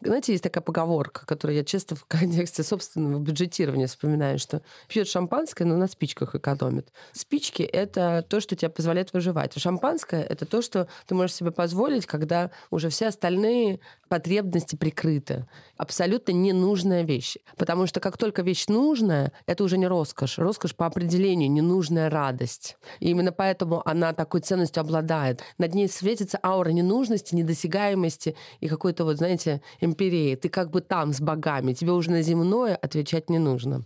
Знаете, 0.00 0.30
есть 0.32 0.44
такая 0.44 0.62
поговорка, 0.62 1.26
которую 1.26 1.56
я 1.56 1.64
часто 1.64 1.96
в 1.96 2.04
контексте 2.08 2.62
собственного 2.62 3.20
бюджетирования 3.20 3.88
вспоминаю, 3.88 4.38
что 4.38 4.62
пьет 4.86 5.08
шампанское, 5.08 5.64
но 5.64 5.76
на 5.76 5.88
спичках 5.88 6.34
экономит. 6.34 6.92
Спички— 7.12 7.62
это 7.64 8.24
то, 8.28 8.40
что 8.40 8.54
тебе 8.54 8.68
позволяет 8.68 9.12
выживать. 9.12 9.56
А 9.56 9.60
шампанское— 9.60 10.22
это 10.28 10.46
то, 10.46 10.62
что 10.62 10.86
ты 11.06 11.14
можешь 11.14 11.34
себе 11.34 11.50
позволить, 11.50 12.06
когда 12.06 12.50
уже 12.70 12.90
все 12.90 13.08
остальные 13.08 13.80
потребности 14.08 14.76
прикрыты. 14.76 15.46
Абсолютно 15.76 16.32
ненужная 16.32 17.02
вещь. 17.02 17.36
Потому 17.56 17.86
что 17.86 18.00
как 18.00 18.16
только 18.16 18.42
вещь 18.42 18.66
нужная, 18.68 19.32
это 19.46 19.64
уже 19.64 19.78
не 19.78 19.86
роскошь. 19.86 20.38
Роскошь 20.38 20.74
по 20.74 20.86
определению 20.86 21.50
ненужная 21.50 22.08
радость. 22.08 22.76
И 23.00 23.10
именно 23.10 23.32
поэтому 23.32 23.82
она 23.86 24.12
такой 24.12 24.40
ценностью 24.40 24.80
обладает. 24.80 25.42
Над 25.58 25.74
ней 25.74 25.88
светится 25.88 26.38
аура 26.42 26.70
ненужности, 26.70 27.34
недосягаемости 27.34 28.36
и 28.60 28.68
какой-то 28.68 29.04
вот, 29.04 29.18
знаете, 29.18 29.60
империи. 29.88 30.36
Ты 30.36 30.48
как 30.48 30.70
бы 30.70 30.80
там 30.80 31.12
с 31.12 31.20
богами. 31.20 31.72
Тебе 31.72 31.92
уже 31.92 32.10
на 32.10 32.22
земное 32.22 32.76
отвечать 32.76 33.28
не 33.28 33.38
нужно. 33.38 33.82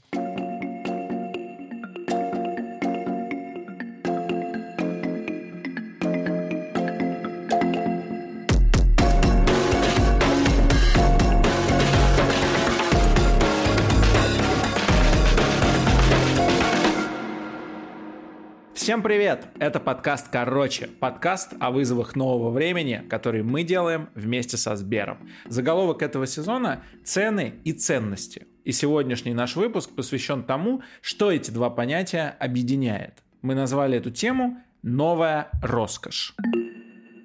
Всем 18.83 19.01
привет! 19.01 19.47
Это 19.61 19.79
подкаст 19.79 20.27
«Короче». 20.29 20.89
Подкаст 20.89 21.53
о 21.61 21.71
вызовах 21.71 22.17
нового 22.17 22.51
времени, 22.51 23.07
который 23.09 23.45
мы 23.45 23.63
делаем 23.63 24.09
вместе 24.17 24.57
со 24.57 24.75
Сбером. 24.75 25.19
Заголовок 25.47 26.03
этого 26.03 26.27
сезона– 26.27 26.83
«Цены 27.05 27.61
и 27.63 27.73
ценности». 27.73 28.49
И 28.65 28.73
сегодняшний 28.73 29.35
наш 29.35 29.55
выпуск 29.55 29.91
посвящен 29.95 30.43
тому, 30.43 30.83
что 31.01 31.31
эти 31.31 31.53
два 31.53 31.71
понятия 31.71 32.37
объединяет. 32.41 33.23
Мы 33.41 33.55
назвали 33.55 33.99
эту 33.99 34.11
тему 34.11 34.61
«Новая 34.83 35.51
роскошь». 35.63 36.35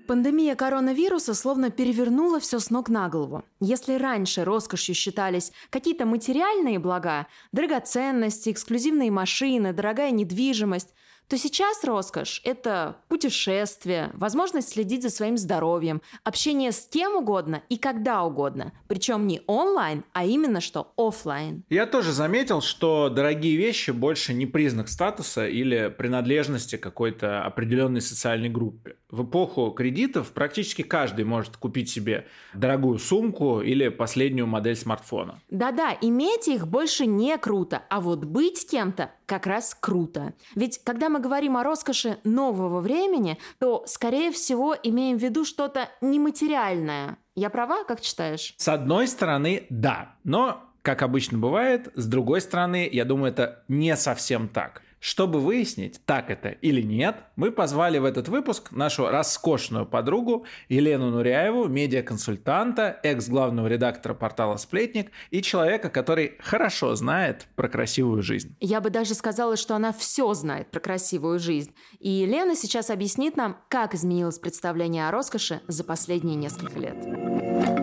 Пандемия 0.08 0.54
коронавируса 0.54 1.34
словно 1.34 1.72
перевернула 1.72 2.40
все 2.40 2.60
с 2.60 2.70
ног 2.70 2.88
на 2.88 3.10
голову. 3.10 3.44
Если 3.60 3.96
раньше 3.96 4.44
роскошью 4.44 4.94
считались 4.94 5.52
какие-то 5.72 6.06
материальные 6.06 6.78
блага, 6.78 7.26
драгоценности, 7.52 8.52
эксклюзивные 8.52 9.10
машины, 9.10 9.74
дорогая 9.74 10.12
недвижимость– 10.12 10.94
то 11.28 11.38
сейчас 11.38 11.84
роскошь– 11.84 12.42
это 12.44 12.98
путешествие, 13.10 14.12
возможность 14.14 14.70
следить 14.70 15.04
за 15.04 15.10
своим 15.10 15.38
здоровьем, 15.38 16.02
общение 16.24 16.72
с 16.72 16.88
кем 16.88 17.16
угодно 17.16 17.64
и 17.70 17.78
когда 17.78 18.24
угодно. 18.24 18.72
Причем 18.88 19.28
не 19.28 19.42
онлайн, 19.46 20.04
а 20.14 20.26
именно 20.26 20.62
что 20.62 20.94
офлайн. 20.96 21.64
Я 21.70 21.86
тоже 21.86 22.14
заметил, 22.14 22.62
что 22.62 23.10
дорогие 23.10 23.58
вещи 23.58 23.92
больше 23.92 24.34
не 24.34 24.46
признак 24.46 24.88
статуса 24.88 25.48
или 25.48 25.94
принадлежности 25.96 26.78
какой-то 26.78 27.44
определенной 27.44 28.02
социальной 28.02 28.50
группе. 28.50 28.96
В 29.10 29.24
эпоху 29.24 29.72
кредитов 29.72 30.32
практически 30.32 30.82
каждый 30.82 31.26
может 31.26 31.58
купить 31.58 31.90
себе 31.90 32.28
дорогую 32.54 33.00
сумку 33.00 33.62
или 33.62 33.88
последнюю 33.90 34.48
модель 34.48 34.76
смартфона. 34.76 35.40
Да-да, 35.50 35.98
иметь 36.02 36.48
их 36.48 36.68
больше 36.68 37.06
не 37.06 37.38
круто, 37.38 37.84
а 37.90 38.02
вот 38.02 38.26
быть 38.26 38.70
кем-то 38.70 39.12
как 39.26 39.46
раз 39.46 39.78
круто. 39.80 40.34
Ведь 40.56 40.80
когда 40.84 41.10
мы 41.10 41.17
говорим 41.20 41.58
о 41.58 41.64
роскоши 41.64 42.18
нового 42.24 42.82
времени, 42.82 43.38
то, 43.60 43.84
скорее 43.88 44.32
всего, 44.32 44.76
имеем 44.82 45.18
в 45.18 45.22
виду 45.22 45.46
что-то 45.46 45.90
нематериальное. 46.02 47.18
Я 47.36 47.50
права, 47.50 47.84
как 47.84 48.02
читаешь? 48.02 48.54
С 48.58 48.68
одной 48.68 49.08
стороны, 49.08 49.68
да. 49.70 50.16
Но, 50.24 50.64
как 50.82 51.02
обычно 51.02 51.38
бывает, 51.38 51.92
с 51.96 52.08
другой 52.08 52.42
стороны, 52.42 52.90
я 52.92 53.06
думаю, 53.06 53.32
это 53.32 53.64
не 53.68 53.96
совсем 53.96 54.48
так. 54.48 54.82
Чтобы 55.00 55.40
выяснить, 55.40 56.02
так 56.06 56.32
это 56.32 56.50
или 56.50 56.82
нет, 56.82 57.18
мы 57.36 57.52
позвали 57.52 58.00
в 58.00 58.06
этот 58.06 58.30
выпуск 58.30 58.72
нашу 58.72 59.08
роскошную 59.08 59.86
подругу 59.86 60.46
Елену 60.70 61.12
Нуряеву, 61.12 61.68
медиаконсультанта, 61.68 63.00
экс-главного 63.04 63.68
редактора 63.68 64.16
портала 64.16 64.58
«Сплетник» 64.58 65.12
и 65.30 65.42
человека, 65.42 65.90
который 65.90 66.38
хорошо 66.40 66.96
знает 66.96 67.48
про 67.56 67.70
красивую 67.70 68.24
жизнь. 68.24 68.56
Я 68.60 68.82
бы 68.82 68.90
даже 68.90 69.14
сказала, 69.14 69.56
что 69.56 69.76
она 69.76 69.94
все 69.94 70.34
знает 70.34 70.72
про 70.72 70.80
красивую 70.80 71.40
жизнь. 71.40 71.74
И 72.00 72.10
Елена 72.10 72.56
сейчас 72.56 72.90
объяснит 72.90 73.38
нам, 73.38 73.58
как 73.70 73.94
изменилось 73.94 74.40
представление 74.40 75.08
о 75.08 75.12
роскоши 75.12 75.62
за 75.68 75.84
последние 75.84 76.36
несколько 76.36 76.80
лет. 76.80 77.77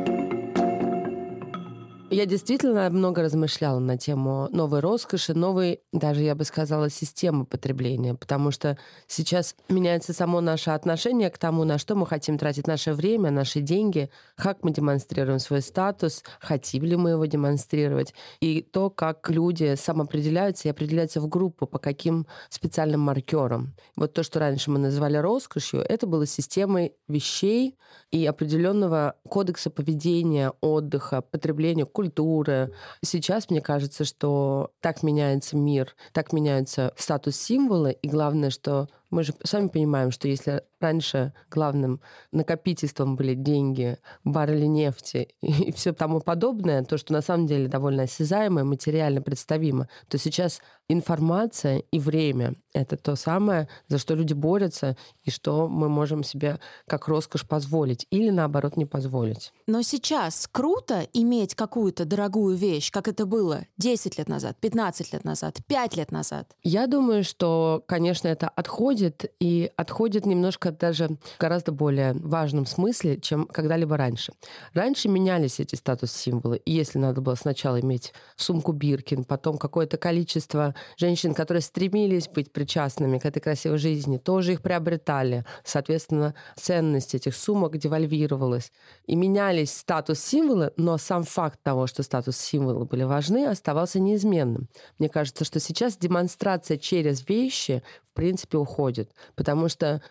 Я 2.10 2.26
действительно 2.26 2.88
много 2.90 3.22
размышляла 3.22 3.78
на 3.78 3.96
тему 3.96 4.48
новой 4.52 4.80
роскоши, 4.80 5.32
новой, 5.32 5.80
даже 5.90 6.22
я 6.22 6.34
бы 6.34 6.44
сказала, 6.44 6.90
системы 6.90 7.46
потребления, 7.46 8.14
потому 8.14 8.50
что 8.50 8.76
сейчас 9.06 9.56
меняется 9.70 10.12
само 10.12 10.42
наше 10.42 10.70
отношение 10.70 11.30
к 11.30 11.38
тому, 11.38 11.64
на 11.64 11.78
что 11.78 11.94
мы 11.94 12.06
хотим 12.06 12.36
тратить 12.38 12.66
наше 12.66 12.92
время, 12.92 13.30
наши 13.30 13.60
деньги, 13.60 14.10
как 14.36 14.62
мы 14.62 14.70
демонстрируем 14.70 15.38
свой 15.38 15.62
статус, 15.62 16.22
хотим 16.40 16.84
ли 16.84 16.94
мы 16.94 17.10
его 17.10 17.24
демонстрировать, 17.24 18.14
и 18.38 18.60
то, 18.60 18.90
как 18.90 19.30
люди 19.30 19.74
самоопределяются 19.74 20.68
и 20.68 20.70
определяются 20.70 21.22
в 21.22 21.26
группу, 21.26 21.66
по 21.66 21.78
каким 21.78 22.26
специальным 22.50 23.00
маркерам. 23.00 23.74
Вот 23.96 24.12
то, 24.12 24.22
что 24.22 24.40
раньше 24.40 24.70
мы 24.70 24.78
называли 24.78 25.16
роскошью, 25.16 25.80
это 25.80 26.06
было 26.06 26.26
системой 26.26 26.92
вещей 27.08 27.78
и 28.10 28.26
определенного 28.26 29.14
кодекса 29.28 29.70
поведения, 29.70 30.52
отдыха, 30.60 31.22
потребления, 31.22 31.86
культуры. 31.94 32.72
Сейчас 33.02 33.48
мне 33.48 33.62
кажется, 33.62 34.04
что 34.04 34.72
так 34.80 35.02
меняется 35.02 35.56
мир, 35.56 35.94
так 36.12 36.32
меняются 36.32 36.92
статус-символы, 36.98 37.92
и 37.92 38.08
главное, 38.08 38.50
что 38.50 38.88
мы 39.14 39.22
же 39.22 39.32
сами 39.44 39.68
понимаем, 39.68 40.10
что 40.10 40.26
если 40.26 40.62
раньше 40.80 41.32
главным 41.48 42.00
накопительством 42.32 43.14
были 43.14 43.34
деньги, 43.34 43.96
баррели 44.24 44.66
нефти 44.66 45.28
и 45.40 45.70
все 45.72 45.92
тому 45.92 46.20
подобное, 46.20 46.82
то, 46.82 46.98
что 46.98 47.12
на 47.12 47.22
самом 47.22 47.46
деле 47.46 47.68
довольно 47.68 48.02
осязаемо, 48.02 48.64
материально 48.64 49.22
представимо, 49.22 49.88
то 50.08 50.18
сейчас 50.18 50.60
информация 50.88 51.78
и 51.92 51.98
время— 51.98 52.56
это 52.74 52.96
то 52.96 53.14
самое, 53.14 53.68
за 53.88 53.98
что 53.98 54.14
люди 54.14 54.34
борются 54.34 54.96
и 55.22 55.30
что 55.30 55.68
мы 55.68 55.88
можем 55.88 56.24
себе 56.24 56.58
как 56.86 57.06
роскошь 57.08 57.46
позволить 57.46 58.06
или, 58.10 58.30
наоборот, 58.30 58.76
не 58.76 58.84
позволить. 58.84 59.52
Но 59.66 59.82
сейчас 59.82 60.48
круто 60.50 61.06
иметь 61.12 61.54
какую-то 61.54 62.04
дорогую 62.04 62.56
вещь, 62.56 62.90
как 62.90 63.06
это 63.08 63.26
было 63.26 63.64
10 63.78 64.18
лет 64.18 64.28
назад, 64.28 64.56
15 64.60 65.12
лет 65.12 65.24
назад, 65.24 65.58
5 65.66 65.96
лет 65.96 66.10
назад. 66.10 66.56
Я 66.62 66.86
думаю, 66.88 67.22
что, 67.22 67.82
конечно, 67.86 68.26
это 68.26 68.48
отходит 68.48 69.03
отходит, 69.04 69.32
и 69.40 69.70
отходит 69.76 70.26
немножко 70.26 70.70
даже 70.70 71.08
в 71.08 71.38
гораздо 71.38 71.72
более 71.72 72.14
важном 72.14 72.66
смысле, 72.66 73.18
чем 73.20 73.46
когда-либо 73.46 73.96
раньше. 73.96 74.32
Раньше 74.72 75.08
менялись 75.08 75.60
эти 75.60 75.74
статус-символы, 75.74 76.58
и 76.58 76.72
если 76.72 76.98
надо 76.98 77.20
было 77.20 77.34
сначала 77.34 77.80
иметь 77.80 78.12
сумку 78.36 78.72
Биркин, 78.72 79.24
потом 79.24 79.58
какое-то 79.58 79.96
количество 79.96 80.74
женщин, 80.96 81.34
которые 81.34 81.62
стремились 81.62 82.28
быть 82.28 82.52
причастными 82.52 83.18
к 83.18 83.26
этой 83.26 83.40
красивой 83.40 83.78
жизни, 83.78 84.18
тоже 84.18 84.52
их 84.52 84.62
приобретали. 84.62 85.44
Соответственно, 85.64 86.34
ценность 86.56 87.14
этих 87.14 87.34
сумок 87.36 87.76
девальвировалась. 87.76 88.72
И 89.06 89.16
менялись 89.16 89.72
статус-символы, 89.72 90.72
но 90.76 90.98
сам 90.98 91.24
факт 91.24 91.60
того, 91.62 91.86
что 91.86 92.02
статус-символы 92.02 92.84
были 92.84 93.04
важны, 93.04 93.46
оставался 93.46 94.00
неизменным. 94.00 94.68
Мне 94.98 95.08
кажется, 95.08 95.44
что 95.44 95.60
сейчас 95.60 95.96
демонстрация 95.96 96.76
через 96.76 97.28
вещи 97.28 97.82
принципе, 98.14 98.58
уходит. 98.58 99.10
Потому 99.34 99.68
что 99.68 100.02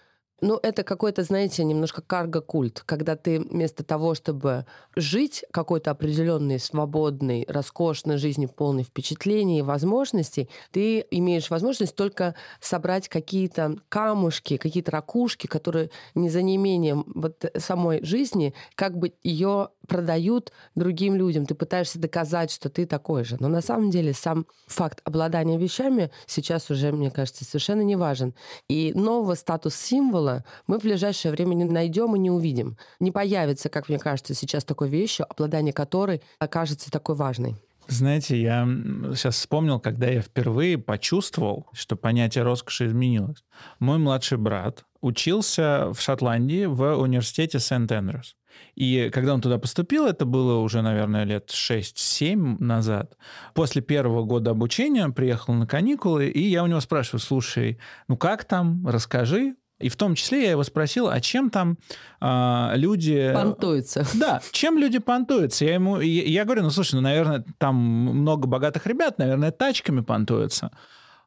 ну, 0.44 0.60
это 0.62 0.84
какой-то, 0.84 1.24
знаете, 1.24 1.64
немножко 1.64 2.02
карго-культ, 2.02 2.84
когда 2.86 3.16
ты 3.16 3.40
вместо 3.40 3.82
того, 3.84 4.14
чтобы 4.14 4.66
жить 4.94 5.46
какой-то 5.52 5.92
определенной, 5.92 6.60
свободной, 6.60 7.46
роскошной 7.48 8.18
жизнью, 8.18 8.50
полной 8.50 8.84
впечатлений 8.84 9.60
и 9.60 9.62
возможностей, 9.62 10.50
ты 10.72 11.06
имеешь 11.12 11.50
возможность 11.50 11.96
только 11.96 12.36
собрать 12.60 13.08
какие-то 13.08 13.78
камушки, 13.88 14.58
какие-то 14.58 14.92
ракушки, 14.92 15.48
которые 15.48 15.92
не 16.14 16.30
за 16.30 16.42
неимением 16.42 17.06
вот 17.16 17.46
самой 17.58 18.04
жизни, 18.04 18.54
как 18.76 18.98
бы 18.98 19.14
ее 19.24 19.70
продают 19.88 20.52
другим 20.76 21.16
людям. 21.16 21.46
Ты 21.46 21.56
пытаешься 21.56 22.00
доказать, 22.00 22.52
что 22.52 22.70
ты 22.70 22.86
такой 22.86 23.24
же. 23.24 23.38
Но 23.40 23.48
на 23.48 23.62
самом 23.62 23.90
деле 23.90 24.14
сам 24.14 24.46
факт 24.68 25.02
обладания 25.04 25.58
вещами 25.58 26.12
сейчас 26.26 26.70
уже, 26.70 26.92
мне 26.92 27.12
кажется, 27.12 27.46
совершенно 27.46 27.82
не 27.82 27.96
важен. 27.96 28.34
И 28.68 28.94
нового 28.94 29.36
статус-символа 29.36 30.44
мы 30.68 30.80
в 30.80 30.84
ближайшее 30.84 31.32
время 31.32 31.54
не 31.56 31.66
найдем 31.66 32.16
и 32.16 32.20
не 32.20 32.32
увидим. 32.32 32.78
Не 33.00 33.12
появится, 33.12 33.70
как 33.70 33.90
мне 33.90 34.00
кажется, 34.00 34.34
сейчас 34.34 34.64
такой 34.64 34.90
вещью, 34.90 35.26
обладание 35.30 35.74
которой 35.74 36.22
окажется 36.40 36.92
такой 36.92 37.16
важной. 37.16 37.56
Знаете, 37.88 38.42
я 38.42 38.66
сейчас 39.14 39.36
вспомнил, 39.36 39.80
когда 39.80 40.08
я 40.08 40.22
впервые 40.22 40.78
почувствовал, 40.78 41.68
что 41.74 41.96
понятие 41.96 42.44
роскоши 42.44 42.88
изменилось. 42.88 43.44
Мой 43.80 43.98
младший 43.98 44.38
брат 44.38 44.86
учился 45.02 45.92
в 45.94 46.00
Шотландии 46.00 46.66
в 46.66 46.96
университете 46.96 47.60
Сент-Эндрюс. 47.60 48.38
И 48.76 49.10
когда 49.14 49.34
он 49.34 49.42
туда 49.42 49.58
поступил, 49.58 50.06
это 50.06 50.26
было 50.26 50.60
уже, 50.60 50.82
наверное, 50.82 51.24
лет 51.24 51.50
6-7 51.50 52.58
назад. 52.60 53.18
После 53.54 53.82
первого 53.82 54.24
года 54.24 54.52
обучения 54.52 55.04
он 55.04 55.14
приехал 55.14 55.54
на 55.54 55.68
каникулы, 55.68 56.28
и 56.28 56.42
я 56.42 56.64
у 56.64 56.68
него 56.68 56.80
спрашиваю, 56.80 57.20
слушай, 57.20 57.80
ну 58.08 58.18
как 58.18 58.46
там, 58.46 58.86
расскажи. 58.88 59.56
И 59.80 59.90
в 59.90 59.98
том 59.98 60.16
числе 60.16 60.44
я 60.44 60.52
его 60.52 60.64
спросил, 60.64 61.10
а 61.10 61.20
чем 61.20 61.50
там 61.50 61.78
а, 62.22 62.74
люди... 62.76 63.32
Понтуются. 63.34 64.06
Да, 64.14 64.42
чем 64.52 64.78
люди 64.78 65.00
понтуются? 65.00 65.66
Я 65.66 65.74
ему, 65.74 66.00
я, 66.00 66.24
я 66.24 66.46
говорю, 66.46 66.64
ну 66.64 66.70
слушай, 66.70 66.96
ну, 66.96 67.02
наверное, 67.02 67.44
там 67.58 67.76
много 67.76 68.48
богатых 68.48 68.88
ребят, 68.88 69.18
наверное, 69.18 69.52
тачками 69.52 70.02
понтуются. 70.02 70.72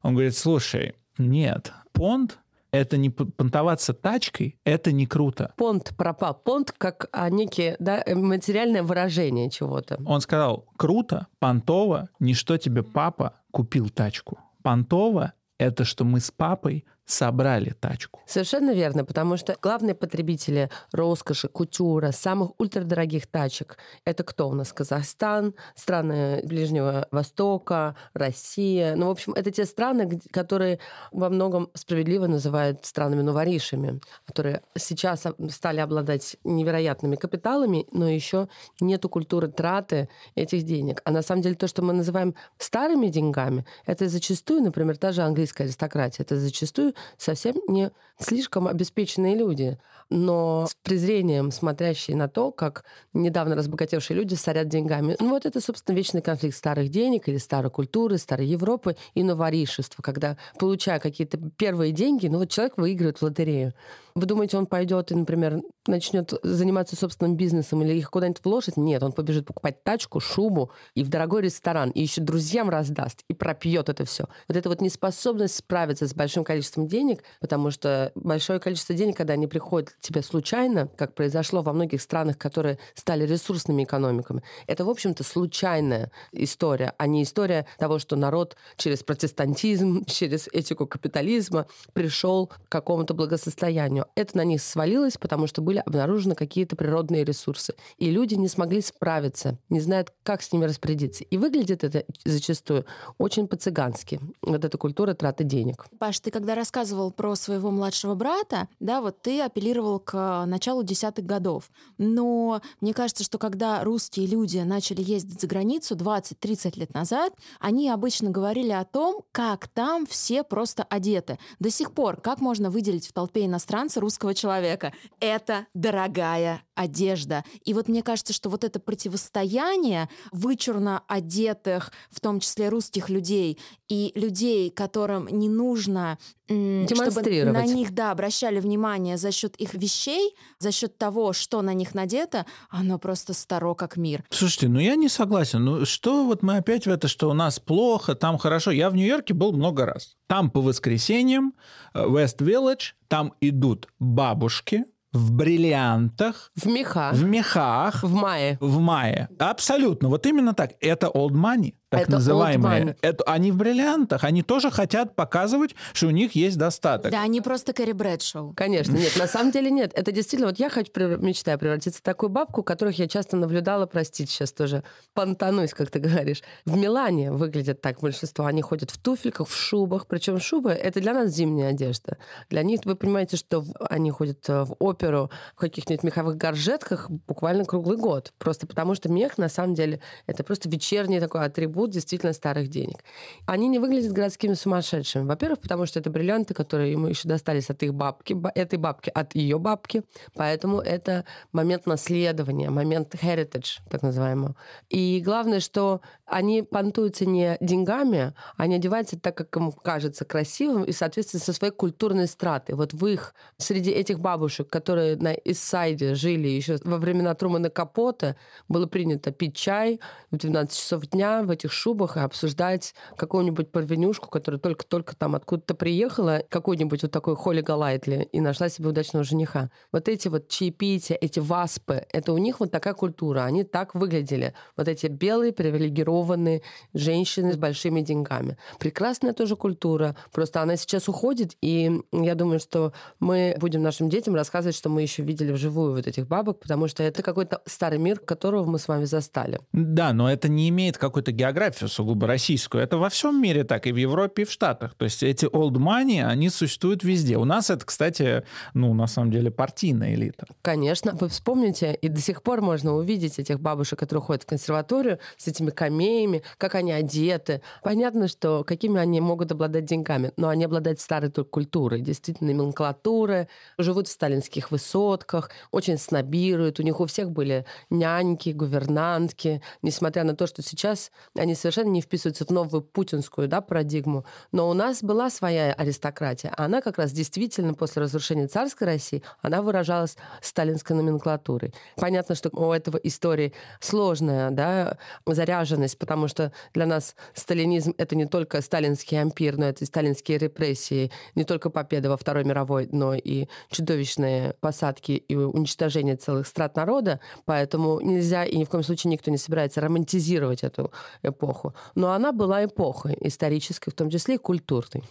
Он 0.02 0.14
говорит, 0.14 0.36
слушай, 0.36 0.94
нет, 1.18 1.72
понт 1.92 2.38
это 2.76 2.96
не 2.96 3.10
понтоваться 3.10 3.94
тачкой, 3.94 4.58
это 4.64 4.92
не 4.92 5.06
круто. 5.06 5.52
Понт 5.56 5.94
пропал. 5.96 6.34
Понт 6.34 6.72
как 6.72 7.08
а, 7.12 7.30
некие 7.30 7.76
да, 7.78 8.02
материальное 8.06 8.82
выражение 8.82 9.50
чего-то. 9.50 10.00
Он 10.04 10.20
сказал, 10.20 10.66
круто, 10.76 11.26
понтово, 11.38 12.08
не 12.20 12.34
что 12.34 12.56
тебе 12.58 12.82
папа 12.82 13.34
купил 13.50 13.88
тачку. 13.88 14.38
Понтово— 14.62 15.32
это 15.58 15.84
что 15.84 16.04
мы 16.04 16.20
с 16.20 16.30
папой 16.30 16.84
собрали 17.06 17.70
тачку. 17.70 18.20
Совершенно 18.26 18.72
верно, 18.72 19.04
потому 19.04 19.36
что 19.36 19.56
главные 19.62 19.94
потребители 19.94 20.70
роскоши, 20.92 21.48
кутюра, 21.48 22.10
самых 22.10 22.50
ультрадорогих 22.58 23.28
тачек— 23.28 23.78
это 24.04 24.24
кто 24.24 24.48
у 24.48 24.52
нас? 24.52 24.72
Казахстан, 24.72 25.54
страны 25.76 26.42
Ближнего 26.44 27.06
Востока, 27.12 27.96
Россия. 28.12 28.96
Ну, 28.96 29.06
в 29.06 29.10
общем, 29.10 29.32
это 29.34 29.52
те 29.52 29.64
страны, 29.64 30.20
которые 30.32 30.80
во 31.12 31.30
многом 31.30 31.70
справедливо 31.74 32.26
называют 32.26 32.84
странами 32.84 33.22
новоришами, 33.22 34.00
которые 34.26 34.62
сейчас 34.76 35.24
стали 35.50 35.78
обладать 35.78 36.36
невероятными 36.42 37.14
капиталами, 37.14 37.86
но 37.92 38.08
еще 38.08 38.48
нету 38.80 39.08
культуры 39.08 39.46
траты 39.48 40.08
этих 40.34 40.64
денег. 40.64 41.02
А 41.04 41.12
на 41.12 41.22
самом 41.22 41.42
деле 41.42 41.54
то, 41.54 41.68
что 41.68 41.82
мы 41.82 41.92
называем 41.92 42.34
старыми 42.58 43.06
деньгами, 43.06 43.64
это 43.86 44.08
зачастую, 44.08 44.62
например, 44.62 44.96
та 44.96 45.12
же 45.12 45.22
английская 45.22 45.64
аристократия, 45.64 46.24
это 46.24 46.36
зачастую 46.36 46.95
совсем 47.16 47.56
не 47.68 47.90
слишком 48.18 48.66
обеспеченные 48.66 49.36
люди, 49.36 49.78
но 50.08 50.66
с 50.70 50.74
презрением 50.82 51.50
смотрящие 51.50 52.16
на 52.16 52.28
то, 52.28 52.52
как 52.52 52.84
недавно 53.12 53.56
разбогатевшие 53.56 54.16
люди 54.16 54.34
сорят 54.34 54.68
деньгами. 54.68 55.16
Ну 55.18 55.30
вот 55.30 55.46
это, 55.46 55.60
собственно, 55.60 55.96
вечный 55.96 56.22
конфликт 56.22 56.56
старых 56.56 56.88
денег 56.90 57.28
или 57.28 57.38
старой 57.38 57.70
культуры, 57.70 58.18
старой 58.18 58.46
Европы 58.46 58.96
и 59.14 59.22
новоришества, 59.22 60.02
когда, 60.02 60.36
получая 60.58 61.00
какие-то 61.00 61.38
первые 61.56 61.92
деньги, 61.92 62.28
ну 62.28 62.38
вот 62.38 62.50
человек 62.50 62.78
выигрывает 62.78 63.18
в 63.18 63.22
лотерею. 63.22 63.74
Вы 64.14 64.24
думаете, 64.24 64.56
он 64.56 64.64
пойдет 64.64 65.12
и, 65.12 65.14
например, 65.14 65.60
начнет 65.86 66.32
заниматься 66.42 66.96
собственным 66.96 67.36
бизнесом 67.36 67.82
или 67.82 67.92
их 67.92 68.10
куда-нибудь 68.10 68.42
вложит? 68.44 68.78
Нет, 68.78 69.02
он 69.02 69.12
побежит 69.12 69.46
покупать 69.46 69.84
тачку, 69.84 70.20
шубу 70.20 70.70
и 70.94 71.04
в 71.04 71.10
дорогой 71.10 71.42
ресторан, 71.42 71.90
и 71.90 72.00
еще 72.00 72.22
друзьям 72.22 72.70
раздаст, 72.70 73.24
и 73.28 73.34
пропьет 73.34 73.90
это 73.90 74.06
все. 74.06 74.24
Вот 74.48 74.56
эта 74.56 74.70
вот 74.70 74.80
неспособность 74.80 75.56
справиться 75.56 76.08
с 76.08 76.14
большим 76.14 76.44
количеством 76.44 76.85
денег, 76.86 77.22
потому 77.40 77.70
что 77.70 78.12
большое 78.14 78.58
количество 78.58 78.94
денег, 78.94 79.16
когда 79.16 79.34
они 79.34 79.46
приходят 79.46 79.94
тебе 80.00 80.22
случайно, 80.22 80.88
как 80.96 81.14
произошло 81.14 81.62
во 81.62 81.72
многих 81.72 82.00
странах, 82.00 82.38
которые 82.38 82.78
стали 82.94 83.26
ресурсными 83.26 83.84
экономиками, 83.84 84.42
это, 84.66 84.84
в 84.84 84.90
общем-то, 84.90 85.24
случайная 85.24 86.10
история, 86.32 86.94
а 86.98 87.06
не 87.06 87.22
история 87.22 87.66
того, 87.78 87.98
что 87.98 88.16
народ 88.16 88.56
через 88.76 89.02
протестантизм, 89.02 90.04
через 90.06 90.48
этику 90.48 90.86
капитализма 90.86 91.66
пришел 91.92 92.46
к 92.46 92.58
какому-то 92.68 93.14
благосостоянию 93.14 94.06
это 94.14 94.36
на 94.36 94.44
них 94.44 94.62
свалилось, 94.62 95.16
потому 95.18 95.46
что 95.46 95.62
были 95.62 95.78
обнаружены 95.78 96.34
какие-то 96.34 96.76
природные 96.76 97.24
ресурсы. 97.24 97.74
И 97.98 98.10
люди 98.10 98.34
не 98.34 98.48
смогли 98.48 98.80
справиться, 98.80 99.58
не 99.68 99.80
знают, 99.80 100.12
как 100.22 100.42
с 100.42 100.52
ними 100.52 100.64
распорядиться. 100.64 101.24
И 101.24 101.36
выглядит 101.36 101.84
это 101.84 102.04
зачастую 102.24 102.86
очень 103.18 103.46
по-цыгански. 103.46 104.20
Вот 104.42 104.64
эта 104.64 104.78
культура 104.78 105.14
траты 105.14 105.44
денег. 105.44 105.86
Паш, 105.98 106.20
ты 106.20 106.30
когда 106.30 106.54
рассказывал 106.54 106.75
про 107.16 107.34
своего 107.36 107.70
младшего 107.70 108.14
брата, 108.14 108.68
да, 108.80 109.00
вот 109.00 109.22
ты 109.22 109.40
апеллировал 109.40 109.98
к 109.98 110.44
началу 110.46 110.82
десятых 110.82 111.24
годов. 111.24 111.70
Но 111.98 112.60
мне 112.80 112.92
кажется, 112.92 113.24
что 113.24 113.38
когда 113.38 113.82
русские 113.82 114.26
люди 114.26 114.58
начали 114.58 115.02
ездить 115.02 115.40
за 115.40 115.46
границу 115.46 115.96
20-30 115.96 116.78
лет 116.78 116.92
назад, 116.92 117.32
они 117.60 117.88
обычно 117.88 118.30
говорили 118.30 118.72
о 118.72 118.84
том, 118.84 119.22
как 119.32 119.68
там 119.68 120.06
все 120.06 120.42
просто 120.42 120.82
одеты. 120.82 121.38
До 121.58 121.70
сих 121.70 121.92
пор, 121.92 122.20
как 122.20 122.40
можно 122.40 122.70
выделить 122.70 123.06
в 123.06 123.12
толпе 123.12 123.46
иностранцев 123.46 124.02
русского 124.02 124.34
человека. 124.34 124.92
Это 125.20 125.66
дорогая 125.74 126.65
одежда. 126.76 127.44
И 127.64 127.74
вот 127.74 127.88
мне 127.88 128.02
кажется, 128.02 128.32
что 128.32 128.48
вот 128.48 128.62
это 128.62 128.78
противостояние 128.78 130.08
вычурно 130.30 131.02
одетых, 131.08 131.90
в 132.10 132.20
том 132.20 132.38
числе 132.38 132.68
русских 132.68 133.08
людей, 133.08 133.58
и 133.88 134.12
людей, 134.14 134.70
которым 134.70 135.26
не 135.26 135.48
нужно 135.48 136.18
чтобы 136.48 137.22
на 137.44 137.64
них, 137.64 137.92
да, 137.92 138.12
обращали 138.12 138.60
внимание 138.60 139.16
за 139.16 139.32
счет 139.32 139.56
их 139.56 139.74
вещей, 139.74 140.36
за 140.60 140.70
счет 140.70 140.96
того, 140.96 141.32
что 141.32 141.60
на 141.60 141.74
них 141.74 141.92
надето, 141.92 142.46
оно 142.70 143.00
просто 143.00 143.32
старо 143.32 143.74
как 143.74 143.96
мир. 143.96 144.24
Слушайте, 144.30 144.68
ну 144.68 144.78
я 144.78 144.94
не 144.94 145.08
согласен. 145.08 145.64
Ну 145.64 145.84
что 145.84 146.24
вот 146.24 146.44
мы 146.44 146.58
опять 146.58 146.86
в 146.86 146.90
это, 146.90 147.08
что 147.08 147.30
у 147.30 147.32
нас 147.32 147.58
плохо, 147.58 148.14
там 148.14 148.38
хорошо. 148.38 148.70
Я 148.70 148.90
в 148.90 148.94
Нью-Йорке 148.94 149.34
был 149.34 149.52
много 149.52 149.86
раз. 149.86 150.16
Там 150.28 150.50
по 150.50 150.60
воскресеньям, 150.60 151.54
West 151.94 152.38
Village, 152.38 152.92
там 153.08 153.34
идут 153.40 153.88
бабушки, 153.98 154.84
в 155.16 155.32
бриллиантах. 155.32 156.52
В 156.54 156.66
мехах. 156.66 157.14
В 157.14 157.24
мехах. 157.24 158.02
В 158.02 158.14
мае. 158.14 158.58
В 158.60 158.78
мае. 158.78 159.28
Абсолютно. 159.38 160.08
Вот 160.08 160.26
именно 160.26 160.54
так. 160.54 160.72
Это 160.80 161.08
old 161.08 161.32
money 161.32 161.74
так 161.88 162.02
это 162.02 162.12
называемые. 162.12 162.96
Это, 163.00 163.22
они 163.24 163.52
в 163.52 163.56
бриллиантах. 163.56 164.24
Они 164.24 164.42
тоже 164.42 164.72
хотят 164.72 165.14
показывать, 165.14 165.76
что 165.92 166.08
у 166.08 166.10
них 166.10 166.34
есть 166.34 166.58
достаток. 166.58 167.12
Да, 167.12 167.22
они 167.22 167.40
просто 167.40 167.72
Кэрри 167.72 167.92
Брэдшоу. 167.92 168.54
Конечно, 168.54 168.92
нет. 168.92 169.16
На 169.16 169.28
самом 169.28 169.52
деле 169.52 169.70
нет. 169.70 169.92
Это 169.94 170.10
действительно... 170.10 170.48
Вот 170.48 170.58
я 170.58 170.68
хочу, 170.68 170.90
мечтаю 171.18 171.60
превратиться 171.60 172.00
в 172.00 172.02
такую 172.02 172.30
бабку, 172.30 172.64
которых 172.64 172.98
я 172.98 173.06
часто 173.06 173.36
наблюдала, 173.36 173.86
простите, 173.86 174.32
сейчас 174.32 174.52
тоже 174.52 174.82
понтанусь, 175.14 175.74
как 175.74 175.92
ты 175.92 176.00
говоришь. 176.00 176.42
В 176.64 176.76
Милане 176.76 177.30
выглядят 177.30 177.80
так 177.80 178.00
большинство. 178.00 178.46
Они 178.46 178.62
ходят 178.62 178.90
в 178.90 178.98
туфельках, 178.98 179.48
в 179.48 179.54
шубах. 179.54 180.08
Причем 180.08 180.40
шубы— 180.40 180.70
это 180.72 181.00
для 181.00 181.14
нас 181.14 181.30
зимняя 181.30 181.70
одежда. 181.70 182.18
Для 182.50 182.64
них, 182.64 182.80
вы 182.84 182.96
понимаете, 182.96 183.36
что 183.36 183.64
они 183.88 184.10
ходят 184.10 184.48
э, 184.48 184.64
в 184.64 184.74
оперу 184.80 185.30
в 185.54 185.60
каких-нибудь 185.60 186.02
меховых 186.02 186.36
горжетках 186.36 187.08
буквально 187.10 187.64
круглый 187.64 187.96
год. 187.96 188.32
Просто 188.38 188.66
потому 188.66 188.96
что 188.96 189.08
мех, 189.08 189.38
на 189.38 189.48
самом 189.48 189.74
деле, 189.74 190.00
это 190.26 190.42
просто 190.42 190.68
вечерний 190.68 191.20
такой 191.20 191.44
атрибут 191.44 191.75
атрибут 191.76 191.90
действительно 191.90 192.32
старых 192.32 192.68
денег. 192.68 193.04
Они 193.46 193.68
не 193.68 193.78
выглядят 193.78 194.12
городскими 194.12 194.54
сумасшедшими. 194.54 195.26
Во-первых, 195.26 195.60
потому 195.60 195.86
что 195.86 196.00
это 196.00 196.10
бриллианты, 196.10 196.54
которые 196.54 196.92
ему 196.92 197.08
еще 197.08 197.28
достались 197.28 197.70
от 197.70 197.82
их 197.82 197.92
бабки, 197.92 198.36
этой 198.54 198.78
бабки, 198.78 199.10
от 199.14 199.34
ее 199.34 199.58
бабки. 199.58 200.02
Поэтому 200.34 200.80
это 200.80 201.24
момент 201.52 201.86
наследования, 201.86 202.70
момент 202.70 203.14
heritage, 203.14 203.80
так 203.90 204.02
называемого. 204.02 204.54
И 204.88 205.22
главное, 205.24 205.60
что 205.60 206.00
они 206.26 206.62
понтуются 206.62 207.26
не 207.26 207.56
деньгами, 207.60 208.32
они 208.56 208.76
одеваются 208.76 209.18
так, 209.18 209.36
как 209.36 209.56
им 209.56 209.72
кажется 209.72 210.24
красивым 210.24 210.84
и, 210.84 210.92
соответственно, 210.92 211.42
со 211.42 211.52
своей 211.52 211.72
культурной 211.72 212.26
стратой. 212.26 212.74
Вот 212.74 212.92
в 212.92 213.06
их, 213.06 213.34
среди 213.58 213.90
этих 213.90 214.18
бабушек, 214.18 214.68
которые 214.68 215.16
на 215.16 215.32
Иссайде 215.32 216.14
жили 216.14 216.48
еще 216.48 216.78
во 216.84 216.96
времена 216.96 217.34
Трумана 217.34 217.70
Капота, 217.70 218.36
было 218.68 218.86
принято 218.86 219.30
пить 219.30 219.56
чай 219.56 220.00
в 220.30 220.36
12 220.36 220.76
часов 220.76 221.06
дня 221.06 221.42
в 221.42 221.50
этих 221.50 221.65
шубах 221.72 222.16
и 222.16 222.20
обсуждать 222.20 222.94
какую-нибудь 223.16 223.70
парвенюшку, 223.70 224.28
которая 224.28 224.58
только-только 224.58 225.16
там 225.16 225.34
откуда-то 225.34 225.74
приехала, 225.74 226.42
какой-нибудь 226.48 227.02
вот 227.02 227.10
такой 227.10 227.36
Холли 227.36 227.60
Галайтли, 227.60 228.28
и 228.32 228.40
нашла 228.40 228.68
себе 228.68 228.88
удачного 228.88 229.24
жениха. 229.24 229.70
Вот 229.92 230.08
эти 230.08 230.28
вот 230.28 230.48
чаепития, 230.48 231.16
эти 231.20 231.38
васпы, 231.38 232.06
это 232.12 232.32
у 232.32 232.38
них 232.38 232.60
вот 232.60 232.70
такая 232.70 232.94
культура. 232.94 233.40
Они 233.44 233.64
так 233.64 233.94
выглядели. 233.94 234.54
Вот 234.76 234.88
эти 234.88 235.06
белые, 235.06 235.52
привилегированные 235.52 236.62
женщины 236.94 237.52
с 237.52 237.56
большими 237.56 238.00
деньгами. 238.00 238.56
Прекрасная 238.78 239.32
тоже 239.32 239.56
культура. 239.56 240.16
Просто 240.32 240.62
она 240.62 240.76
сейчас 240.76 241.08
уходит, 241.08 241.56
и 241.60 242.02
я 242.12 242.34
думаю, 242.34 242.60
что 242.60 242.92
мы 243.20 243.56
будем 243.58 243.82
нашим 243.82 244.08
детям 244.08 244.34
рассказывать, 244.34 244.76
что 244.76 244.88
мы 244.88 245.02
еще 245.02 245.22
видели 245.22 245.52
вживую 245.52 245.94
вот 245.96 246.06
этих 246.06 246.26
бабок, 246.26 246.60
потому 246.60 246.88
что 246.88 247.02
это 247.02 247.22
какой-то 247.22 247.62
старый 247.66 247.98
мир, 247.98 248.18
которого 248.18 248.64
мы 248.64 248.78
с 248.78 248.88
вами 248.88 249.04
застали. 249.04 249.60
Да, 249.72 250.12
но 250.12 250.30
это 250.30 250.48
не 250.48 250.68
имеет 250.68 250.98
какой-то 250.98 251.32
географии 251.32 251.55
географию 251.56 251.88
сугубо 251.88 252.26
российскую. 252.26 252.84
Это 252.84 252.98
во 252.98 253.08
всем 253.08 253.40
мире 253.40 253.64
так, 253.64 253.86
и 253.86 253.92
в 253.92 253.96
Европе, 253.96 254.42
и 254.42 254.44
в 254.44 254.52
Штатах. 254.52 254.94
То 254.94 255.06
есть 255.06 255.22
эти 255.22 255.46
old 255.46 255.72
money, 255.72 256.22
они 256.22 256.50
существуют 256.50 257.02
везде. 257.02 257.38
У 257.38 257.46
нас 257.46 257.70
это, 257.70 257.86
кстати, 257.86 258.42
ну, 258.74 258.92
на 258.92 259.06
самом 259.06 259.30
деле, 259.30 259.50
партийная 259.50 260.14
элита. 260.14 260.46
Конечно. 260.60 261.12
Вы 261.14 261.28
вспомните, 261.28 261.94
и 261.94 262.08
до 262.08 262.20
сих 262.20 262.42
пор 262.42 262.60
можно 262.60 262.94
увидеть 262.94 263.38
этих 263.38 263.58
бабушек, 263.58 263.98
которые 263.98 264.22
ходят 264.22 264.42
в 264.42 264.46
консерваторию 264.46 265.18
с 265.38 265.48
этими 265.48 265.70
камеями, 265.70 266.42
как 266.58 266.74
они 266.74 266.92
одеты. 266.92 267.62
Понятно, 267.82 268.28
что 268.28 268.62
какими 268.62 269.00
они 269.00 269.22
могут 269.22 269.50
обладать 269.50 269.86
деньгами, 269.86 270.32
но 270.36 270.48
они 270.48 270.64
обладают 270.64 271.00
старой 271.00 271.30
культурой, 271.30 272.02
действительно, 272.02 272.52
номенклатуры, 272.52 273.48
живут 273.78 274.08
в 274.08 274.12
сталинских 274.12 274.70
высотках, 274.70 275.50
очень 275.70 275.96
снобируют. 275.96 276.80
У 276.80 276.82
них 276.82 277.00
у 277.00 277.06
всех 277.06 277.30
были 277.30 277.64
няньки, 277.88 278.50
гувернантки, 278.50 279.62
несмотря 279.80 280.24
на 280.24 280.36
то, 280.36 280.46
что 280.46 280.60
сейчас 280.60 281.10
совершенно 281.54 281.88
не 281.88 282.00
вписываются 282.00 282.44
в 282.44 282.50
новую 282.50 282.82
путинскую 282.82 283.48
да, 283.48 283.60
парадигму. 283.60 284.24
Но 284.52 284.68
у 284.68 284.74
нас 284.74 285.02
была 285.02 285.30
своя 285.30 285.72
аристократия. 285.72 286.52
А 286.56 286.64
она 286.64 286.80
как 286.80 286.98
раз 286.98 287.12
действительно 287.12 287.74
после 287.74 288.02
разрушения 288.02 288.48
царской 288.48 288.86
России, 288.86 289.22
она 289.40 289.62
выражалась 289.62 290.16
сталинской 290.40 290.96
номенклатурой. 290.96 291.74
Понятно, 291.96 292.34
что 292.34 292.50
у 292.52 292.72
этого 292.72 292.96
истории 292.98 293.52
сложная 293.80 294.50
да, 294.50 294.98
заряженность, 295.26 295.98
потому 295.98 296.28
что 296.28 296.52
для 296.74 296.86
нас 296.86 297.14
сталинизм— 297.34 297.94
это 297.98 298.16
не 298.16 298.26
только 298.26 298.60
сталинский 298.62 299.20
ампир, 299.20 299.56
но 299.56 299.66
это 299.66 299.84
и 299.84 299.86
сталинские 299.86 300.38
репрессии, 300.38 301.10
не 301.34 301.44
только 301.44 301.70
победа 301.70 302.10
во 302.10 302.16
Второй 302.16 302.44
мировой, 302.44 302.88
но 302.90 303.14
и 303.14 303.46
чудовищные 303.70 304.54
посадки 304.60 305.12
и 305.12 305.34
уничтожение 305.34 306.16
целых 306.16 306.46
страт 306.46 306.76
народа, 306.76 307.20
поэтому 307.44 308.00
нельзя 308.00 308.44
и 308.44 308.56
ни 308.56 308.64
в 308.64 308.68
коем 308.68 308.82
случае 308.82 309.12
никто 309.12 309.30
не 309.30 309.38
собирается 309.38 309.80
романтизировать 309.80 310.62
эту 310.62 310.92
эпоху. 311.36 311.74
Но 311.94 312.12
она 312.12 312.32
была 312.32 312.64
эпохой 312.64 313.16
исторической, 313.20 313.90
в 313.90 313.94
том 313.94 314.10
числе 314.10 314.34
и 314.34 314.38
культурной. 314.38 315.02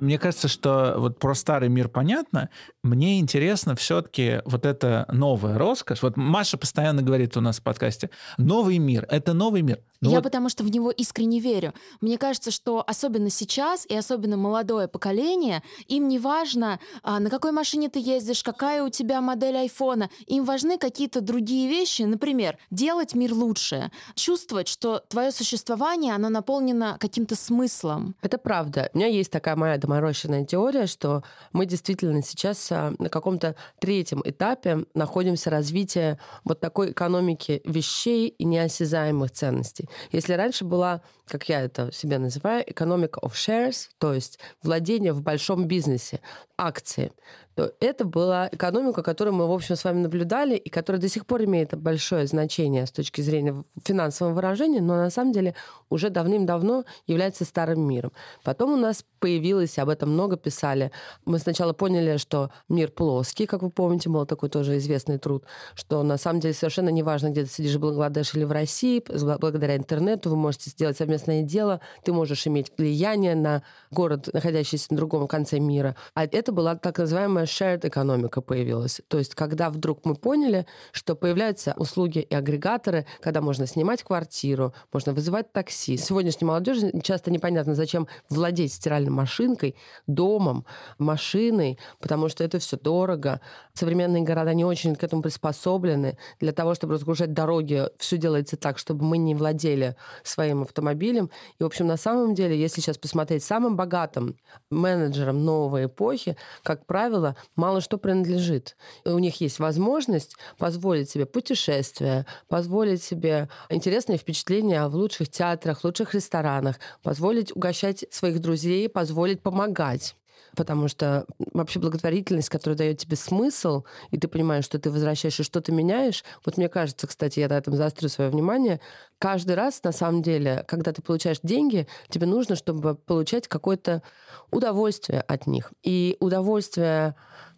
Мне 0.00 0.18
кажется, 0.18 0.48
что 0.48 0.94
вот 0.96 1.18
про 1.18 1.34
старый 1.34 1.68
мир 1.68 1.88
понятно. 1.88 2.48
Мне 2.82 3.20
интересно 3.20 3.76
все-таки 3.76 4.40
вот 4.46 4.64
эта 4.64 5.06
новая 5.12 5.58
роскошь. 5.58 6.02
Вот 6.02 6.16
Маша 6.16 6.56
постоянно 6.56 7.02
говорит 7.02 7.36
у 7.36 7.40
нас 7.40 7.60
в 7.60 7.62
подкасте, 7.62 8.10
новый 8.38 8.78
мир, 8.78 9.06
это 9.10 9.34
новый 9.34 9.62
мир. 9.62 9.80
Ну 10.00 10.10
Я 10.10 10.16
вот... 10.16 10.24
потому 10.24 10.48
что 10.48 10.64
в 10.64 10.70
него 10.70 10.90
искренне 10.90 11.40
верю. 11.40 11.74
Мне 12.00 12.16
кажется, 12.16 12.50
что 12.50 12.82
особенно 12.86 13.28
сейчас 13.28 13.84
и 13.86 13.94
особенно 13.94 14.36
молодое 14.38 14.88
поколение, 14.88 15.62
им 15.88 16.08
не 16.08 16.18
важно, 16.18 16.80
а, 17.02 17.20
на 17.20 17.28
какой 17.28 17.52
машине 17.52 17.90
ты 17.90 17.98
ездишь, 17.98 18.42
какая 18.42 18.82
у 18.82 18.88
тебя 18.88 19.20
модель 19.20 19.56
айфона. 19.56 20.08
Им 20.26 20.44
важны 20.44 20.78
какие-то 20.78 21.20
другие 21.20 21.68
вещи. 21.68 22.02
Например, 22.02 22.56
делать 22.70 23.14
мир 23.14 23.34
лучше. 23.34 23.90
Чувствовать, 24.14 24.68
что 24.68 25.02
твое 25.08 25.32
существование, 25.32 26.14
оно 26.14 26.30
наполнено 26.30 26.96
каким-то 26.98 27.36
смыслом. 27.36 28.14
Это 28.22 28.38
правда. 28.38 28.90
У 28.94 28.98
меня 28.98 29.08
есть 29.08 29.30
такая 29.30 29.56
моя 29.56 29.76
доморощенная 29.90 30.44
теория, 30.44 30.86
что 30.86 31.22
мы 31.52 31.66
действительно 31.66 32.22
сейчас 32.22 32.70
а, 32.70 32.92
на 32.98 33.08
каком-то 33.08 33.56
третьем 33.80 34.22
этапе 34.24 34.84
находимся 34.94 35.50
развития 35.50 36.18
вот 36.44 36.60
такой 36.60 36.92
экономики 36.92 37.60
вещей 37.64 38.28
и 38.28 38.44
неосязаемых 38.44 39.32
ценностей. 39.32 39.88
Если 40.12 40.34
раньше 40.34 40.64
была, 40.64 41.02
как 41.30 41.48
я 41.48 41.60
это 41.62 41.92
себе 41.92 42.18
называю, 42.18 42.64
экономика 42.70 43.20
of 43.20 43.32
shares, 43.32 43.88
то 43.98 44.12
есть 44.12 44.38
владение 44.62 45.12
в 45.12 45.22
большом 45.22 45.66
бизнесе, 45.66 46.20
акции, 46.58 47.12
то 47.54 47.72
это 47.80 48.04
была 48.04 48.48
экономика, 48.52 49.02
которую 49.02 49.34
мы, 49.34 49.46
в 49.46 49.52
общем, 49.52 49.76
с 49.76 49.84
вами 49.84 50.00
наблюдали, 50.00 50.56
и 50.56 50.68
которая 50.68 51.00
до 51.00 51.08
сих 51.08 51.26
пор 51.26 51.44
имеет 51.44 51.76
большое 51.76 52.26
значение 52.26 52.86
с 52.86 52.90
точки 52.90 53.20
зрения 53.22 53.64
финансового 53.84 54.34
выражения, 54.34 54.80
но 54.80 54.96
на 54.96 55.10
самом 55.10 55.32
деле 55.32 55.54
уже 55.88 56.10
давным-давно 56.10 56.84
является 57.06 57.44
старым 57.44 57.80
миром. 57.86 58.12
Потом 58.44 58.72
у 58.72 58.76
нас 58.76 59.04
появилось, 59.18 59.78
об 59.78 59.88
этом 59.88 60.10
много 60.10 60.36
писали, 60.36 60.90
мы 61.24 61.38
сначала 61.38 61.72
поняли, 61.72 62.18
что 62.18 62.50
мир 62.68 62.90
плоский, 62.90 63.46
как 63.46 63.62
вы 63.62 63.70
помните, 63.70 64.08
был 64.08 64.26
такой 64.26 64.48
тоже 64.48 64.76
известный 64.78 65.18
труд, 65.18 65.44
что 65.74 66.02
на 66.02 66.18
самом 66.18 66.40
деле 66.40 66.54
совершенно 66.54 66.90
неважно, 66.90 67.30
где 67.30 67.44
ты 67.44 67.50
сидишь 67.50 67.74
в 67.74 67.80
Бангладеше 67.80 68.38
или 68.38 68.44
в 68.44 68.52
России, 68.52 69.02
благодаря 69.38 69.76
интернету 69.76 70.30
вы 70.30 70.36
можете 70.36 70.70
сделать 70.70 71.00
совместное 71.20 71.42
дело, 71.42 71.80
ты 72.04 72.12
можешь 72.12 72.46
иметь 72.46 72.72
влияние 72.76 73.34
на 73.34 73.62
город, 73.90 74.30
находящийся 74.32 74.86
на 74.90 74.96
другом 74.96 75.28
конце 75.28 75.58
мира. 75.58 75.96
А 76.14 76.24
это 76.24 76.52
была 76.52 76.74
так 76.76 76.98
называемая 76.98 77.44
shared 77.44 77.86
экономика 77.86 78.40
появилась. 78.40 79.00
То 79.08 79.18
есть, 79.18 79.34
когда 79.34 79.70
вдруг 79.70 80.04
мы 80.04 80.14
поняли, 80.14 80.66
что 80.92 81.14
появляются 81.14 81.74
услуги 81.76 82.18
и 82.18 82.34
агрегаторы, 82.34 83.06
когда 83.20 83.40
можно 83.40 83.66
снимать 83.66 84.02
квартиру, 84.02 84.72
можно 84.92 85.12
вызывать 85.12 85.52
такси. 85.52 85.96
Сегодняшней 85.96 86.46
молодежи 86.46 86.92
часто 87.02 87.30
непонятно, 87.30 87.74
зачем 87.74 88.06
владеть 88.30 88.72
стиральной 88.72 89.10
машинкой, 89.10 89.74
домом, 90.06 90.64
машиной, 90.98 91.78
потому 92.00 92.28
что 92.28 92.44
это 92.44 92.58
все 92.58 92.76
дорого. 92.76 93.40
Современные 93.74 94.22
города 94.22 94.54
не 94.54 94.64
очень 94.64 94.96
к 94.96 95.04
этому 95.04 95.22
приспособлены. 95.22 96.16
Для 96.40 96.52
того, 96.52 96.74
чтобы 96.74 96.94
разгружать 96.94 97.32
дороги, 97.32 97.84
все 97.98 98.16
делается 98.16 98.56
так, 98.56 98.78
чтобы 98.78 99.04
мы 99.04 99.18
не 99.18 99.34
владели 99.34 99.96
своим 100.22 100.62
автомобилем. 100.62 101.09
И, 101.18 101.62
в 101.62 101.66
общем, 101.66 101.86
на 101.86 101.96
самом 101.96 102.34
деле, 102.34 102.58
если 102.58 102.80
сейчас 102.80 102.98
посмотреть 102.98 103.42
самым 103.42 103.76
богатым 103.76 104.36
менеджером 104.70 105.44
новой 105.44 105.86
эпохи, 105.86 106.36
как 106.62 106.86
правило, 106.86 107.36
мало 107.56 107.80
что 107.80 107.98
принадлежит. 107.98 108.76
У 109.04 109.18
них 109.18 109.40
есть 109.40 109.58
возможность 109.58 110.36
позволить 110.58 111.10
себе 111.10 111.26
путешествия, 111.26 112.26
позволить 112.48 113.02
себе 113.02 113.48
интересные 113.68 114.18
впечатления 114.18 114.86
в 114.86 114.94
лучших 114.94 115.28
театрах, 115.30 115.84
лучших 115.84 116.14
ресторанах, 116.14 116.76
позволить 117.02 117.54
угощать 117.54 118.04
своих 118.10 118.40
друзей, 118.40 118.88
позволить 118.88 119.42
помогать 119.42 120.14
потому 120.56 120.88
что 120.88 121.26
вообще 121.52 121.78
благотворительность, 121.78 122.48
которая 122.48 122.76
дает 122.76 122.98
тебе 122.98 123.16
смысл, 123.16 123.84
и 124.10 124.18
ты 124.18 124.28
понимаешь, 124.28 124.64
что 124.64 124.78
ты 124.78 124.90
возвращаешь 124.90 125.40
и 125.40 125.44
что-то 125.44 125.72
меняешь, 125.72 126.24
вот 126.44 126.56
мне 126.56 126.68
кажется, 126.68 127.06
кстати, 127.06 127.40
я 127.40 127.48
на 127.48 127.54
этом 127.54 127.74
заострю 127.74 128.08
свое 128.08 128.30
внимание, 128.30 128.80
каждый 129.18 129.54
раз, 129.54 129.82
на 129.82 129.92
самом 129.92 130.22
деле, 130.22 130.64
когда 130.68 130.92
ты 130.92 131.02
получаешь 131.02 131.40
деньги, 131.42 131.86
тебе 132.08 132.26
нужно, 132.26 132.56
чтобы 132.56 132.94
получать 132.94 133.48
какое-то 133.48 134.02
удовольствие 134.50 135.20
от 135.20 135.46
них. 135.46 135.72
И 135.82 136.16
удовольствие 136.20 137.14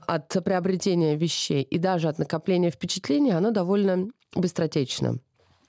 от 0.07 0.29
приобретения 0.45 1.17
вещей 1.17 1.63
и 1.63 1.79
даже 1.79 2.09
от 2.09 2.19
накопления 2.19 2.71
впечатлений, 2.71 3.31
оно 3.31 3.51
довольно 3.51 4.09
быстротечно. 4.35 5.19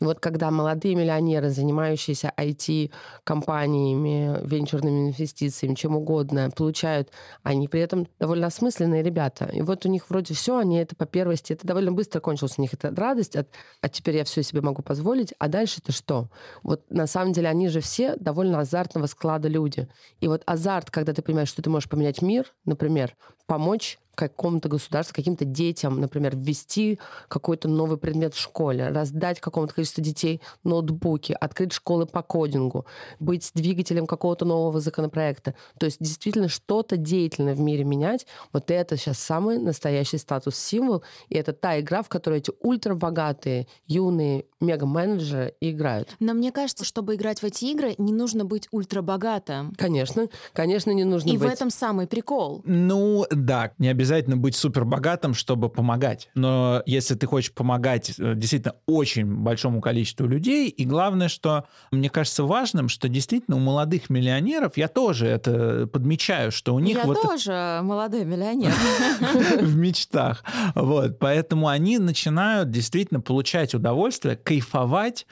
Вот 0.04 0.20
когда 0.20 0.52
молодые 0.52 0.96
миллионеры, 0.96 1.50
занимающиеся 1.50 2.34
IT-компаниями, 2.38 4.46
венчурными 4.46 5.10
инвестициями, 5.10 5.76
чем 5.76 5.96
угодно, 5.96 6.52
получают, 6.56 7.10
они 7.42 7.68
при 7.68 7.82
этом 7.82 8.08
довольно 8.20 8.48
осмысленные 8.48 9.02
ребята. 9.02 9.46
И 9.46 9.62
вот 9.62 9.86
у 9.86 9.90
них 9.90 10.10
вроде 10.10 10.34
все, 10.34 10.58
они 10.58 10.78
это 10.78 10.96
по 10.96 11.06
первости, 11.06 11.54
это 11.54 11.66
довольно 11.66 11.92
быстро 11.92 12.20
кончилось 12.20 12.56
у 12.58 12.62
них 12.62 12.74
эта 12.74 12.94
радость, 12.94 13.36
от, 13.36 13.48
а 13.82 13.90
теперь 13.90 14.18
я 14.18 14.24
все 14.26 14.44
себе 14.44 14.62
могу 14.62 14.82
позволить, 14.82 15.34
а 15.40 15.48
дальше 15.48 15.80
это 15.82 15.92
что? 15.92 16.30
Вот 16.64 16.84
на 16.90 17.08
самом 17.08 17.34
деле 17.34 17.50
они 17.50 17.70
же 17.70 17.80
все 17.80 18.16
довольно 18.18 18.60
азартного 18.60 19.08
склада 19.08 19.48
люди. 19.48 19.88
И 20.20 20.28
вот 20.28 20.44
азарт, 20.46 20.92
когда 20.92 21.14
ты 21.14 21.22
понимаешь, 21.22 21.50
что 21.50 21.62
ты 21.62 21.70
можешь 21.70 21.90
поменять 21.90 22.22
мир, 22.22 22.54
например, 22.66 23.16
помочь 23.46 24.00
какому-то 24.16 24.70
государству, 24.70 25.16
каким-то 25.16 25.46
детям, 25.46 26.00
например, 26.00 26.36
ввести 26.36 27.00
какой-то 27.28 27.68
новый 27.68 27.98
предмет 27.98 28.34
в 28.34 28.40
школе, 28.40 28.90
раздать 28.90 29.40
какому-то 29.40 29.74
количеству 29.74 30.04
детей 30.04 30.42
ноутбуки, 30.64 31.36
открыть 31.40 31.74
школы 31.74 32.06
по 32.06 32.22
кодингу, 32.22 32.86
быть 33.20 33.52
двигателем 33.56 34.06
какого-то 34.06 34.46
нового 34.46 34.80
законопроекта. 34.80 35.56
То 35.80 35.86
есть 35.86 35.98
действительно 36.00 36.48
что-то 36.48 36.98
деятельное 36.98 37.56
в 37.56 37.60
мире 37.60 37.84
менять. 37.84 38.28
Вот 38.52 38.70
это 38.70 38.98
сейчас 38.98 39.20
самый 39.20 39.58
настоящий 39.58 40.18
статус-символ. 40.18 41.04
И 41.30 41.36
это 41.36 41.54
та 41.54 41.80
игра, 41.80 42.04
в 42.04 42.10
которой 42.10 42.40
эти 42.40 42.52
ультрабогатые, 42.62 43.68
юные 43.88 44.46
мега-менеджеры 44.60 45.56
играют. 45.60 46.16
Но 46.20 46.34
мне 46.34 46.52
кажется, 46.52 46.86
чтобы 46.86 47.16
играть 47.16 47.40
в 47.40 47.44
эти 47.44 47.66
игры, 47.66 47.96
не 47.98 48.14
нужно 48.14 48.46
быть 48.46 48.68
ультрабогатым. 48.72 49.74
Конечно, 49.78 50.30
конечно, 50.54 50.92
не 50.92 51.04
нужно 51.04 51.30
И 51.30 51.38
быть. 51.38 51.50
в 51.50 51.52
этом 51.52 51.70
самый 51.70 52.08
прикол. 52.08 52.62
Ну, 52.66 53.26
да, 53.32 53.72
не 53.78 53.90
обязательно 53.90 54.03
обязательно 54.04 54.36
быть 54.36 54.56
супер 54.56 54.84
богатым, 54.84 55.34
чтобы 55.34 55.70
помогать. 55.70 56.30
Но 56.36 56.84
если 56.86 57.16
ты 57.16 57.26
хочешь 57.26 57.54
помогать 57.54 58.14
э, 58.20 58.36
действительно 58.36 58.76
очень 58.86 59.26
большому 59.26 59.80
количеству 59.80 60.28
людей, 60.28 60.68
и 60.68 60.86
главное, 60.86 61.30
что 61.30 61.66
мне 61.92 62.10
кажется 62.10 62.44
важным, 62.44 62.90
что 62.90 63.08
действительно 63.08 63.56
у 63.56 63.62
молодых 63.62 64.10
миллионеров, 64.10 64.76
я 64.76 64.90
тоже 64.90 65.28
это 65.28 65.88
подмечаю, 65.88 66.52
что 66.52 66.76
у 66.76 66.80
них 66.80 66.98
я 66.98 67.06
вот... 67.06 67.22
тоже 67.22 67.80
молодой 67.82 68.26
миллионер. 68.26 68.74
В 69.62 69.78
мечтах. 69.78 70.44
Вот. 70.76 71.18
Поэтому 71.20 71.70
они 71.70 71.98
начинают 71.98 72.70
действительно 72.72 73.22
получать 73.22 73.74
удовольствие, 73.74 74.36
кайфовать 74.36 75.26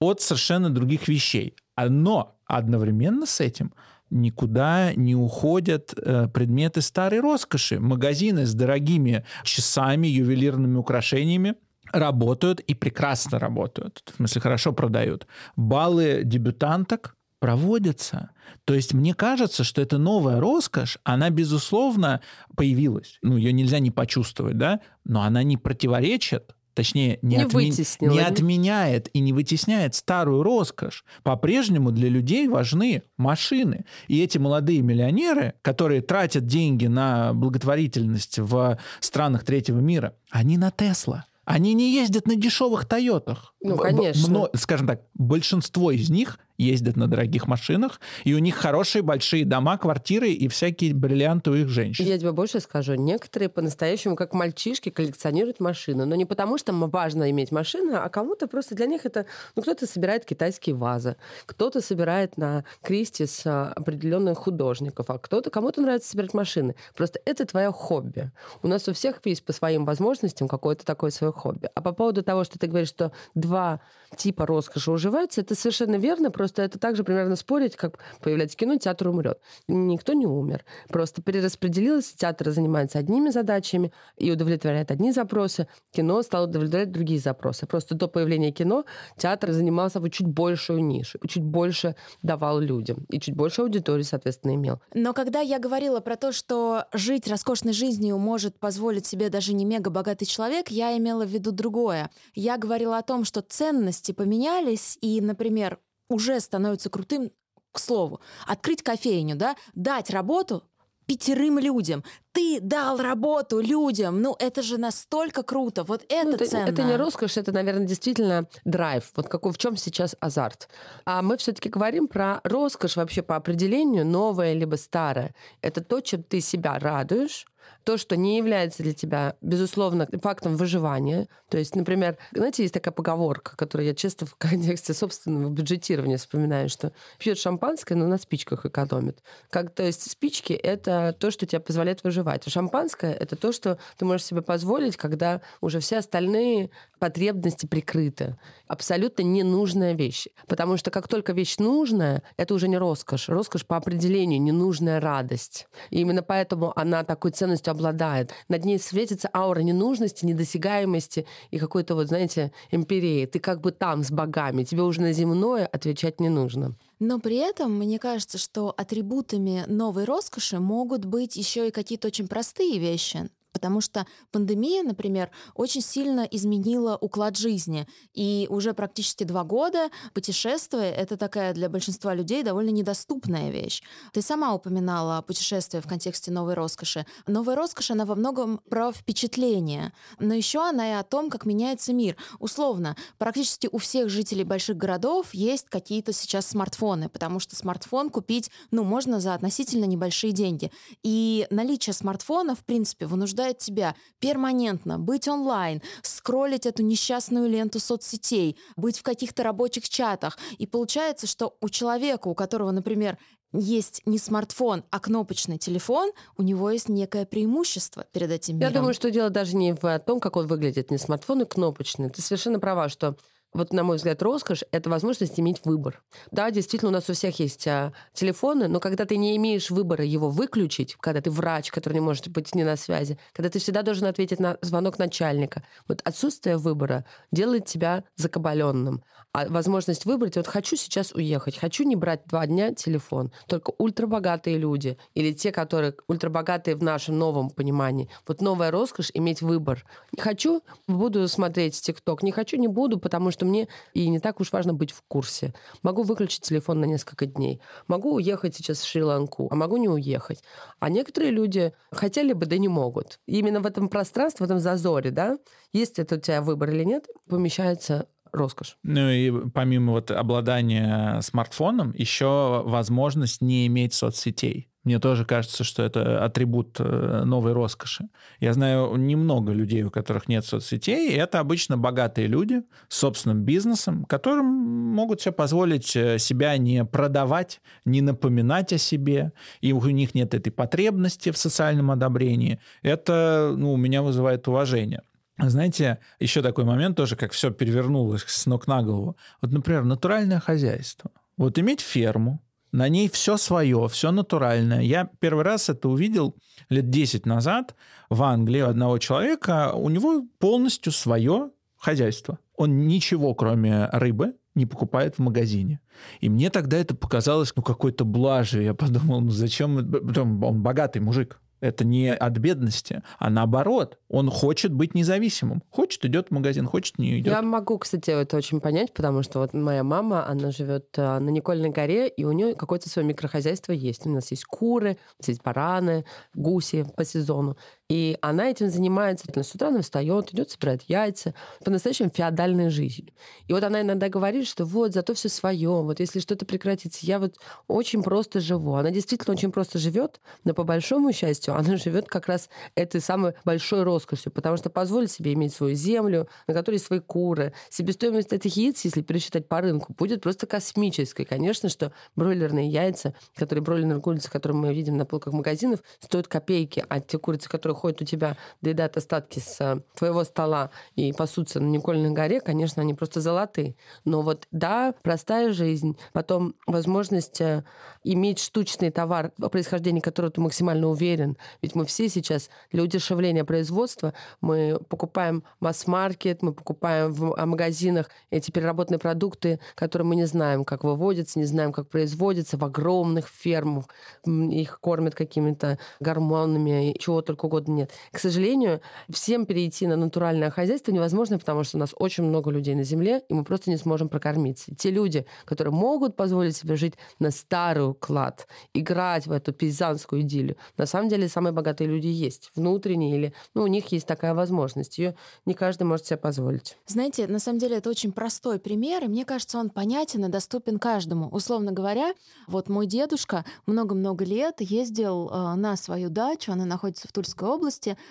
от 0.00 0.20
совершенно 0.20 0.68
других 0.68 1.08
вещей. 1.08 1.54
Но 1.76 2.36
одновременно 2.46 3.24
с 3.24 3.40
этим 3.40 3.72
никуда 4.10 4.94
не 4.94 5.14
уходят 5.14 5.94
э, 5.96 6.28
предметы 6.28 6.80
старой 6.82 7.20
роскоши. 7.20 7.80
Магазины 7.80 8.46
с 8.46 8.54
дорогими 8.54 9.24
часами, 9.44 10.06
ювелирными 10.06 10.76
украшениями, 10.76 11.54
работают 11.92 12.60
и 12.60 12.74
прекрасно 12.74 13.38
работают. 13.38 14.02
В 14.12 14.16
смысле, 14.16 14.40
хорошо 14.40 14.72
продают. 14.72 15.26
Баллы 15.56 16.22
дебютанток 16.24 17.16
проводятся. 17.40 18.30
То 18.64 18.74
есть 18.74 18.94
мне 18.94 19.14
кажется, 19.14 19.64
что 19.64 19.80
эта 19.80 19.98
новая 19.98 20.40
роскошь, 20.40 20.98
она, 21.04 21.30
безусловно, 21.30 22.20
появилась. 22.56 23.18
Ну, 23.22 23.36
ее 23.36 23.52
нельзя 23.52 23.78
не 23.78 23.90
почувствовать, 23.90 24.58
да? 24.58 24.80
Но 25.04 25.22
она 25.22 25.42
не 25.42 25.56
противоречит 25.56 26.54
точнее, 26.78 27.18
не, 27.22 27.38
Не 27.38 27.42
отме- 27.42 27.52
вытеснила, 27.54 28.12
не 28.12 28.20
отменяет 28.20 29.10
и 29.12 29.18
не 29.18 29.32
вытесняет 29.32 29.96
старую 29.96 30.44
роскошь. 30.44 31.04
По-прежнему 31.24 31.90
для 31.90 32.08
людей 32.08 32.46
важны 32.46 33.02
машины. 33.16 33.84
И 34.06 34.22
эти 34.22 34.38
молодые 34.38 34.80
миллионеры, 34.82 35.54
которые 35.62 36.02
тратят 36.02 36.46
деньги 36.46 36.86
на 36.86 37.32
благотворительность 37.34 38.38
в 38.38 38.78
странах 39.00 39.44
третьего 39.44 39.80
мира, 39.80 40.14
они 40.30 40.56
на 40.56 40.70
Тесла. 40.70 41.24
Они 41.44 41.74
не 41.74 41.92
ездят 41.94 42.26
на 42.28 42.36
дешевых 42.36 42.84
Тойотах. 42.84 43.54
Ну, 43.60 43.76
конечно. 43.76 44.28
мно- 44.28 44.50
скажем 44.54 44.86
так, 44.86 45.02
большинство 45.14 45.90
из 45.90 46.10
них 46.10 46.38
ездят 46.58 46.96
на 46.96 47.06
дорогих 47.06 47.46
машинах, 47.46 48.00
и 48.24 48.34
у 48.34 48.38
них 48.38 48.56
хорошие 48.56 49.02
большие 49.02 49.44
дома, 49.44 49.78
квартиры 49.78 50.30
и 50.30 50.48
всякие 50.48 50.92
бриллианты 50.92 51.50
у 51.50 51.54
их 51.54 51.68
женщин. 51.68 52.04
Я 52.04 52.18
тебе 52.18 52.32
больше 52.32 52.60
скажу. 52.60 52.94
Некоторые 52.94 53.48
по-настоящему, 53.48 54.16
как 54.16 54.34
мальчишки, 54.34 54.90
коллекционируют 54.90 55.60
машины. 55.60 56.04
Но 56.04 56.16
не 56.16 56.24
потому, 56.24 56.58
что 56.58 56.72
важно 56.72 57.30
иметь 57.30 57.52
машину, 57.52 57.92
а 57.94 58.08
кому-то 58.08 58.48
просто 58.48 58.74
для 58.74 58.86
них 58.86 59.06
это... 59.06 59.26
Ну, 59.54 59.62
кто-то 59.62 59.86
собирает 59.86 60.24
китайские 60.24 60.74
вазы, 60.74 61.16
кто-то 61.46 61.80
собирает 61.80 62.36
на 62.36 62.64
Кристис 62.82 63.42
а, 63.46 63.72
определенных 63.74 64.38
художников, 64.38 65.10
а 65.10 65.18
кто-то... 65.18 65.50
Кому-то 65.50 65.80
нравится 65.80 66.10
собирать 66.10 66.34
машины. 66.34 66.74
Просто 66.96 67.20
это 67.24 67.46
твое 67.46 67.70
хобби. 67.70 68.32
У 68.62 68.68
нас 68.68 68.88
у 68.88 68.92
всех 68.92 69.20
есть 69.24 69.44
по 69.44 69.52
своим 69.52 69.84
возможностям 69.84 70.48
какое-то 70.48 70.84
такое 70.84 71.10
свое 71.10 71.32
хобби. 71.32 71.68
А 71.74 71.80
по 71.80 71.92
поводу 71.92 72.22
того, 72.24 72.42
что 72.42 72.58
ты 72.58 72.66
говоришь, 72.66 72.88
что 72.88 73.12
два 73.34 73.80
типа 74.16 74.46
роскоши 74.46 74.90
уживаются, 74.90 75.42
это 75.42 75.54
совершенно 75.54 75.96
верно, 75.96 76.30
просто 76.30 76.47
это 76.56 76.78
также 76.78 77.04
примерно 77.04 77.36
спорить, 77.36 77.76
как 77.76 77.98
появляется 78.20 78.56
кино, 78.56 78.76
театр 78.76 79.08
умрет. 79.08 79.40
Никто 79.66 80.12
не 80.12 80.26
умер. 80.26 80.64
Просто 80.88 81.22
перераспределилось, 81.22 82.12
театр 82.12 82.50
занимается 82.50 82.98
одними 82.98 83.30
задачами 83.30 83.92
и 84.16 84.30
удовлетворяет 84.30 84.90
одни 84.90 85.12
запросы, 85.12 85.68
кино 85.92 86.22
стало 86.22 86.46
удовлетворять 86.46 86.92
другие 86.92 87.20
запросы. 87.20 87.66
Просто 87.66 87.94
до 87.94 88.08
появления 88.08 88.52
кино 88.52 88.84
театр 89.16 89.52
занимал 89.52 89.90
собой 89.90 90.10
чуть 90.10 90.26
большую 90.26 90.84
нишу, 90.84 91.18
чуть 91.28 91.44
больше 91.44 91.96
давал 92.22 92.60
людям 92.60 93.04
и 93.10 93.20
чуть 93.20 93.34
больше 93.34 93.62
аудитории, 93.62 94.02
соответственно, 94.02 94.54
имел. 94.54 94.80
Но 94.94 95.12
когда 95.12 95.40
я 95.40 95.58
говорила 95.58 96.00
про 96.00 96.16
то, 96.16 96.32
что 96.32 96.84
жить 96.92 97.28
роскошной 97.28 97.72
жизнью 97.72 98.18
может 98.18 98.58
позволить 98.58 99.06
себе 99.06 99.28
даже 99.28 99.52
не 99.54 99.64
мега 99.64 99.90
богатый 99.90 100.24
человек, 100.24 100.68
я 100.68 100.96
имела 100.96 101.24
в 101.24 101.28
виду 101.28 101.52
другое. 101.52 102.10
Я 102.34 102.56
говорила 102.56 102.98
о 102.98 103.02
том, 103.02 103.24
что 103.24 103.40
ценности 103.40 104.12
поменялись, 104.12 104.98
и, 105.00 105.20
например, 105.20 105.78
уже 106.08 106.40
становится 106.40 106.90
крутым, 106.90 107.30
к 107.72 107.78
слову, 107.78 108.20
открыть 108.46 108.82
кофейню, 108.82 109.36
да, 109.36 109.54
дать 109.74 110.10
работу 110.10 110.64
пятерым 111.08 111.58
людям. 111.58 112.04
Ты 112.32 112.60
дал 112.60 112.98
работу 112.98 113.60
людям. 113.60 114.20
Ну, 114.20 114.36
это 114.38 114.62
же 114.62 114.76
настолько 114.78 115.42
круто. 115.42 115.82
Вот 115.82 116.04
это, 116.08 116.28
Ну, 116.28 116.34
это, 116.34 116.46
ценно. 116.46 116.68
это 116.68 116.82
не 116.82 116.96
роскошь, 116.96 117.38
это, 117.38 117.50
наверное, 117.50 117.86
действительно 117.86 118.46
драйв. 118.66 119.10
Вот 119.16 119.28
какой, 119.28 119.52
в 119.52 119.58
чем 119.58 119.76
сейчас 119.76 120.14
азарт. 120.20 120.68
А 121.06 121.22
мы 121.22 121.38
все-таки 121.38 121.70
говорим 121.70 122.08
про 122.08 122.40
роскошь 122.44 122.96
вообще 122.96 123.22
по 123.22 123.36
определению, 123.36 124.04
новое 124.04 124.52
либо 124.52 124.76
старое. 124.76 125.34
Это 125.62 125.82
то, 125.82 126.00
чем 126.00 126.22
ты 126.22 126.42
себя 126.42 126.78
радуешь, 126.78 127.46
то, 127.84 127.96
что 127.96 128.16
не 128.16 128.36
является 128.36 128.82
для 128.82 128.92
тебя, 128.92 129.36
безусловно, 129.40 130.08
фактом 130.22 130.56
выживания. 130.56 131.28
То 131.48 131.58
есть, 131.58 131.74
например, 131.74 132.18
знаете, 132.32 132.62
есть 132.62 132.74
такая 132.74 132.92
поговорка, 132.92 133.56
которую 133.56 133.86
я 133.86 133.94
часто 133.94 134.26
в 134.26 134.34
контексте 134.38 134.94
собственного 134.94 135.50
бюджетирования 135.50 136.18
вспоминаю, 136.18 136.68
что 136.68 136.92
пьет 137.18 137.38
шампанское, 137.38 137.94
но 137.94 138.06
на 138.06 138.18
спичках 138.18 138.66
экономит. 138.66 139.22
Как, 139.50 139.70
то 139.74 139.82
есть 139.82 140.10
спички— 140.10 140.52
это 140.54 141.14
то, 141.18 141.30
что 141.30 141.46
тебе 141.46 141.60
позволяет 141.60 142.04
выживать. 142.04 142.46
А 142.46 142.50
шампанское— 142.50 143.12
это 143.20 143.36
то, 143.36 143.52
что 143.52 143.78
ты 143.96 144.04
можешь 144.04 144.26
себе 144.26 144.42
позволить, 144.42 144.96
когда 144.96 145.40
уже 145.60 145.80
все 145.80 145.98
остальные 145.98 146.70
потребности 146.98 147.66
прикрыты. 147.66 148.36
Абсолютно 148.66 149.22
ненужная 149.22 149.94
вещь. 149.94 150.28
Потому 150.46 150.76
что 150.76 150.90
как 150.90 151.08
только 151.08 151.32
вещь 151.32 151.58
нужная, 151.58 152.22
это 152.36 152.54
уже 152.54 152.68
не 152.68 152.76
роскошь. 152.76 153.28
Роскошь 153.28 153.64
по 153.64 153.76
определению 153.76 154.42
ненужная 154.42 155.00
радость. 155.00 155.68
И 155.90 156.00
именно 156.00 156.22
поэтому 156.22 156.72
она 156.78 157.04
такой 157.04 157.30
ценностью 157.30 157.57
обладает. 157.66 158.32
Над 158.48 158.64
ней 158.64 158.78
светится 158.78 159.28
аура 159.34 159.60
ненужности, 159.60 160.24
недосягаемости 160.24 161.26
и 161.50 161.58
какой-то, 161.58 161.96
вот, 161.96 162.06
знаете, 162.08 162.52
империи. 162.70 163.26
Ты 163.26 163.40
как 163.40 163.60
бы 163.60 163.72
там 163.72 164.04
с 164.04 164.12
богами. 164.12 164.62
Тебе 164.62 164.82
уже 164.82 165.00
на 165.00 165.12
земное 165.12 165.66
отвечать 165.66 166.20
не 166.20 166.28
нужно. 166.28 166.76
Но 167.00 167.18
при 167.18 167.36
этом 167.36 167.72
мне 167.76 167.98
кажется, 167.98 168.38
что 168.38 168.74
атрибутами 168.76 169.64
новой 169.66 170.04
роскоши 170.04 170.58
могут 170.58 171.04
быть 171.04 171.36
еще 171.36 171.68
и 171.68 171.72
какие-то 171.72 172.08
очень 172.08 172.28
простые 172.28 172.78
вещи. 172.78 173.28
Потому 173.52 173.80
что 173.80 174.06
пандемия, 174.30 174.82
например, 174.82 175.30
очень 175.54 175.80
сильно 175.80 176.20
изменила 176.30 176.96
уклад 177.00 177.36
жизни. 177.36 177.86
И 178.14 178.46
уже 178.50 178.74
практически 178.74 179.24
два 179.24 179.42
года 179.42 179.90
путешествие— 180.14 180.90
это 180.96 181.16
такая 181.16 181.54
для 181.54 181.68
большинства 181.68 182.14
людей 182.14 182.42
довольно 182.42 182.70
недоступная 182.70 183.50
вещь. 183.50 183.82
Ты 184.12 184.22
сама 184.22 184.54
упоминала 184.54 185.22
путешествие 185.22 185.82
в 185.82 185.88
контексте 185.88 186.30
новой 186.30 186.54
роскоши. 186.54 187.06
Новая 187.26 187.56
роскошь, 187.56 187.90
она 187.90 188.04
во 188.04 188.14
многом 188.14 188.60
про 188.68 188.92
впечатление. 188.92 189.92
Но 190.18 190.34
еще 190.34 190.60
она 190.60 190.90
и 190.90 190.92
о 190.92 191.02
том, 191.02 191.30
как 191.30 191.46
меняется 191.46 191.92
мир. 191.92 192.16
Условно, 192.38 192.96
практически 193.16 193.68
у 193.72 193.78
всех 193.78 194.08
жителей 194.08 194.44
больших 194.44 194.76
городов 194.76 195.32
есть 195.32 195.68
какие-то 195.68 196.12
сейчас 196.12 196.46
смартфоны, 196.46 197.08
потому 197.08 197.40
что 197.40 197.56
смартфон 197.56 198.10
купить, 198.10 198.50
ну, 198.70 198.84
можно 198.84 199.20
за 199.20 199.34
относительно 199.34 199.84
небольшие 199.84 200.32
деньги. 200.32 200.70
И 201.02 201.46
наличие 201.50 201.94
смартфона, 201.94 202.54
в 202.54 202.64
принципе, 202.64 203.06
вынуждает 203.06 203.37
тебя 203.58 203.94
перманентно 204.18 204.98
быть 204.98 205.28
онлайн, 205.28 205.82
скроллить 206.02 206.66
эту 206.66 206.82
несчастную 206.82 207.48
ленту 207.48 207.80
соцсетей, 207.80 208.58
быть 208.76 208.98
в 208.98 209.02
каких-то 209.02 209.42
рабочих 209.42 209.88
чатах. 209.88 210.38
И 210.58 210.66
получается, 210.66 211.26
что 211.26 211.56
у 211.60 211.68
человека, 211.68 212.28
у 212.28 212.34
которого, 212.34 212.70
например, 212.70 213.18
есть 213.52 214.02
не 214.04 214.18
смартфон, 214.18 214.84
а 214.90 215.00
кнопочный 215.00 215.56
телефон, 215.58 216.12
у 216.36 216.42
него 216.42 216.70
есть 216.70 216.88
некое 216.88 217.24
преимущество 217.24 218.04
перед 218.12 218.30
этим 218.30 218.58
миром. 218.58 218.72
Я 218.72 218.78
думаю, 218.78 218.94
что 218.94 219.10
дело 219.10 219.30
даже 219.30 219.56
не 219.56 219.74
в 219.74 219.98
том, 220.00 220.20
как 220.20 220.36
он 220.36 220.46
выглядит, 220.46 220.90
не 220.90 220.98
смартфон 220.98 221.42
и 221.42 221.44
кнопочный. 221.46 222.10
Ты 222.10 222.20
совершенно 222.20 222.60
права, 222.60 222.88
что 222.88 223.16
вот, 223.54 223.72
на 223.72 223.82
мой 223.82 223.96
взгляд, 223.96 224.22
роскошь— 224.22 224.64
это 224.72 224.90
возможность 224.90 225.40
иметь 225.40 225.60
выбор. 225.64 226.02
Да, 226.30 226.50
действительно, 226.50 226.90
у 226.90 226.92
нас 226.92 227.08
у 227.08 227.14
всех 227.14 227.38
есть 227.40 227.66
а, 227.66 227.92
телефоны, 228.12 228.68
но 228.68 228.78
когда 228.78 229.04
ты 229.06 229.16
не 229.16 229.36
имеешь 229.36 229.70
выбора 229.70 230.04
его 230.04 230.28
выключить, 230.28 230.96
когда 231.00 231.20
ты 231.20 231.30
врач, 231.30 231.70
который 231.70 231.94
не 231.94 232.00
может 232.00 232.28
быть 232.28 232.54
не 232.54 232.64
на 232.64 232.76
связи, 232.76 233.18
когда 233.32 233.48
ты 233.48 233.58
всегда 233.58 233.82
должен 233.82 234.06
ответить 234.06 234.38
на 234.38 234.58
звонок 234.60 234.98
начальника, 234.98 235.64
вот 235.88 236.02
отсутствие 236.04 236.58
выбора 236.58 237.06
делает 237.32 237.64
тебя 237.64 238.04
закабаленным. 238.16 239.02
А 239.38 239.46
возможность 239.48 240.04
выбрать, 240.04 240.34
вот 240.34 240.48
хочу 240.48 240.74
сейчас 240.74 241.12
уехать, 241.12 241.56
хочу 241.56 241.84
не 241.84 241.94
брать 241.94 242.22
два 242.26 242.44
дня 242.48 242.74
телефон, 242.74 243.30
только 243.46 243.72
ультрабогатые 243.78 244.58
люди 244.58 244.98
или 245.14 245.32
те, 245.32 245.52
которые 245.52 245.94
ультрабогатые 246.08 246.74
в 246.74 246.82
нашем 246.82 247.20
новом 247.20 247.50
понимании. 247.50 248.10
Вот 248.26 248.40
новая 248.40 248.72
роскошь— 248.72 249.12
иметь 249.14 249.40
выбор. 249.40 249.84
Не 250.10 250.20
хочу— 250.20 250.62
буду 250.88 251.28
смотреть 251.28 251.80
ТикТок, 251.80 252.24
не 252.24 252.32
хочу— 252.32 252.56
не 252.58 252.66
буду, 252.66 252.98
потому 252.98 253.30
что 253.30 253.46
мне 253.46 253.68
и 253.94 254.08
не 254.08 254.18
так 254.18 254.40
уж 254.40 254.50
важно 254.50 254.74
быть 254.74 254.90
в 254.90 255.02
курсе. 255.06 255.54
Могу 255.84 256.02
выключить 256.02 256.42
телефон 256.42 256.80
на 256.80 256.86
несколько 256.86 257.26
дней. 257.26 257.60
Могу 257.86 258.14
уехать 258.14 258.56
сейчас 258.56 258.80
в 258.80 258.88
Шри-Ланку, 258.88 259.46
а 259.52 259.54
могу 259.54 259.76
не 259.76 259.88
уехать. 259.88 260.42
А 260.80 260.90
некоторые 260.90 261.30
люди 261.30 261.72
хотели 261.92 262.32
бы, 262.32 262.46
да 262.46 262.58
не 262.58 262.66
могут. 262.66 263.20
Именно 263.26 263.60
в 263.60 263.66
этом 263.66 263.88
пространстве, 263.88 264.44
в 264.44 264.48
этом 264.48 264.58
зазоре, 264.58 265.12
да, 265.12 265.38
есть 265.72 266.00
это 266.00 266.16
у 266.16 266.18
тебя 266.18 266.42
выбор 266.42 266.70
или 266.70 266.82
нет, 266.82 267.06
помещается 267.28 268.08
роскошь. 268.32 268.76
Ну 268.82 269.08
и 269.08 269.48
помимо 269.50 269.92
вот 269.92 270.10
обладания 270.10 271.20
смартфоном, 271.20 271.92
еще 271.96 272.62
возможность 272.64 273.40
не 273.40 273.66
иметь 273.66 273.94
соцсетей. 273.94 274.68
Мне 274.88 274.98
тоже 274.98 275.26
кажется, 275.26 275.64
что 275.64 275.82
это 275.82 276.24
атрибут 276.24 276.76
э, 276.78 277.22
новой 277.26 277.52
роскоши. 277.52 278.08
Я 278.40 278.54
знаю 278.54 278.96
немного 278.96 279.52
людей, 279.52 279.82
у 279.82 279.90
которых 279.90 280.28
нет 280.28 280.46
соцсетей, 280.46 281.10
и 281.10 281.14
это 281.14 281.40
обычно 281.40 281.76
богатые 281.76 282.26
люди 282.26 282.62
с 282.88 282.96
собственным 282.96 283.42
бизнесом, 283.42 284.04
которым 284.04 284.46
могут 284.46 285.20
себе 285.20 285.32
позволить 285.32 285.94
э, 285.94 286.18
себя 286.18 286.56
не 286.56 286.86
продавать, 286.86 287.60
не 287.84 288.00
напоминать 288.00 288.72
о 288.72 288.78
себе, 288.78 289.32
и 289.60 289.74
у 289.74 289.84
них 289.90 290.14
нет 290.14 290.32
этой 290.32 290.50
потребности 290.50 291.32
в 291.32 291.36
социальном 291.36 291.90
одобрении. 291.90 292.58
Это 292.80 293.52
ну, 293.54 293.74
у 293.74 293.76
меня 293.76 294.00
вызывает 294.00 294.48
уважение. 294.48 295.02
Знаете, 295.38 295.98
еще 296.18 296.42
такой 296.42 296.64
момент 296.64 296.96
тоже, 296.96 297.16
как 297.16 297.32
все 297.32 297.50
перевернулось 297.50 298.24
с 298.26 298.46
ног 298.46 298.66
на 298.66 298.82
голову. 298.82 299.16
Вот, 299.40 299.52
например, 299.52 299.84
натуральное 299.84 300.40
хозяйство. 300.40 301.10
Вот 301.36 301.58
иметь 301.58 301.80
ферму, 301.80 302.42
на 302.72 302.88
ней 302.88 303.08
все 303.08 303.36
свое, 303.36 303.88
все 303.88 304.10
натуральное. 304.10 304.82
Я 304.82 305.08
первый 305.20 305.44
раз 305.44 305.68
это 305.68 305.88
увидел 305.88 306.36
лет 306.68 306.90
10 306.90 307.24
назад 307.24 307.74
в 308.10 308.22
Англии 308.22 308.60
у 308.60 308.68
одного 308.68 308.98
человека. 308.98 309.72
У 309.72 309.88
него 309.88 310.24
полностью 310.38 310.92
свое 310.92 311.50
хозяйство. 311.76 312.38
Он 312.56 312.86
ничего, 312.86 313.34
кроме 313.34 313.86
рыбы, 313.92 314.34
не 314.54 314.66
покупает 314.66 315.14
в 315.14 315.18
магазине. 315.20 315.80
И 316.20 316.28
мне 316.28 316.50
тогда 316.50 316.76
это 316.76 316.94
показалось, 316.94 317.52
ну, 317.56 317.62
какой-то 317.62 318.04
блажи. 318.04 318.62
Я 318.62 318.74
подумал, 318.74 319.20
ну, 319.20 319.30
зачем... 319.30 319.76
Он 319.76 320.62
богатый 320.62 320.98
мужик. 320.98 321.40
Это 321.60 321.84
не 321.84 322.14
от 322.14 322.38
бедности, 322.38 323.02
а 323.18 323.30
наоборот. 323.30 323.98
Он 324.08 324.30
хочет 324.30 324.72
быть 324.72 324.94
независимым. 324.94 325.62
Хочет, 325.70 326.04
идет 326.04 326.28
в 326.28 326.30
магазин, 326.30 326.66
хочет, 326.66 326.98
не 326.98 327.18
идет. 327.18 327.32
Я 327.32 327.42
могу, 327.42 327.78
кстати, 327.78 328.10
это 328.10 328.36
очень 328.36 328.60
понять, 328.60 328.92
потому 328.94 329.22
что 329.22 329.40
вот 329.40 329.54
моя 329.54 329.82
мама, 329.82 330.26
она 330.26 330.50
живет 330.50 330.86
э, 330.96 331.18
на 331.18 331.30
Никольной 331.30 331.70
горе, 331.70 332.08
и 332.08 332.24
у 332.24 332.32
нее 332.32 332.54
какое-то 332.54 332.88
свое 332.88 333.06
микрохозяйство 333.06 333.72
есть. 333.72 334.06
У 334.06 334.10
нас 334.10 334.30
есть 334.30 334.44
куры, 334.44 334.98
у 335.18 335.22
нас 335.22 335.28
есть 335.28 335.42
бараны, 335.42 336.04
гуси 336.34 336.86
по 336.96 337.04
сезону. 337.04 337.56
И 337.88 338.18
она 338.20 338.50
этим 338.50 338.68
занимается. 338.68 339.26
С 339.34 339.54
утра 339.54 339.68
она 339.68 339.80
встает, 339.80 340.34
идет, 340.34 340.50
собирает 340.50 340.82
яйца. 340.88 341.32
По-настоящему 341.64 342.10
феодальной 342.10 342.68
жизнью. 342.68 343.12
И 343.46 343.52
вот 343.54 343.64
она 343.64 343.80
иногда 343.80 344.10
говорит, 344.10 344.46
что 344.46 344.66
вот, 344.66 344.92
зато 344.92 345.14
все 345.14 345.30
свое. 345.30 345.70
Вот 345.82 345.98
если 345.98 346.20
что-то 346.20 346.44
прекратится, 346.44 347.06
я 347.06 347.18
вот 347.18 347.36
очень 347.66 348.02
просто 348.02 348.40
живу. 348.40 348.74
Она 348.74 348.90
действительно 348.90 349.34
очень 349.34 349.50
просто 349.50 349.78
живет, 349.78 350.20
но 350.44 350.52
по 350.52 350.64
большому 350.64 351.12
счастью, 351.12 351.54
она 351.54 351.76
живет 351.78 352.08
как 352.08 352.28
раз 352.28 352.50
этой 352.74 353.00
самой 353.00 353.32
большой 353.46 353.84
роскошью, 353.84 354.32
потому 354.32 354.58
что 354.58 354.68
позволит 354.68 355.10
себе 355.10 355.32
иметь 355.32 355.54
свою 355.54 355.74
землю, 355.74 356.28
на 356.46 356.52
которой 356.52 356.78
свои 356.78 357.00
куры. 357.00 357.54
Себестоимость 357.70 358.34
этих 358.34 358.54
яиц, 358.54 358.84
если 358.84 359.00
пересчитать 359.00 359.48
по 359.48 359.62
рынку, 359.62 359.94
будет 359.96 360.20
просто 360.20 360.46
космической. 360.46 361.24
Конечно, 361.24 361.70
что 361.70 361.92
бройлерные 362.16 362.68
яйца, 362.68 363.14
которые 363.34 363.62
бройлерные 363.62 364.00
курицы, 364.00 364.30
которые 364.30 364.58
мы 364.58 364.74
видим 364.74 364.98
на 364.98 365.06
полках 365.06 365.32
магазинов, 365.32 365.80
стоят 366.00 366.28
копейки, 366.28 366.84
а 366.86 367.00
те 367.00 367.16
курицы, 367.18 367.48
которые 367.48 367.77
ходят 367.78 368.02
у 368.02 368.04
тебя, 368.04 368.36
доедают 368.60 368.96
остатки 368.96 369.38
с 369.38 369.60
э, 369.60 369.80
твоего 369.94 370.24
стола 370.24 370.70
и 370.96 371.12
пасутся 371.12 371.60
на 371.60 371.66
Никольной 371.66 372.10
горе, 372.10 372.40
конечно, 372.40 372.82
они 372.82 372.94
просто 372.94 373.20
золотые. 373.20 373.76
Но 374.04 374.22
вот 374.22 374.46
да, 374.50 374.94
простая 375.02 375.52
жизнь, 375.52 375.96
потом 376.12 376.54
возможность 376.66 377.40
э, 377.40 377.64
иметь 378.04 378.38
штучный 378.38 378.90
товар, 378.90 379.32
о 379.40 379.48
происхождении 379.48 380.00
которого 380.00 380.32
ты 380.32 380.40
максимально 380.40 380.88
уверен. 380.88 381.36
Ведь 381.62 381.74
мы 381.74 381.84
все 381.84 382.08
сейчас 382.08 382.50
для 382.72 382.82
удешевления 382.82 383.44
производства 383.44 384.14
мы 384.40 384.78
покупаем 384.88 385.44
масс-маркет, 385.60 386.42
мы 386.42 386.52
покупаем 386.52 387.12
в 387.12 387.34
магазинах 387.46 388.10
эти 388.30 388.50
переработанные 388.50 388.98
продукты, 388.98 389.60
которые 389.74 390.06
мы 390.06 390.16
не 390.16 390.26
знаем, 390.26 390.64
как 390.64 390.84
выводятся, 390.84 391.38
не 391.38 391.44
знаем, 391.44 391.72
как 391.72 391.88
производятся 391.88 392.56
в 392.56 392.64
огромных 392.64 393.28
фермах. 393.28 393.86
Их 394.26 394.80
кормят 394.80 395.14
какими-то 395.14 395.78
гормонами, 396.00 396.96
чего 396.98 397.22
только 397.22 397.46
угодно 397.46 397.67
нет. 397.70 397.90
К 398.12 398.18
сожалению, 398.18 398.80
всем 399.10 399.46
перейти 399.46 399.86
на 399.86 399.96
натуральное 399.96 400.50
хозяйство 400.50 400.92
невозможно, 400.92 401.38
потому 401.38 401.64
что 401.64 401.76
у 401.76 401.80
нас 401.80 401.90
очень 401.96 402.24
много 402.24 402.50
людей 402.50 402.74
на 402.74 402.84
земле, 402.84 403.22
и 403.28 403.34
мы 403.34 403.44
просто 403.44 403.70
не 403.70 403.76
сможем 403.76 404.08
прокормиться. 404.08 404.74
Те 404.74 404.90
люди, 404.90 405.26
которые 405.44 405.72
могут 405.72 406.16
позволить 406.16 406.56
себе 406.56 406.76
жить 406.76 406.94
на 407.18 407.30
старый 407.30 407.88
уклад, 407.88 408.46
играть 408.74 409.26
в 409.26 409.32
эту 409.32 409.52
пейзанскую 409.52 410.22
идиллию, 410.22 410.56
на 410.76 410.86
самом 410.86 411.08
деле 411.08 411.28
самые 411.28 411.52
богатые 411.52 411.88
люди 411.88 412.06
есть, 412.06 412.50
внутренние, 412.54 413.16
или 413.16 413.34
ну, 413.54 413.62
у 413.62 413.66
них 413.66 413.86
есть 413.92 414.06
такая 414.06 414.34
возможность. 414.34 414.98
Ее 414.98 415.14
не 415.46 415.54
каждый 415.54 415.84
может 415.84 416.06
себе 416.06 416.16
позволить. 416.16 416.76
Знаете, 416.86 417.26
на 417.26 417.38
самом 417.38 417.58
деле 417.58 417.76
это 417.76 417.90
очень 417.90 418.12
простой 418.12 418.58
пример, 418.58 419.04
и 419.04 419.08
мне 419.08 419.24
кажется, 419.24 419.58
он 419.58 419.70
понятен 419.70 420.24
и 420.24 420.28
доступен 420.28 420.78
каждому. 420.78 421.28
Условно 421.28 421.72
говоря, 421.72 422.12
вот 422.46 422.68
мой 422.68 422.86
дедушка 422.86 423.44
много-много 423.66 424.24
лет 424.24 424.60
ездил 424.60 425.28
э, 425.28 425.54
на 425.54 425.76
свою 425.76 426.08
дачу, 426.08 426.52
она 426.52 426.64
находится 426.64 427.08
в 427.08 427.12
Тульской 427.12 427.48
области, 427.48 427.57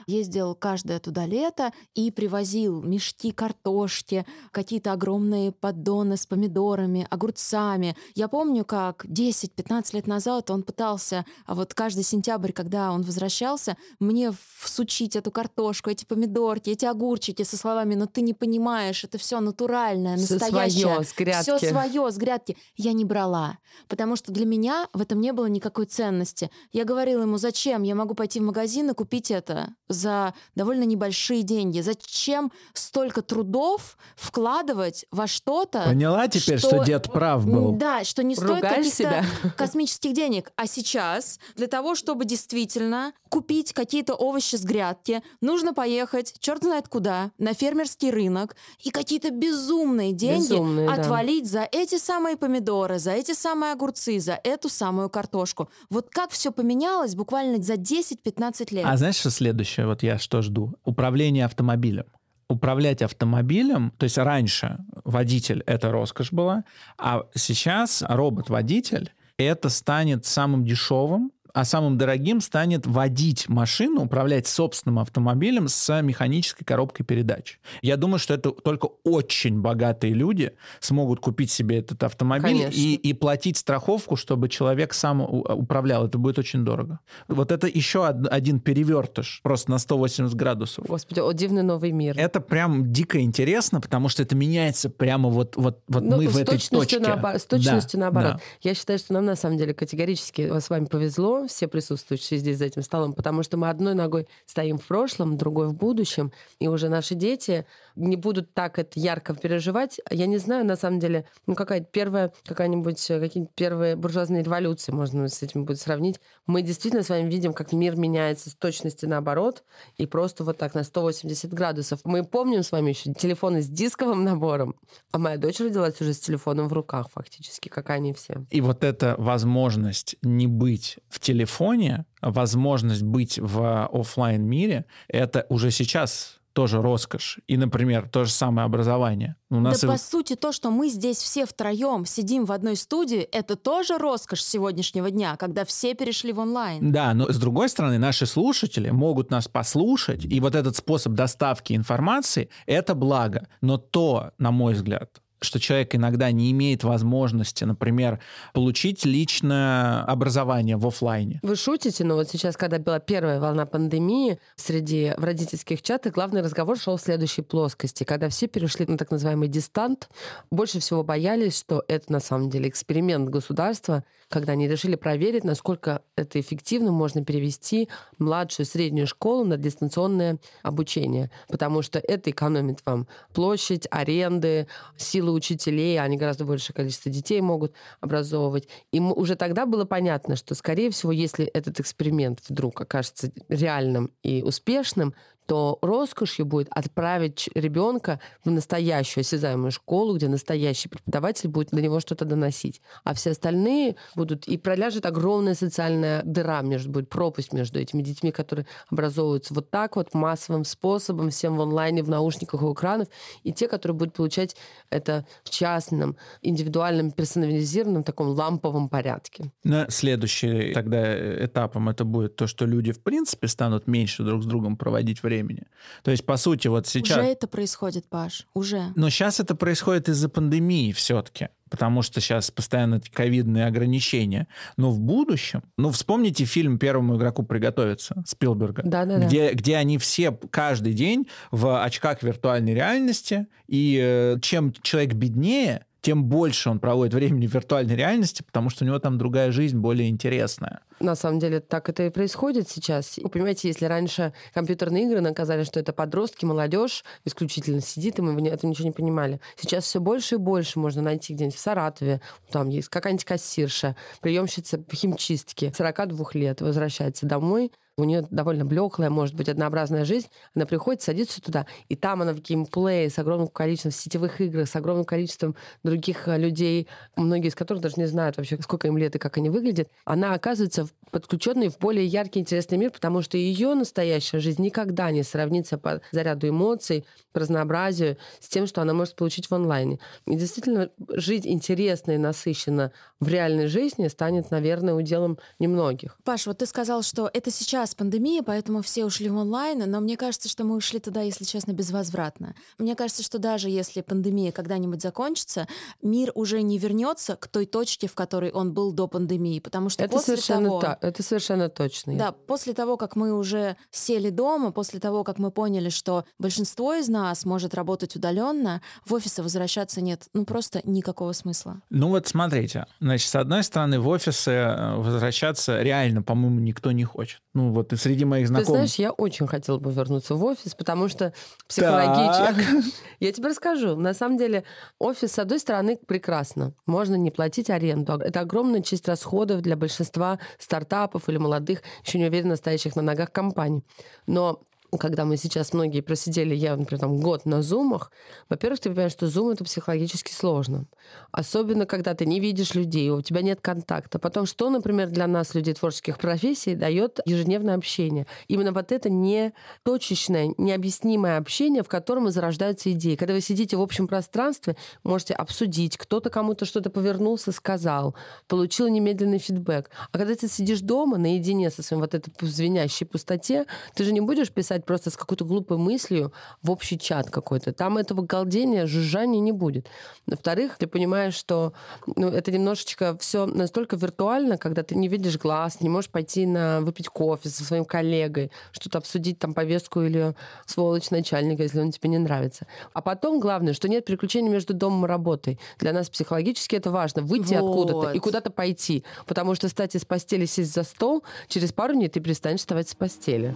ездил 0.08 0.56
каждое 0.56 1.00
туда 1.00 1.26
лето 1.26 1.72
и 1.96 2.12
привозил 2.12 2.82
мешки 2.82 3.32
картошки, 3.32 4.26
какие-то 4.52 4.92
огромные 4.92 5.52
поддоны 5.52 6.18
с 6.18 6.26
помидорами, 6.26 7.08
огурцами. 7.10 7.96
Я 8.16 8.28
помню, 8.28 8.66
как 8.66 9.06
10-15 9.06 9.96
лет 9.96 10.08
назад 10.08 10.50
он 10.52 10.64
пытался, 10.64 11.26
а 11.46 11.56
вот 11.56 11.74
каждый 11.74 12.04
сентябрь, 12.04 12.52
когда 12.52 12.92
он 12.92 13.02
возвращался, 13.02 13.78
мне 14.00 14.32
всучить 14.60 15.16
эту 15.16 15.32
картошку, 15.32 15.90
эти 15.90 16.06
помидорки, 16.06 16.70
эти 16.70 16.86
огурчики 16.86 17.44
со 17.44 17.58
словами 17.58 17.96
«но 17.96 18.06
ты 18.06 18.22
не 18.22 18.34
понимаешь, 18.34 19.04
это 19.04 19.18
все 19.18 19.40
натуральное, 19.40 20.18
настоящее». 20.18 20.68
Все 20.68 20.80
свое, 20.80 21.06
с 21.06 21.14
Все 21.42 21.60
свое, 21.60 22.12
с 22.12 22.18
грядки. 22.18 22.58
Я 22.76 22.94
не 22.94 23.06
брала, 23.06 23.58
потому 23.88 24.16
что 24.16 24.32
для 24.32 24.46
меня 24.46 24.88
в 24.94 25.02
этом 25.02 25.20
не 25.20 25.34
было 25.34 25.46
никакой 25.48 25.86
ценности. 25.86 26.50
Я 26.72 26.84
говорила 26.84 27.22
ему, 27.22 27.38
зачем? 27.38 27.84
Я 27.84 27.96
могу 27.96 28.14
пойти 28.14 28.40
в 28.40 28.44
магазин 28.44 28.90
и 28.90 28.94
купить 28.94 29.32
это 29.38 29.74
за 29.88 30.34
довольно 30.56 30.84
небольшие 30.84 31.44
деньги. 31.44 31.80
Зачем 31.80 32.52
столько 32.74 33.22
трудов 33.22 33.98
вкладывать 34.16 35.06
во 35.12 35.28
что-то? 35.28 35.84
Поняла 35.86 36.28
теперь, 36.28 36.60
что, 36.60 36.70
что 36.70 36.84
дед 36.84 37.12
прав 37.12 37.46
был? 37.46 37.72
Да, 37.74 38.04
что 38.04 38.24
не 38.24 38.36
стоит 38.36 38.62
каких-то 38.62 39.24
космических 39.58 40.14
денег. 40.14 40.52
А 40.56 40.68
сейчас 40.68 41.40
для 41.56 41.68
того, 41.68 41.96
чтобы 41.96 42.26
действительно 42.26 43.14
купить 43.30 43.74
какие-то 43.74 44.16
овощи 44.16 44.56
с 44.56 44.64
грядки, 44.64 45.22
нужно 45.42 45.74
поехать, 45.74 46.34
черт 46.40 46.64
знает 46.64 46.88
куда, 46.88 47.32
на 47.38 47.54
фермерский 47.54 48.12
рынок 48.12 48.56
и 48.84 48.90
какие-то 48.90 49.32
безумные 49.32 50.12
деньги 50.12 50.54
Безумные, 50.54 50.90
отвалить 50.90 51.44
да. 51.46 51.62
за 51.62 51.70
эти 51.72 51.98
самые 51.98 52.38
помидоры, 52.38 53.00
за 53.00 53.12
эти 53.12 53.34
самые 53.34 53.74
огурцы, 53.74 54.20
за 54.20 54.40
эту 54.44 54.70
самую 54.70 55.10
картошку. 55.10 55.70
Вот 55.90 56.10
как 56.10 56.32
все 56.32 56.52
поменялось 56.52 57.16
буквально 57.16 57.62
за 57.62 57.74
10-15 57.74 58.74
лет. 58.74 58.86
А 58.86 58.98
знаешь, 58.98 59.17
что 59.20 59.30
следующее? 59.30 59.86
Вот 59.86 60.04
я 60.04 60.18
что 60.18 60.42
жду? 60.42 60.76
Управление 60.84 61.46
автомобилем 61.46 62.06
управлять 62.50 63.02
автомобилем, 63.02 63.92
то 63.98 64.06
есть 64.06 64.18
раньше 64.18 64.78
водитель 65.04 65.64
это 65.66 65.92
роскошь 65.92 66.32
была, 66.32 66.64
а 66.98 67.24
сейчас 67.36 68.04
робот-водитель 68.08 69.12
это 69.38 69.70
станет 69.70 70.26
самым 70.26 70.66
дешевым 70.66 71.32
а 71.58 71.66
самым 71.66 71.98
дорогим 71.98 72.40
станет 72.40 72.86
водить 72.86 73.50
машину, 73.50 74.04
управлять 74.04 74.46
собственным 74.46 75.00
автомобилем 75.00 75.68
с 75.68 76.02
механической 76.04 76.64
коробкой 76.64 77.04
передач. 77.04 77.58
Я 77.82 77.98
думаю, 77.98 78.20
что 78.20 78.36
это 78.36 78.52
только 78.52 78.90
очень 79.04 79.60
богатые 79.60 80.14
люди 80.14 80.52
смогут 80.80 81.20
купить 81.20 81.50
себе 81.50 81.80
этот 81.80 82.04
автомобиль 82.04 82.70
и, 82.72 82.94
и 82.94 83.14
платить 83.14 83.58
страховку, 83.58 84.16
чтобы 84.18 84.50
человек 84.50 84.94
сам 84.94 85.22
управлял. 85.22 86.06
Это 86.06 86.20
будет 86.20 86.38
очень 86.38 86.64
дорого. 86.64 87.00
Вот 87.28 87.52
это 87.52 87.66
еще 87.66 88.06
один 88.06 88.60
перевертыш 88.60 89.40
просто 89.42 89.72
на 89.72 89.80
180 89.80 90.36
градусов. 90.36 90.86
Господи, 90.86 91.22
о 91.22 91.32
дивный 91.32 91.64
новый 91.64 91.92
мир. 91.92 92.14
Это 92.20 92.40
прям 92.40 92.94
дико 92.94 93.20
интересно, 93.20 93.82
потому 93.82 94.10
что 94.10 94.22
это 94.22 94.36
меняется 94.36 94.92
прямо 94.92 95.30
вот, 95.30 95.56
вот, 95.56 95.82
вот 95.88 96.04
ну, 96.04 96.18
мы 96.18 96.28
в 96.28 96.38
этой 96.38 96.60
точке. 96.60 97.00
Наоборот, 97.00 97.42
с 97.42 97.46
точностью 97.48 98.00
да, 98.00 98.06
наоборот. 98.06 98.34
Да. 98.34 98.42
Я 98.62 98.76
считаю, 98.76 99.00
что 99.00 99.14
нам 99.14 99.26
на 99.26 99.36
самом 99.36 99.58
деле 99.58 99.74
категорически 99.74 100.60
с 100.60 100.70
вами 100.70 100.86
повезло, 100.86 101.47
все 101.48 101.68
присутствующие 101.68 102.40
здесь 102.40 102.58
за 102.58 102.66
этим 102.66 102.82
столом, 102.82 103.14
потому 103.14 103.44
что 103.44 103.58
мы 103.58 103.70
одной 103.70 103.94
ногой 103.94 104.28
стоим 104.46 104.78
в 104.78 104.86
прошлом, 104.86 105.38
другой 105.38 105.68
в 105.68 105.74
будущем, 105.74 106.32
и 106.60 106.68
уже 106.68 106.90
наши 106.90 107.16
дети 107.16 107.66
не 107.96 108.16
будут 108.16 108.54
так 108.54 108.80
это 108.80 109.00
ярко 109.00 109.36
переживать. 109.36 110.00
Я 110.10 110.28
не 110.28 110.38
знаю, 110.38 110.66
на 110.66 110.76
самом 110.76 111.00
деле, 111.00 111.26
ну 111.46 111.56
какая-то 111.56 111.88
первая, 111.92 112.32
какая-нибудь, 112.46 113.10
э, 113.10 113.20
какие-нибудь 113.20 113.56
первые 113.56 113.96
буржуазные 113.96 114.44
революции 114.44 114.92
можно 114.92 115.28
с 115.28 115.42
этим 115.42 115.66
будет 115.66 115.80
сравнить. 115.80 116.20
Мы 116.46 116.62
действительно 116.62 117.04
с 117.04 117.10
вами 117.10 117.30
видим, 117.30 117.54
как 117.54 117.72
мир 117.72 117.96
меняется 117.96 118.50
с 118.50 118.56
точности 118.56 119.06
наоборот, 119.06 119.64
и 119.98 120.06
просто 120.06 120.44
вот 120.44 120.58
так 120.58 120.74
на 120.76 120.84
180 120.84 121.54
градусов. 121.54 122.00
Мы 122.04 122.24
помним 122.24 122.64
с 122.64 122.72
вами 122.72 122.90
еще 122.90 123.14
телефоны 123.14 123.62
с 123.62 123.68
дисковым 123.68 124.24
набором, 124.24 124.76
а 125.12 125.18
моя 125.18 125.38
дочь 125.38 125.60
родилась 125.60 126.00
уже 126.02 126.14
с 126.14 126.20
телефоном 126.20 126.68
в 126.68 126.74
руках 126.74 127.08
фактически, 127.14 127.70
как 127.70 127.90
они 127.90 128.14
все. 128.14 128.46
И 128.50 128.62
вот 128.62 128.84
эта 128.84 129.16
возможность 129.18 130.16
не 130.22 130.48
быть 130.48 130.98
в 131.10 131.20
телефоне, 131.28 132.06
возможность 132.22 133.04
быть 133.04 133.38
в 133.40 133.86
офлайн 133.88 134.44
мире, 134.44 134.86
это 135.10 135.46
уже 135.50 135.72
сейчас 135.72 136.40
тоже 136.54 136.82
роскошь. 136.82 137.40
И, 137.46 137.56
например, 137.56 138.10
то 138.10 138.24
же 138.26 138.32
самое 138.32 138.66
образование. 138.66 139.36
У 139.52 139.60
нас 139.60 139.82
да, 139.82 139.88
и... 139.88 139.92
по 139.92 139.98
сути, 139.98 140.36
то, 140.36 140.52
что 140.52 140.72
мы 140.72 140.90
здесь 140.90 141.18
все 141.18 141.46
втроем 141.46 142.06
сидим 142.06 142.46
в 142.46 142.52
одной 142.52 142.76
студии, 142.76 143.20
это 143.20 143.56
тоже 143.56 144.00
роскошь 144.00 144.44
сегодняшнего 144.44 145.12
дня, 145.12 145.36
когда 145.38 145.66
все 145.66 145.94
перешли 145.94 146.34
в 146.34 146.40
онлайн. 146.40 146.92
Да, 146.92 147.14
но 147.14 147.32
с 147.32 147.38
другой 147.38 147.70
стороны, 147.70 148.00
наши 148.00 148.26
слушатели 148.26 148.90
могут 148.90 149.30
нас 149.30 149.48
послушать, 149.48 150.26
и 150.26 150.40
вот 150.40 150.56
этот 150.56 150.76
способ 150.76 151.14
доставки 151.14 151.74
информации— 151.74 152.50
это 152.66 152.96
благо. 152.96 153.48
Но 153.62 153.78
то, 153.78 154.32
на 154.40 154.50
мой 154.50 154.74
взгляд, 154.74 155.22
что 155.40 155.60
человек 155.60 155.96
иногда 155.96 156.32
не 156.32 156.52
имеет 156.52 156.84
возможности, 156.84 157.64
например, 157.64 158.20
получить 158.54 159.06
личное 159.06 160.04
образование 160.04 160.78
в 160.78 160.88
офлайне. 160.88 161.40
Вы 161.44 161.56
шутите, 161.56 162.04
но 162.04 162.16
вот 162.16 162.30
сейчас, 162.30 162.58
когда 162.58 162.80
была 162.80 163.00
первая 163.00 163.40
волна 163.40 163.66
пандемии, 163.66 164.40
среди 164.56 165.14
в 165.18 165.24
родительских 165.24 165.82
чатах 165.82 166.14
главный 166.14 166.42
разговор 166.42 166.78
шел 166.78 166.98
в 166.98 167.02
следующей 167.02 167.42
плоскости. 167.42 168.04
Когда 168.04 168.30
все 168.30 168.48
перешли 168.48 168.86
на 168.86 168.98
так 168.98 169.12
называемый 169.12 169.48
дистант, 169.48 170.10
больше 170.52 170.80
всего 170.80 171.04
боялись, 171.04 171.58
что 171.58 171.84
это 171.88 172.12
на 172.12 172.20
самом 172.20 172.50
деле 172.50 172.70
эксперимент 172.70 173.30
государства, 173.30 174.04
когда 174.30 174.54
они 174.54 174.68
решили 174.68 174.96
проверить, 174.96 175.44
насколько 175.44 176.02
это 176.16 176.40
эффективно 176.40 176.92
можно 176.92 177.24
перевести 177.24 177.90
младшую 178.18 178.66
среднюю 178.66 179.08
школу 179.08 179.46
на 179.46 179.58
дистанционное 179.58 180.40
обучение. 180.64 181.32
Потому 181.48 181.82
что 181.82 182.00
это 182.00 182.32
экономит 182.32 182.80
вам 182.86 183.08
площадь, 183.34 183.88
аренды, 183.90 184.68
силы 184.98 185.32
учителей, 185.32 186.00
они 186.00 186.18
гораздо 186.18 186.46
большее 186.46 186.74
количество 186.74 187.12
детей 187.12 187.42
могут 187.42 187.74
образовывать. 188.02 188.68
И 188.92 189.00
уже 189.00 189.36
тогда 189.36 189.66
было 189.66 189.86
понятно, 189.86 190.36
что, 190.36 190.56
скорее 190.56 190.90
всего, 190.92 191.12
если 191.12 191.46
этот 191.46 191.80
эксперимент 191.80 192.40
вдруг 192.48 192.82
окажется 192.82 193.32
реальным 193.50 194.12
и 194.24 194.44
успешным, 194.44 195.14
то 195.48 195.80
роскошью 195.82 196.46
будет 196.46 196.68
отправить 196.72 197.50
ребенка 197.56 198.20
в 198.44 198.52
настоящую 198.52 199.22
осязаемую 199.22 199.72
школу, 199.72 200.16
где 200.16 200.28
настоящий 200.28 200.90
преподаватель 200.90 201.50
будет 201.50 201.70
до 201.72 201.82
него 201.82 202.02
что-то 202.02 202.26
доносить. 202.26 202.82
А 203.06 203.14
все 203.14 203.32
остальные 203.32 203.96
будут... 204.16 204.48
И 204.48 204.58
проляжет 204.58 205.06
огромная 205.06 205.56
социальная 205.56 206.22
дыра, 206.24 206.62
между, 206.62 206.92
будет 206.92 207.10
пропасть 207.10 207.54
между 207.54 207.80
этими 207.80 208.02
детьми, 208.02 208.32
которые 208.32 208.68
образовываются 208.92 209.54
вот 209.54 209.72
так 209.72 209.96
вот 209.96 210.14
массовым 210.14 210.66
способом, 210.66 211.30
всем 211.30 211.56
в 211.56 211.62
онлайне, 211.62 212.04
в 212.04 212.10
наушниках, 212.10 212.62
у 212.62 212.74
экранов, 212.74 213.08
и 213.44 213.54
те, 213.54 213.70
которые 213.70 213.96
будут 213.96 214.16
получать 214.16 214.58
это 214.90 215.26
в 215.46 215.50
частном, 215.50 216.18
индивидуальном, 216.42 217.12
персонализированном, 217.12 218.04
таком 218.04 218.28
ламповом 218.28 218.90
порядке. 218.90 219.52
На 219.64 219.90
следующий 219.90 220.74
тогда 220.74 221.46
этапом 221.46 221.88
это 221.88 222.04
будет 222.04 222.36
то, 222.36 222.48
что 222.48 222.66
люди 222.66 222.92
в 222.92 223.02
принципе 223.02 223.48
станут 223.48 223.88
меньше 223.88 224.24
друг 224.24 224.44
с 224.44 224.46
другом 224.46 224.76
проводить 224.76 225.24
время 225.24 225.37
времени. 225.38 225.64
То 226.04 226.12
есть, 226.12 226.26
по 226.26 226.38
сути, 226.38 226.68
вот 226.68 226.88
сейчас... 226.88 227.18
Уже 227.18 227.28
это 227.28 227.48
происходит, 227.48 228.08
Паш, 228.08 228.48
уже. 228.54 228.92
Но 228.96 229.10
сейчас 229.10 229.40
это 229.40 229.56
происходит 229.56 230.10
из-за 230.10 230.30
пандемии 230.30 230.92
все-таки 230.92 231.50
потому 231.70 232.02
что 232.02 232.22
сейчас 232.22 232.50
постоянно 232.50 233.02
ковидные 233.12 233.66
ограничения. 233.66 234.48
Но 234.78 234.90
в 234.90 235.02
будущем, 235.02 235.64
ну, 235.78 235.92
вспомните 235.92 236.46
фильм 236.46 236.80
«Первому 236.80 237.18
игроку 237.18 237.44
приготовиться» 237.44 238.24
Спилберга, 238.26 238.84
да, 238.86 239.04
да, 239.04 239.20
где, 239.20 239.52
где 239.52 239.76
они 239.76 239.98
все 239.98 240.32
каждый 240.32 240.94
день 240.94 241.28
в 241.52 241.84
очках 241.84 242.24
виртуальной 242.24 242.74
реальности, 242.74 243.48
и 243.68 244.00
э, 244.02 244.40
чем 244.42 244.74
человек 244.82 245.14
беднее, 245.14 245.86
тем 246.02 246.26
больше 246.26 246.70
он 246.70 246.80
проводит 246.80 247.14
времени 247.14 247.48
в 247.48 247.54
виртуальной 247.54 247.96
реальности, 247.96 248.44
потому 248.44 248.70
что 248.70 248.84
у 248.84 248.88
него 248.88 249.00
там 249.00 249.18
другая 249.18 249.52
жизнь 249.52 249.78
более 249.78 250.10
интересная. 250.10 250.82
На 251.00 251.16
самом 251.16 251.40
деле 251.40 251.60
так 251.60 251.90
это 251.90 252.06
и 252.08 252.10
происходит 252.10 252.70
сейчас. 252.70 253.18
Вы 253.18 253.30
понимаете, 253.30 253.68
если 253.68 253.86
раньше 253.86 254.34
компьютерные 254.54 255.06
игры 255.06 255.22
наказали, 255.22 255.64
что 255.64 255.80
это 255.80 255.94
подростки, 255.94 256.46
молодежь 256.46 257.04
исключительно 257.26 257.82
сидит, 257.82 258.20
и 258.20 258.22
мы 258.22 258.34
в 258.34 258.44
этом 258.44 258.70
ничего 258.70 258.88
не 258.88 258.94
понимали. 258.94 259.40
Сейчас 259.58 259.84
все 259.84 260.00
больше 260.00 260.36
и 260.36 260.38
больше 260.38 260.80
можно 260.80 261.02
найти 261.02 261.34
где-нибудь 261.34 261.56
в 261.56 261.60
Саратове. 261.60 262.22
Там 262.52 262.70
есть 262.70 262.90
какая-нибудь 262.90 263.26
кассирша, 263.26 263.96
приемщица 264.22 264.84
химчистки, 264.92 265.72
42 265.76 266.26
лет, 266.34 266.62
возвращается 266.62 267.26
домой, 267.26 267.72
у 267.98 268.04
нее 268.04 268.28
довольно 268.30 268.64
блеклая, 268.64 269.10
может 269.10 269.36
быть, 269.36 269.50
однообразная 269.50 270.06
жизнь, 270.06 270.28
она 270.54 270.68
приходит, 270.68 271.02
садится 271.02 271.42
туда, 271.42 271.66
и 271.90 271.96
там 271.96 272.22
она 272.22 272.34
в 272.34 272.42
геймплее 272.42 273.10
с 273.10 273.18
огромным 273.18 273.48
количеством 273.48 273.92
сетевых 273.92 274.40
игр, 274.40 274.68
с 274.68 274.76
огромным 274.76 275.04
количеством 275.04 275.56
других 275.84 276.28
э, 276.28 276.38
людей, 276.38 276.88
многие 277.16 277.48
из 277.48 277.56
которых 277.56 277.82
даже 277.82 277.96
не 277.98 278.06
знают 278.06 278.38
вообще, 278.38 278.58
сколько 278.62 278.88
им 278.88 278.98
лет 278.98 279.16
и 279.16 279.20
как 279.20 279.38
они 279.38 279.50
выглядят, 279.50 279.90
она 280.06 280.34
оказывается 280.34 280.88
подключенной 281.10 281.70
в 281.70 281.80
более 281.80 282.06
яркий, 282.06 282.40
интересный 282.40 282.78
мир, 282.78 282.92
потому 282.92 283.24
что 283.24 283.38
ее 283.38 283.74
настоящая 283.74 284.40
жизнь 284.40 284.62
никогда 284.62 285.10
не 285.10 285.24
сравнится 285.24 285.80
по 285.80 286.02
заряду 286.12 286.50
эмоций, 286.50 287.04
по 287.32 287.40
разнообразию 287.40 288.18
с 288.40 288.48
тем, 288.48 288.68
что 288.68 288.82
она 288.82 288.94
может 288.94 289.16
получить 289.16 289.48
в 289.48 289.56
онлайне. 289.56 290.00
И 290.26 290.36
действительно, 290.36 290.90
жить 291.10 291.48
интересно 291.48 292.12
и 292.12 292.18
насыщенно 292.18 292.92
в 293.20 293.28
реальной 293.28 293.68
жизни 293.68 294.08
станет, 294.08 294.52
наверное, 294.52 294.94
уделом 294.94 295.40
немногих. 295.60 296.18
Паш, 296.24 296.46
вот 296.46 296.60
ты 296.60 296.66
сказал, 296.66 297.02
что 297.02 297.30
это 297.34 297.50
сейчас 297.52 297.87
сейчас 297.88 297.96
пандемия, 297.96 298.44
поэтому 298.44 298.82
все 298.82 299.06
ушли 299.06 299.30
в 299.30 299.36
онлайн, 299.36 299.90
но 299.90 300.00
мне 300.02 300.18
кажется, 300.18 300.50
что 300.50 300.64
мы 300.64 300.76
ушли 300.76 301.00
туда, 301.00 301.22
если 301.22 301.46
честно, 301.46 301.72
безвозвратно. 301.72 302.56
Мне 302.78 302.96
кажется, 302.96 303.24
что 303.24 303.40
даже 303.40 303.70
если 303.70 304.02
пандемия 304.02 304.52
когда-нибудь 304.52 305.02
закончится, 305.02 305.68
мир 306.02 306.32
уже 306.36 306.62
не 306.62 306.78
вернется 306.78 307.36
к 307.36 307.48
той 307.48 307.66
точке, 307.66 308.08
в 308.08 308.16
которой 308.16 308.52
он 308.52 308.74
был 308.74 308.92
до 308.92 309.08
пандемии, 309.08 309.60
потому 309.60 309.90
что 309.90 310.04
это 310.04 310.14
после 310.14 310.36
совершенно 310.36 310.70
того... 310.70 310.82
Так, 310.82 311.04
это 311.04 311.24
совершенно 311.24 311.70
точно. 311.70 312.18
Да, 312.18 312.32
после 312.32 312.74
того, 312.74 312.98
как 312.98 313.16
мы 313.16 313.34
уже 313.34 313.78
сели 313.92 314.30
дома, 314.30 314.72
после 314.72 315.00
того, 315.00 315.24
как 315.24 315.40
мы 315.40 315.52
поняли, 315.52 315.90
что 315.90 316.26
большинство 316.40 316.94
из 316.94 317.08
нас 317.08 317.46
может 317.46 317.74
работать 317.74 318.16
удаленно, 318.16 318.82
в 319.06 319.14
офисы 319.14 319.42
возвращаться 319.42 320.02
нет, 320.02 320.28
ну 320.34 320.46
просто 320.46 320.82
никакого 320.84 321.32
смысла. 321.32 321.82
Ну 321.90 322.10
вот 322.10 322.28
смотрите, 322.28 322.86
значит, 323.00 323.30
с 323.30 323.36
одной 323.36 323.64
стороны, 323.64 324.00
в 324.00 324.08
офисы 324.08 324.52
э, 324.52 324.96
возвращаться 324.96 325.82
реально, 325.82 326.22
по-моему, 326.22 326.60
никто 326.60 326.92
не 326.92 327.06
хочет. 327.06 327.42
Ну 327.54 327.72
вот 327.78 327.94
среди 328.00 328.26
моих 328.26 328.48
знакомых. 328.48 328.68
Ты 328.68 328.74
знаешь, 328.74 328.96
я 328.96 329.12
очень 329.12 329.48
хотела 329.48 329.78
бы 329.78 329.92
вернуться 329.92 330.36
в 330.36 330.44
офис, 330.44 330.76
потому 330.76 331.08
что 331.08 331.34
психологически... 331.68 332.92
Я 333.20 333.32
тебе 333.32 333.50
расскажу. 333.50 333.96
На 333.96 334.14
самом 334.14 334.38
деле, 334.38 334.64
офис, 335.00 335.32
с 335.34 335.40
одной 335.40 335.60
стороны, 335.60 335.98
прекрасно. 336.06 336.74
Можно 336.86 337.16
не 337.16 337.32
платить 337.32 337.70
аренду. 337.70 338.14
Это 338.14 338.42
огромная 338.42 338.82
часть 338.82 339.08
расходов 339.08 339.62
для 339.62 339.76
большинства 339.76 340.40
стартапов 340.60 341.30
или 341.30 341.38
молодых, 341.38 341.82
еще 342.06 342.20
не 342.20 342.26
уверенно 342.26 342.56
стоящих 342.56 342.96
на 342.96 343.02
ногах 343.02 343.32
компаний. 343.32 343.84
Но 344.26 344.62
когда 344.98 345.26
мы 345.26 345.36
сейчас 345.36 345.74
многие 345.74 346.02
просидели, 346.02 346.56
я, 346.56 346.76
например, 346.76 347.02
там 347.02 347.20
год 347.20 347.46
на 347.46 347.62
зумах, 347.62 348.12
во-первых, 348.48 348.80
ты 348.80 348.90
понимаешь, 348.90 349.12
что 349.12 349.28
зум 349.28 349.50
это 349.50 349.66
психологически 349.66 350.32
сложно. 350.32 350.86
Особенно, 351.32 351.86
когда 351.86 352.14
ты 352.14 352.26
не 352.26 352.40
видишь 352.40 352.74
людей, 352.74 353.10
у 353.10 353.22
тебя 353.22 353.42
нет 353.42 353.60
контакта. 353.62 354.18
Потом, 354.18 354.46
что, 354.46 354.70
например, 354.70 355.10
для 355.10 355.28
нас, 355.28 355.54
людей 355.56 355.74
творческих 355.74 356.18
профессий, 356.18 356.76
дает 356.76 357.20
ежедневное 357.26 357.76
общение? 357.76 358.28
Именно 358.48 358.72
вот 358.72 358.92
это 358.92 359.10
не 359.10 359.54
точечное, 359.84 360.54
необъяснимое 360.58 361.38
общение, 361.38 361.84
в 361.84 361.90
котором 361.90 362.30
и 362.30 362.32
зарождаются 362.32 362.92
идеи. 362.94 363.16
Когда 363.16 363.34
вы 363.34 363.42
сидите 363.42 363.76
в 363.76 363.82
общем 363.82 364.08
пространстве, 364.08 364.78
можете 365.04 365.34
обсудить, 365.34 365.98
кто-то 365.98 366.30
кому-то 366.30 366.66
что-то 366.66 366.90
повернулся, 366.90 367.52
сказал, 367.52 368.16
получил 368.48 368.88
немедленный 368.88 369.40
фидбэк. 369.40 369.90
А 370.12 370.18
когда 370.18 370.34
ты 370.36 370.48
сидишь 370.48 370.80
дома 370.80 371.18
наедине 371.18 371.70
со 371.70 371.84
своим 371.84 372.02
вот 372.02 372.14
этой 372.14 372.32
звенящей 372.48 373.06
пустоте, 373.06 373.66
ты 373.94 374.04
же 374.04 374.14
не 374.14 374.22
будешь 374.22 374.52
писать 374.52 374.77
писать 374.78 374.86
просто 374.86 375.10
с 375.10 375.18
какой-то 375.18 375.46
глупой 375.46 375.78
мыслью 375.78 376.32
в 376.64 376.72
общий 376.72 376.98
чат 376.98 377.30
какой-то. 377.30 377.74
Там 377.74 377.98
этого 377.98 378.22
галдения, 378.22 378.86
жужжания 378.86 379.40
не 379.40 379.52
будет. 379.52 379.88
Во-вторых, 380.28 380.78
ты 380.78 380.88
понимаешь, 380.88 381.36
что 381.36 381.74
ну, 382.16 382.30
это 382.30 382.52
немножечко 382.52 383.18
все 383.20 383.46
настолько 383.46 383.96
виртуально, 383.96 384.58
когда 384.58 384.84
ты 384.84 384.96
не 384.96 385.08
видишь 385.08 385.38
глаз, 385.38 385.82
не 385.82 385.90
можешь 385.90 386.10
пойти 386.10 386.46
на 386.46 386.82
выпить 386.82 387.08
кофе 387.08 387.50
со 387.50 387.64
своим 387.64 387.86
коллегой, 387.86 388.52
что-то 388.72 388.98
обсудить 388.98 389.40
там 389.40 389.54
повестку 389.54 390.02
или 390.02 390.34
сволочь 390.66 391.12
начальника, 391.12 391.64
если 391.64 391.80
он 391.80 391.92
тебе 391.92 392.10
не 392.10 392.18
нравится. 392.18 392.66
А 392.94 393.02
потом 393.02 393.40
главное, 393.40 393.74
что 393.74 393.88
нет 393.88 394.06
приключений 394.06 394.50
между 394.50 394.74
домом 394.74 395.06
и 395.06 395.08
работой. 395.08 395.60
Для 395.80 395.94
нас 395.94 396.10
психологически 396.10 396.76
это 396.76 396.92
важно. 396.92 397.22
Выйти 397.22 397.56
вот. 397.56 397.70
откуда-то 397.70 398.12
и 398.12 398.20
куда-то 398.20 398.50
пойти. 398.50 399.04
Потому 399.26 399.56
что, 399.56 399.68
кстати, 399.68 399.98
с 399.98 400.06
постели 400.06 400.46
сесть 400.46 400.74
за 400.74 400.84
стол, 400.84 401.24
через 401.48 401.72
пару 401.72 401.94
дней 401.94 402.10
ты 402.10 402.20
перестанешь 402.20 402.60
вставать 402.60 402.90
с 402.90 402.96
постели. 402.96 403.56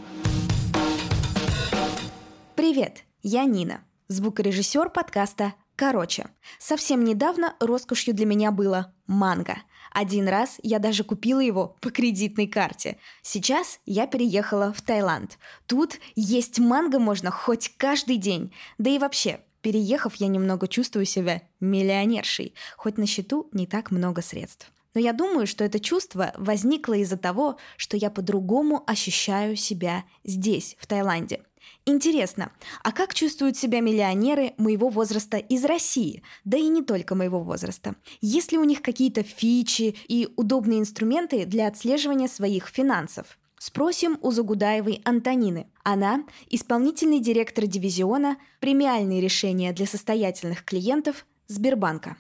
Привет, 2.72 3.04
я 3.22 3.44
Нина, 3.44 3.84
звукорежиссер 4.08 4.92
подкаста 4.92 5.56
«Короче». 5.76 6.28
Совсем 6.58 7.04
недавно 7.04 7.54
роскошью 7.60 8.14
для 8.14 8.26
меня 8.26 8.54
было 8.54 8.94
манго. 9.08 9.58
Один 9.92 10.30
раз 10.30 10.58
я 10.64 10.80
даже 10.80 11.04
купила 11.04 11.42
его 11.42 11.76
по 11.82 11.90
кредитной 11.92 12.48
карте. 12.48 12.98
Сейчас 13.24 13.82
я 13.86 14.08
переехала 14.08 14.72
в 14.72 14.82
Таиланд. 14.82 15.38
Тут 15.66 16.00
есть 16.16 16.60
манго 16.60 16.98
можно 16.98 17.30
хоть 17.30 17.76
каждый 17.76 18.16
день. 18.16 18.54
Да 18.78 18.90
и 18.90 19.00
вообще, 19.00 19.42
переехав, 19.62 20.16
я 20.16 20.28
немного 20.28 20.70
чувствую 20.70 21.04
себя 21.06 21.42
миллионершей, 21.60 22.54
хоть 22.78 22.98
на 22.98 23.06
счету 23.06 23.50
не 23.52 23.68
так 23.68 23.92
много 23.92 24.22
средств. 24.22 24.72
Но 24.94 25.02
я 25.02 25.12
думаю, 25.12 25.46
что 25.46 25.66
это 25.66 25.82
чувство 25.82 26.32
возникло 26.38 26.94
из-за 26.94 27.18
того, 27.18 27.58
что 27.76 27.98
я 27.98 28.10
по-другому 28.10 28.82
ощущаю 28.88 29.58
себя 29.58 30.06
здесь, 30.24 30.78
в 30.80 30.88
Таиланде. 30.88 31.42
Интересно, 31.86 32.52
а 32.84 32.92
как 32.92 33.16
чувствуют 33.16 33.58
себя 33.58 33.80
миллионеры 33.80 34.54
моего 34.58 34.90
возраста 34.90 35.38
из 35.38 35.66
России? 35.66 36.22
Да 36.46 36.58
и 36.58 36.68
не 36.68 36.84
только 36.84 37.16
моего 37.16 37.42
возраста. 37.42 37.96
Есть 38.22 38.52
ли 38.52 38.60
у 38.60 38.64
них 38.64 38.84
какие-то 38.84 39.24
фичи 39.24 39.96
и 40.08 40.30
удобные 40.36 40.80
инструменты 40.80 41.46
для 41.46 41.68
отслеживания 41.68 42.28
своих 42.28 42.68
финансов? 42.68 43.40
Спросим 43.58 44.18
у 44.22 44.32
Загудаевой 44.32 45.02
Антонины. 45.06 45.68
Она– 45.84 46.24
исполнительный 46.50 47.20
директор 47.20 47.66
дивизиона 47.66 48.38
«Премиальные 48.60 49.22
решения 49.22 49.72
для 49.74 49.86
состоятельных 49.86 50.64
клиентов» 50.66 51.26
Сбербанка. 51.48 52.18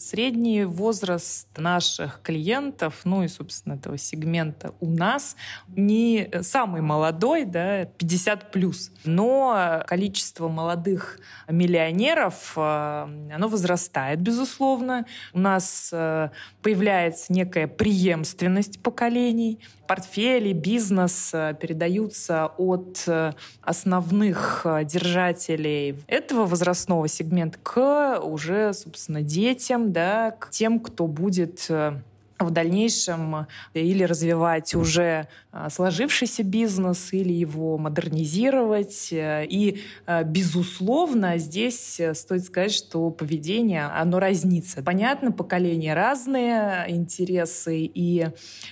Средний 0.00 0.64
возраст 0.64 1.46
наших 1.58 2.22
клиентов, 2.22 3.02
ну 3.04 3.22
и, 3.22 3.28
собственно, 3.28 3.74
этого 3.74 3.98
сегмента 3.98 4.72
у 4.80 4.86
нас 4.86 5.36
не 5.68 6.30
самый 6.40 6.80
молодой, 6.80 7.44
да, 7.44 7.84
50 7.84 8.50
плюс. 8.50 8.92
Но 9.04 9.82
количество 9.86 10.48
молодых 10.48 11.18
миллионеров, 11.48 12.54
э, 12.56 12.60
оно 13.30 13.48
возрастает, 13.48 14.22
безусловно. 14.22 15.04
У 15.34 15.38
нас 15.38 15.90
э, 15.92 16.30
появляется 16.62 17.30
некая 17.30 17.66
преемственность 17.66 18.82
поколений 18.82 19.60
портфели, 19.90 20.52
бизнес 20.52 21.34
э, 21.34 21.52
передаются 21.60 22.52
от 22.58 23.02
э, 23.08 23.32
основных 23.60 24.62
э, 24.64 24.84
держателей 24.84 25.96
этого 26.06 26.46
возрастного 26.46 27.08
сегмента 27.08 27.58
к 27.60 28.20
уже, 28.20 28.72
собственно, 28.72 29.20
детям, 29.20 29.90
да, 29.90 30.30
к 30.30 30.50
тем, 30.50 30.78
кто 30.78 31.08
будет 31.08 31.68
в 32.40 32.50
дальнейшем 32.50 33.46
или 33.74 34.04
развивать 34.04 34.74
уже 34.74 35.28
а, 35.52 35.68
сложившийся 35.68 36.44
бизнес, 36.44 37.12
или 37.12 37.32
его 37.32 37.76
модернизировать. 37.76 39.08
И, 39.12 39.80
а, 40.06 40.22
безусловно, 40.22 41.38
здесь 41.38 42.00
стоит 42.14 42.44
сказать, 42.44 42.72
что 42.72 43.10
поведение, 43.10 43.86
оно 43.86 44.20
разнится. 44.20 44.82
Понятно, 44.82 45.32
поколения 45.32 45.94
разные, 45.94 46.84
интересы 46.88 47.80
и 47.80 48.28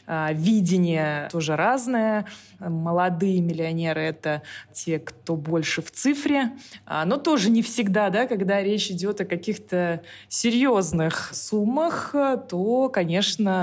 а, 0.06 0.32
видение 0.32 1.28
тоже 1.32 1.56
разное. 1.56 2.26
Молодые 2.60 3.40
миллионеры— 3.40 4.00
это 4.02 4.42
те, 4.72 4.98
кто 4.98 5.36
больше 5.36 5.82
в 5.82 5.90
цифре, 5.90 6.52
но 6.86 7.16
тоже 7.16 7.50
не 7.50 7.62
всегда, 7.62 8.10
да, 8.10 8.26
когда 8.26 8.62
речь 8.62 8.90
идет 8.90 9.20
о 9.20 9.24
каких-то 9.24 10.02
серьезных 10.28 11.30
суммах, 11.34 12.14
то, 12.48 12.88
конечно, 12.88 13.57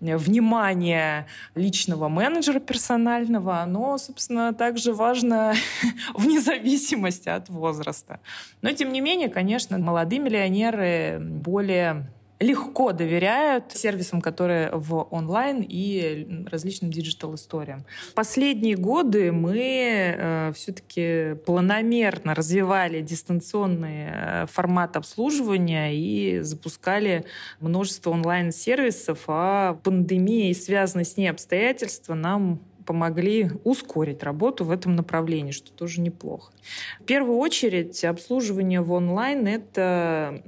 внимание 0.00 1.26
личного 1.54 2.08
менеджера 2.08 2.60
персонального, 2.60 3.60
оно, 3.60 3.98
собственно, 3.98 4.52
также 4.52 4.92
важно 4.92 5.54
вне 6.14 6.40
зависимости 6.40 7.28
от 7.28 7.48
возраста. 7.48 8.20
Но, 8.62 8.72
тем 8.72 8.92
не 8.92 9.00
менее, 9.00 9.28
конечно, 9.28 9.78
молодые 9.78 10.20
миллионеры 10.20 11.18
более 11.20 12.06
легко 12.42 12.92
доверяют 12.92 13.72
сервисам, 13.72 14.20
которые 14.20 14.70
в 14.72 15.06
онлайн 15.10 15.64
и 15.66 16.46
различным 16.50 16.90
диджитал-историям. 16.90 17.84
Последние 18.14 18.76
годы 18.76 19.32
мы 19.32 19.60
э, 19.60 20.52
все-таки 20.54 21.34
планомерно 21.46 22.34
развивали 22.34 23.00
дистанционный 23.00 24.06
э, 24.10 24.46
формат 24.46 24.96
обслуживания 24.96 25.94
и 25.94 26.40
запускали 26.40 27.24
множество 27.60 28.10
онлайн-сервисов, 28.10 29.24
а 29.28 29.74
пандемия 29.82 30.50
и 30.50 30.54
связанные 30.54 31.04
с 31.04 31.16
ней 31.16 31.28
обстоятельства 31.28 32.14
нам 32.14 32.60
помогли 32.82 33.50
ускорить 33.64 34.22
работу 34.22 34.64
в 34.64 34.70
этом 34.70 34.96
направлении, 34.96 35.52
что 35.52 35.72
тоже 35.72 36.00
неплохо. 36.00 36.52
В 37.00 37.04
первую 37.04 37.38
очередь 37.38 38.04
обслуживание 38.04 38.80
в 38.80 38.92
онлайн— 38.92 39.46
это 39.48 40.42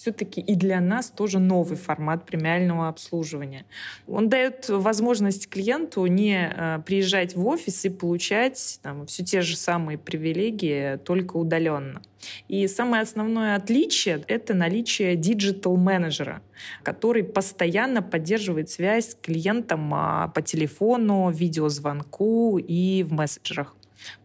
все-таки 0.00 0.40
и 0.40 0.54
для 0.54 0.80
нас 0.80 1.10
тоже 1.10 1.38
новый 1.38 1.76
формат 1.78 2.26
премиального 2.26 2.88
обслуживания. 2.88 3.64
Он 4.06 4.28
дает 4.28 4.68
возможность 4.68 5.48
клиенту 5.48 6.04
не 6.06 6.52
э, 6.54 6.80
приезжать 6.84 7.34
в 7.34 7.46
офис 7.46 7.84
и 7.86 7.88
получать 7.88 8.78
там, 8.82 9.06
все 9.06 9.24
те 9.24 9.40
же 9.40 9.56
самые 9.56 9.96
привилегии, 9.96 10.96
только 10.98 11.38
удаленно. 11.38 12.02
И 12.48 12.66
самое 12.66 13.02
основное 13.02 13.56
отличие— 13.56 14.22
это 14.28 14.52
наличие 14.52 15.16
digital-менеджера, 15.16 16.42
который 16.82 17.24
постоянно 17.24 18.02
поддерживает 18.02 18.68
связь 18.68 19.12
с 19.12 19.14
клиентом 19.14 19.94
а, 19.94 20.28
по 20.28 20.42
телефону, 20.42 21.30
видеозвонку 21.30 22.58
и 22.58 23.02
в 23.02 23.12
мессенджерах. 23.12 23.74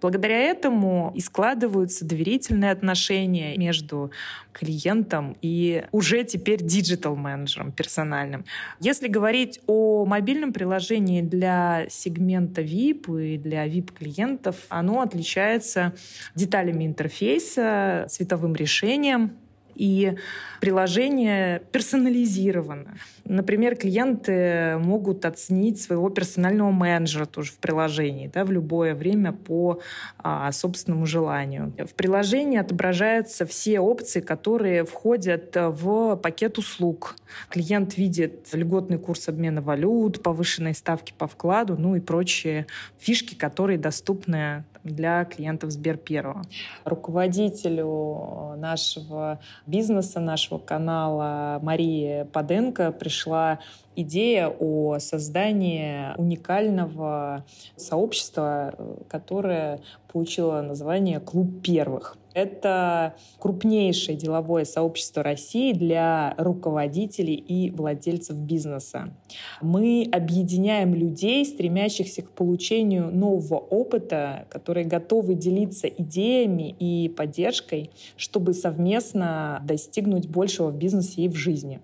Благодаря 0.01 0.37
этому 0.37 1.11
и 1.15 1.21
складываются 1.21 2.05
доверительные 2.05 2.71
отношения 2.71 3.57
между 3.57 4.11
клиентом 4.51 5.37
и 5.41 5.85
уже 5.91 6.23
теперь 6.23 6.61
digital-менеджером 6.61 7.71
персональным. 7.71 8.45
Если 8.79 9.07
говорить 9.07 9.61
о 9.67 10.05
мобильном 10.05 10.53
приложении 10.53 11.21
для 11.21 11.85
сегмента 11.89 12.61
VIP 12.61 13.35
и 13.35 13.37
для 13.37 13.67
VIP-клиентов, 13.67 14.55
оно 14.69 15.01
отличается 15.01 15.93
деталями 16.35 16.85
интерфейса, 16.85 18.05
цветовым 18.09 18.55
решением, 18.55 19.37
и 19.75 20.15
приложение 20.59 21.61
персонализировано. 21.71 22.97
Например, 23.25 23.75
клиенты 23.75 24.77
могут 24.77 25.25
оценить 25.25 25.81
своего 25.81 26.09
персонального 26.09 26.71
менеджера 26.71 27.25
тоже 27.25 27.51
в 27.51 27.57
приложении 27.57 28.29
да, 28.33 28.43
в 28.45 28.51
любое 28.51 28.95
время 28.95 29.31
по 29.31 29.79
а, 30.17 30.51
собственному 30.51 31.05
желанию. 31.05 31.73
В 31.77 31.93
приложении 31.93 32.59
отображаются 32.59 33.45
все 33.45 33.79
опции, 33.79 34.19
которые 34.19 34.85
входят 34.85 35.55
в 35.55 36.15
пакет 36.17 36.57
услуг. 36.57 37.15
Клиент 37.49 37.97
видит 37.97 38.47
льготный 38.53 38.97
курс 38.97 39.29
обмена 39.29 39.61
валют, 39.61 40.21
повышенные 40.21 40.73
ставки 40.73 41.13
по 41.17 41.27
вкладу, 41.27 41.75
ну 41.77 41.95
и 41.95 41.99
прочие 41.99 42.67
фишки, 42.99 43.35
которые 43.35 43.77
доступны 43.77 44.65
для 44.83 45.25
клиентов 45.25 45.71
Сберперва. 45.71 46.41
Руководителю 46.85 48.55
нашего 48.57 49.39
бизнеса, 49.65 50.19
нашего 50.19 50.57
канала 50.57 51.59
Марии 51.61 52.23
Паденко 52.31 52.91
пришла 52.91 53.59
идея 53.95 54.47
о 54.47 54.99
создании 54.99 56.15
уникального 56.17 57.45
сообщества, 57.75 58.73
которое 59.09 59.81
получило 60.11 60.61
название 60.61 61.19
«Клуб 61.19 61.61
первых». 61.61 62.17
Это 62.33 63.15
крупнейшее 63.39 64.17
деловое 64.17 64.65
сообщество 64.65 65.23
России 65.23 65.73
для 65.73 66.33
руководителей 66.37 67.35
и 67.35 67.71
владельцев 67.71 68.37
бизнеса. 68.37 69.13
Мы 69.61 70.07
объединяем 70.11 70.95
людей, 70.95 71.45
стремящихся 71.45 72.21
к 72.21 72.31
получению 72.31 73.11
нового 73.11 73.55
опыта, 73.55 74.45
которые 74.49 74.85
готовы 74.85 75.35
делиться 75.35 75.87
идеями 75.87 76.75
и 76.79 77.09
поддержкой, 77.09 77.91
чтобы 78.15 78.53
совместно 78.53 79.61
достигнуть 79.65 80.27
большего 80.27 80.69
в 80.69 80.77
бизнесе 80.77 81.23
и 81.23 81.29
в 81.29 81.35
жизни. 81.35 81.81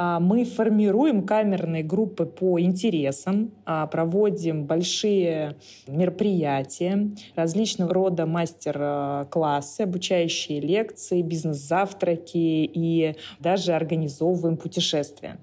А, 0.00 0.20
мы 0.20 0.44
формируем 0.44 1.26
камерные 1.26 1.82
группы 1.82 2.24
по 2.24 2.60
интересам, 2.60 3.50
а, 3.64 3.88
проводим 3.88 4.64
большие 4.64 5.56
мероприятия, 5.88 7.10
различного 7.34 7.92
рода 7.92 8.24
мастер-классы, 8.24 9.80
обучающие 9.80 10.60
лекции, 10.60 11.20
бизнес-завтраки 11.20 12.36
и 12.36 13.16
даже 13.40 13.72
организовываем 13.72 14.56
путешествия. 14.56 15.38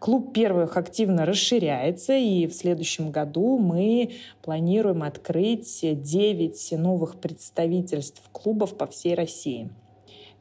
Клуб 0.00 0.34
первых 0.34 0.76
активно 0.76 1.24
расширяется, 1.24 2.14
и 2.14 2.48
в 2.48 2.52
следующем 2.52 3.12
году 3.12 3.58
мы 3.58 4.10
планируем 4.42 5.04
открыть 5.04 5.82
9 5.82 6.72
новых 6.72 7.20
представительств 7.20 8.28
клубов 8.32 8.76
по 8.76 8.88
всей 8.88 9.14
России. 9.14 9.70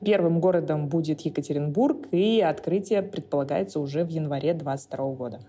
Первым 0.03 0.39
городом 0.39 0.87
будет 0.87 1.21
Екатеринбург, 1.21 2.07
и 2.11 2.41
открытие 2.41 3.01
предполагается 3.01 3.79
уже 3.79 4.03
в 4.05 4.09
январе 4.09 4.53
2022 4.53 5.05
года. 5.13 5.39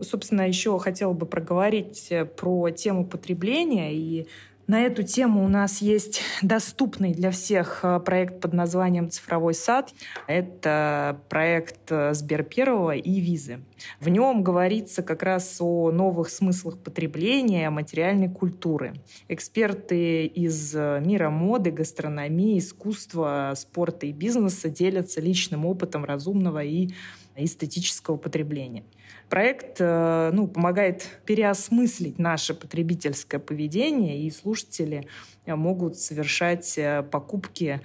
Собственно, 0.00 0.48
еще 0.48 0.78
хотела 0.78 1.12
бы 1.12 1.26
проговорить 1.26 2.08
э, 2.10 2.24
про 2.24 2.70
тему 2.70 3.06
потребления 3.06 3.94
и 3.94 4.26
на 4.70 4.82
эту 4.82 5.02
тему 5.02 5.44
у 5.44 5.48
нас 5.48 5.82
есть 5.82 6.22
доступный 6.42 7.12
для 7.12 7.32
всех 7.32 7.80
э, 7.82 7.98
проект 7.98 8.40
под 8.40 8.52
названием 8.52 9.10
«Цифровой 9.10 9.52
сад». 9.52 9.92
Это 10.28 11.20
проект 11.28 11.90
э, 11.90 12.14
Сбер 12.14 12.44
Первого 12.44 12.94
и 12.94 13.20
Визы. 13.20 13.64
В 13.98 14.08
нем 14.08 14.44
говорится 14.44 15.02
как 15.02 15.24
раз 15.24 15.56
о 15.60 15.90
новых 15.90 16.30
смыслах 16.30 16.78
потребления, 16.78 17.68
материальной 17.70 18.28
культуры. 18.28 18.94
Эксперты 19.28 20.26
из 20.26 20.72
э, 20.76 21.02
мира 21.04 21.30
моды, 21.30 21.72
гастрономии, 21.72 22.56
искусства, 22.58 23.54
спорта 23.56 24.06
и 24.06 24.12
бизнеса 24.12 24.68
делятся 24.68 25.20
личным 25.20 25.66
опытом 25.66 26.04
разумного 26.04 26.62
и 26.62 26.90
эстетического 27.34 28.16
потребления. 28.16 28.84
Проект 29.30 29.76
э, 29.78 30.30
ну, 30.32 30.48
помогает 30.48 31.08
переосмыслить 31.24 32.18
наше 32.18 32.52
потребительское 32.52 33.38
поведение, 33.40 34.18
и 34.18 34.30
слушатели 34.30 35.06
э, 35.46 35.54
могут 35.54 35.96
совершать 35.96 36.76
э, 36.76 37.04
покупки 37.04 37.80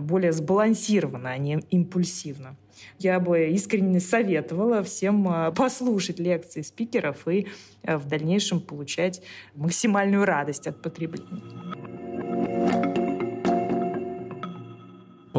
более 0.00 0.32
сбалансированно, 0.32 1.30
а 1.30 1.36
не 1.36 1.60
импульсивно. 1.70 2.56
Я 2.98 3.20
бы 3.20 3.50
искренне 3.50 4.00
советовала 4.00 4.82
всем 4.82 5.52
послушать 5.54 6.18
лекции 6.18 6.62
спикеров 6.62 7.28
и 7.28 7.46
в 7.84 8.08
дальнейшем 8.08 8.60
получать 8.60 9.22
максимальную 9.54 10.24
радость 10.24 10.66
от 10.66 10.82
потребления. 10.82 12.07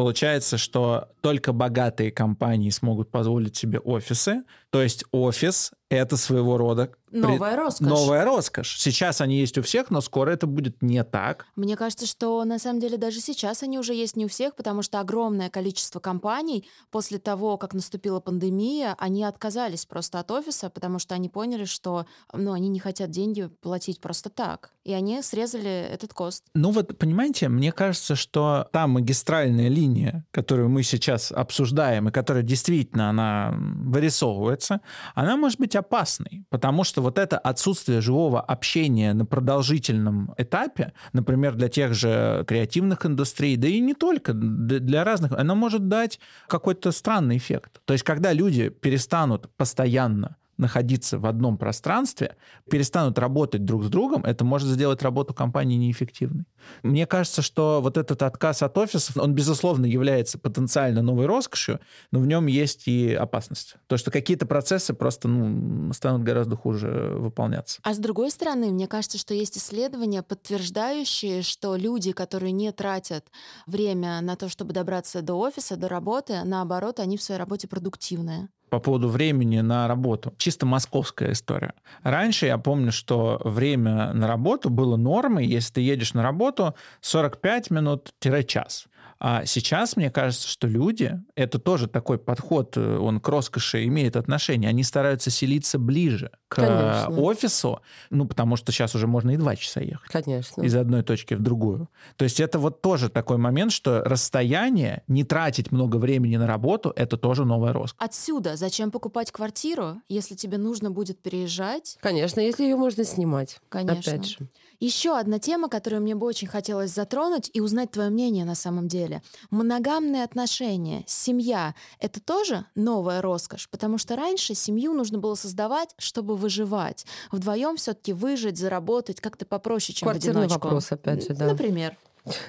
Получается, 0.00 0.56
что 0.56 1.10
только 1.20 1.52
богатые 1.52 2.10
компании 2.10 2.70
смогут 2.70 3.10
позволить 3.10 3.54
себе 3.54 3.78
офисы. 3.80 4.44
То 4.70 4.82
есть 4.82 5.04
офис— 5.12 5.72
это 5.90 6.16
своего 6.16 6.56
рода 6.56 6.92
Новая 7.10 7.56
роскошь. 7.56 7.88
Новая 7.88 8.24
роскошь. 8.24 8.78
Сейчас 8.78 9.20
они 9.20 9.38
есть 9.38 9.58
у 9.58 9.62
всех, 9.62 9.90
но 9.90 10.00
скоро 10.00 10.30
это 10.30 10.46
будет 10.46 10.80
не 10.80 11.02
так. 11.02 11.46
Мне 11.56 11.76
кажется, 11.76 12.06
что 12.06 12.44
на 12.44 12.58
самом 12.58 12.80
деле 12.80 12.96
даже 12.96 13.20
сейчас 13.20 13.62
они 13.62 13.78
уже 13.78 13.94
есть 13.94 14.16
не 14.16 14.26
у 14.26 14.28
всех, 14.28 14.54
потому 14.54 14.82
что 14.82 15.00
огромное 15.00 15.50
количество 15.50 15.98
компаний 15.98 16.68
после 16.90 17.18
того, 17.18 17.56
как 17.56 17.74
наступила 17.74 18.20
пандемия, 18.20 18.94
они 18.98 19.24
отказались 19.24 19.86
просто 19.86 20.20
от 20.20 20.30
офиса, 20.30 20.70
потому 20.70 21.00
что 21.00 21.14
они 21.14 21.28
поняли, 21.28 21.64
что 21.64 22.06
ну, 22.32 22.52
они 22.52 22.68
не 22.68 22.78
хотят 22.78 23.10
деньги 23.10 23.48
платить 23.60 24.00
просто 24.00 24.30
так. 24.30 24.70
И 24.84 24.92
они 24.92 25.20
срезали 25.22 25.88
этот 25.90 26.14
кост. 26.14 26.44
Ну 26.54 26.70
вот, 26.70 26.96
понимаете, 26.96 27.48
мне 27.48 27.72
кажется, 27.72 28.14
что 28.14 28.68
та 28.72 28.86
магистральная 28.86 29.68
линия, 29.68 30.24
которую 30.30 30.68
мы 30.68 30.84
сейчас 30.84 31.32
обсуждаем, 31.32 32.08
и 32.08 32.12
которая 32.12 32.44
действительно 32.44 33.10
она 33.10 33.52
вырисовывается, 33.52 34.80
она 35.14 35.36
может 35.36 35.58
быть 35.58 35.74
опасной, 35.80 36.44
потому 36.48 36.84
что 36.84 37.02
вот 37.02 37.18
это 37.18 37.36
отсутствие 37.38 38.00
живого 38.00 38.40
общения 38.40 39.12
на 39.12 39.26
продолжительном 39.26 40.34
этапе, 40.38 40.92
например, 41.12 41.54
для 41.54 41.68
тех 41.68 41.94
же 41.94 42.44
креативных 42.46 43.04
индустрий, 43.04 43.56
да 43.56 43.68
и 43.68 43.80
не 43.80 43.94
только, 43.94 44.32
для 44.32 45.04
разных, 45.04 45.32
оно 45.32 45.54
может 45.54 45.88
дать 45.88 46.20
какой-то 46.48 46.92
странный 46.92 47.36
эффект. 47.36 47.80
То 47.84 47.92
есть, 47.92 48.04
когда 48.04 48.32
люди 48.32 48.68
перестанут 48.68 49.50
постоянно 49.56 50.36
находиться 50.60 51.18
в 51.18 51.26
одном 51.26 51.58
пространстве, 51.58 52.36
перестанут 52.70 53.18
работать 53.18 53.64
друг 53.64 53.84
с 53.84 53.88
другом, 53.88 54.24
это 54.24 54.44
может 54.44 54.68
сделать 54.68 55.02
работу 55.02 55.34
компании 55.34 55.76
неэффективной. 55.76 56.44
Мне 56.82 57.06
кажется, 57.06 57.42
что 57.42 57.80
вот 57.82 57.96
этот 57.96 58.22
отказ 58.22 58.62
от 58.62 58.76
офисов, 58.78 59.16
он, 59.16 59.34
безусловно, 59.34 59.86
является 59.86 60.38
потенциально 60.38 61.02
новой 61.02 61.26
роскошью, 61.26 61.80
но 62.12 62.20
в 62.20 62.26
нем 62.26 62.46
есть 62.46 62.86
и 62.86 63.12
опасность. 63.14 63.76
То, 63.86 63.96
что 63.96 64.10
какие-то 64.10 64.46
процессы 64.46 64.94
просто 64.94 65.28
ну, 65.28 65.92
станут 65.92 66.22
гораздо 66.22 66.56
хуже 66.56 67.14
выполняться. 67.16 67.80
А 67.82 67.94
с 67.94 67.98
другой 67.98 68.30
стороны, 68.30 68.70
мне 68.70 68.86
кажется, 68.86 69.18
что 69.18 69.34
есть 69.34 69.56
исследования, 69.56 70.22
подтверждающие, 70.22 71.42
что 71.42 71.76
люди, 71.76 72.12
которые 72.12 72.52
не 72.52 72.70
тратят 72.72 73.26
время 73.66 74.20
на 74.20 74.36
то, 74.36 74.48
чтобы 74.48 74.72
добраться 74.72 75.22
до 75.22 75.34
офиса, 75.34 75.76
до 75.76 75.88
работы, 75.88 76.44
наоборот, 76.44 77.00
они 77.00 77.16
в 77.16 77.22
своей 77.22 77.38
работе 77.38 77.66
продуктивные 77.66 78.48
по 78.70 78.78
поводу 78.78 79.08
времени 79.08 79.60
на 79.60 79.88
работу. 79.88 80.32
Чисто 80.38 80.64
московская 80.64 81.32
история. 81.32 81.74
Раньше 82.02 82.46
я 82.46 82.56
помню, 82.56 82.92
что 82.92 83.40
время 83.44 84.12
на 84.12 84.26
работу 84.26 84.70
было 84.70 84.96
нормой, 84.96 85.46
если 85.46 85.74
ты 85.74 85.80
едешь 85.80 86.14
на 86.14 86.22
работу 86.22 86.74
45 87.00 87.70
минут-час. 87.70 88.86
А 89.22 89.44
сейчас, 89.44 89.96
мне 89.96 90.10
кажется, 90.10 90.48
что 90.48 90.66
люди, 90.66 91.20
это 91.34 91.58
тоже 91.58 91.88
такой 91.88 92.18
подход, 92.18 92.74
э, 92.78 92.96
он 92.96 93.20
к 93.20 93.28
роскоши 93.28 93.84
имеет 93.84 94.16
отношение, 94.16 94.70
они 94.70 94.82
стараются 94.82 95.28
селиться 95.28 95.78
ближе 95.78 96.30
к 96.48 96.56
Конечно. 96.56 97.20
офису, 97.20 97.82
ну, 98.08 98.26
потому 98.26 98.56
что 98.56 98.72
сейчас 98.72 98.94
уже 98.94 99.06
можно 99.06 99.32
и 99.32 99.36
два 99.36 99.56
часа 99.56 99.80
ехать. 99.80 100.10
Конечно. 100.10 100.62
Из 100.62 100.74
одной 100.74 101.02
точки 101.02 101.34
в 101.34 101.42
другую. 101.42 101.90
То 102.16 102.24
есть 102.24 102.40
это 102.40 102.58
вот 102.58 102.80
тоже 102.80 103.10
такой 103.10 103.36
момент, 103.36 103.72
что 103.72 104.02
расстояние, 104.04 105.02
не 105.06 105.24
тратить 105.24 105.70
много 105.70 105.98
времени 105.98 106.38
на 106.38 106.46
работу, 106.46 106.90
это 106.96 107.18
тоже 107.18 107.44
новая 107.44 107.74
роскошь. 107.74 108.02
Отсюда 108.02 108.56
зачем 108.56 108.90
покупать 108.90 109.30
квартиру, 109.32 110.00
если 110.08 110.34
тебе 110.34 110.56
нужно 110.56 110.90
будет 110.90 111.20
переезжать? 111.20 111.98
Конечно, 112.00 112.40
если 112.40 112.64
ее 112.64 112.76
можно 112.76 113.04
снимать. 113.04 113.60
Конечно. 113.68 114.00
Опять 114.00 114.26
же. 114.26 114.38
Еще 114.80 115.16
одна 115.16 115.38
тема, 115.38 115.68
которую 115.68 116.00
мне 116.00 116.14
бы 116.14 116.26
очень 116.26 116.48
хотелось 116.48 116.90
затронуть 116.90 117.50
и 117.52 117.60
узнать 117.60 117.90
твое 117.90 118.08
мнение 118.08 118.46
на 118.46 118.54
самом 118.54 118.88
деле. 118.88 119.22
Моногамные 119.50 120.24
отношения, 120.24 121.04
семья— 121.06 121.74
это 122.00 122.20
тоже 122.20 122.64
новая 122.74 123.20
роскошь, 123.20 123.68
потому 123.68 123.98
что 123.98 124.16
раньше 124.16 124.54
семью 124.54 124.94
нужно 124.94 125.18
было 125.18 125.34
создавать, 125.34 125.90
чтобы 125.98 126.34
выживать. 126.34 127.04
Вдвоем 127.30 127.76
все-таки 127.76 128.14
выжить, 128.14 128.56
заработать 128.56 129.20
как-то 129.20 129.44
попроще, 129.44 129.94
чем 129.94 130.08
Квартирный 130.08 130.42
в 130.42 130.44
одиночку. 130.44 130.68
вопрос, 130.68 130.92
опять 130.92 131.28
же, 131.28 131.34
да. 131.34 131.46
Например. 131.46 131.96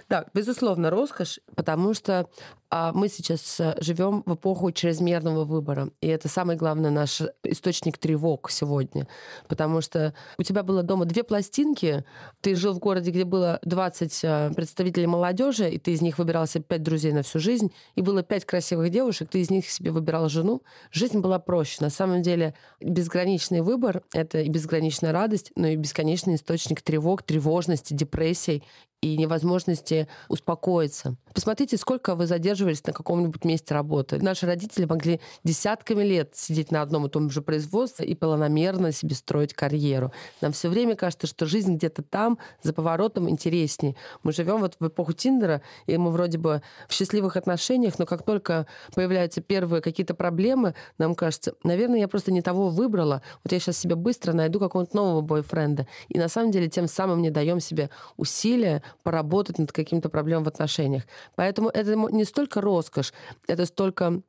Да, 0.09 0.25
безусловно, 0.33 0.89
роскошь, 0.89 1.39
потому 1.55 1.93
что 1.93 2.27
а, 2.73 2.93
мы 2.93 3.09
сейчас 3.09 3.59
э, 3.59 3.75
живем 3.81 4.23
в 4.25 4.35
эпоху 4.35 4.71
чрезмерного 4.71 5.43
выбора. 5.43 5.89
И 5.99 6.07
это 6.07 6.29
самый 6.29 6.55
главный 6.55 6.89
наш 6.89 7.21
источник 7.43 7.97
тревог 7.97 8.49
сегодня. 8.49 9.07
Потому 9.49 9.81
что 9.81 10.13
у 10.37 10.43
тебя 10.43 10.63
было 10.63 10.81
дома 10.81 11.05
две 11.05 11.23
пластинки, 11.23 12.05
ты 12.39 12.55
жил 12.55 12.73
в 12.73 12.79
городе, 12.79 13.11
где 13.11 13.25
было 13.25 13.59
20 13.63 14.19
э, 14.23 14.51
представителей 14.55 15.07
молодежи, 15.07 15.69
и 15.69 15.77
ты 15.79 15.91
из 15.91 16.01
них 16.01 16.17
выбирал 16.17 16.47
себе 16.47 16.63
5 16.63 16.83
друзей 16.83 17.11
на 17.11 17.23
всю 17.23 17.39
жизнь, 17.39 17.73
и 17.95 18.01
было 18.01 18.23
5 18.23 18.45
красивых 18.45 18.89
девушек, 18.89 19.29
ты 19.29 19.41
из 19.41 19.49
них 19.49 19.69
себе 19.69 19.91
выбирал 19.91 20.29
жену. 20.29 20.63
Жизнь 20.91 21.19
была 21.19 21.39
проще. 21.39 21.77
На 21.81 21.89
самом 21.89 22.21
деле 22.21 22.53
безграничный 22.79 23.61
выбор— 23.61 24.01
это 24.13 24.39
и 24.39 24.49
безграничная 24.49 25.11
радость, 25.11 25.51
но 25.55 25.67
и 25.67 25.75
бесконечный 25.75 26.35
источник 26.35 26.81
тревог, 26.81 27.23
тревожности, 27.23 27.93
депрессий 27.93 28.63
и 29.01 29.17
невозможности 29.17 30.07
успокоиться. 30.29 31.15
Посмотрите, 31.33 31.77
сколько 31.77 32.13
вы 32.13 32.27
задерживались 32.27 32.85
на 32.85 32.93
каком-нибудь 32.93 33.43
месте 33.45 33.73
работы. 33.73 34.21
Наши 34.21 34.45
родители 34.45 34.85
могли 34.85 35.19
десятками 35.43 36.03
лет 36.03 36.35
сидеть 36.35 36.71
на 36.71 36.81
одном 36.81 37.07
и 37.07 37.09
том 37.09 37.31
же 37.31 37.41
производстве 37.41 38.05
и 38.05 38.13
планомерно 38.13 38.91
себе 38.91 39.15
строить 39.15 39.53
карьеру. 39.53 40.11
Нам 40.41 40.51
все 40.51 40.69
время 40.69 40.95
кажется, 40.95 41.25
что 41.25 41.47
жизнь 41.47 41.75
где-то 41.77 42.03
там, 42.03 42.37
за 42.61 42.73
поворотом, 42.73 43.29
интереснее. 43.29 43.95
Мы 44.23 44.33
живем 44.33 44.59
вот 44.59 44.75
в 44.79 44.87
эпоху 44.87 45.13
Тиндера, 45.13 45.61
и 45.87 45.97
мы 45.97 46.11
вроде 46.11 46.37
бы 46.37 46.61
в 46.87 46.93
счастливых 46.93 47.37
отношениях, 47.37 47.97
но 47.97 48.05
как 48.05 48.23
только 48.23 48.67
появляются 48.93 49.41
первые 49.41 49.81
какие-то 49.81 50.13
проблемы, 50.13 50.75
нам 50.99 51.15
кажется, 51.15 51.55
наверное, 51.63 51.99
я 51.99 52.07
просто 52.07 52.31
не 52.31 52.41
того 52.41 52.69
выбрала. 52.69 53.23
Вот 53.43 53.51
я 53.51 53.59
сейчас 53.59 53.77
себе 53.77 53.95
быстро 53.95 54.33
найду 54.33 54.59
какого-то 54.59 54.95
нового 54.95 55.21
бойфренда. 55.21 55.87
И 56.09 56.19
на 56.19 56.27
самом 56.27 56.51
деле 56.51 56.67
тем 56.67 56.87
самым 56.87 57.21
не 57.21 57.31
даем 57.31 57.59
себе 57.59 57.89
усилия 58.17 58.83
поработать 59.03 59.59
над 59.59 59.71
каким-то 59.71 60.09
проблемой 60.09 60.45
в 60.45 60.47
отношениях. 60.47 61.03
Поэтому 61.35 61.69
это 61.69 61.95
не 61.95 62.25
столько 62.25 62.61
роскошь, 62.61 63.13
это 63.47 63.65
столько 63.65 64.21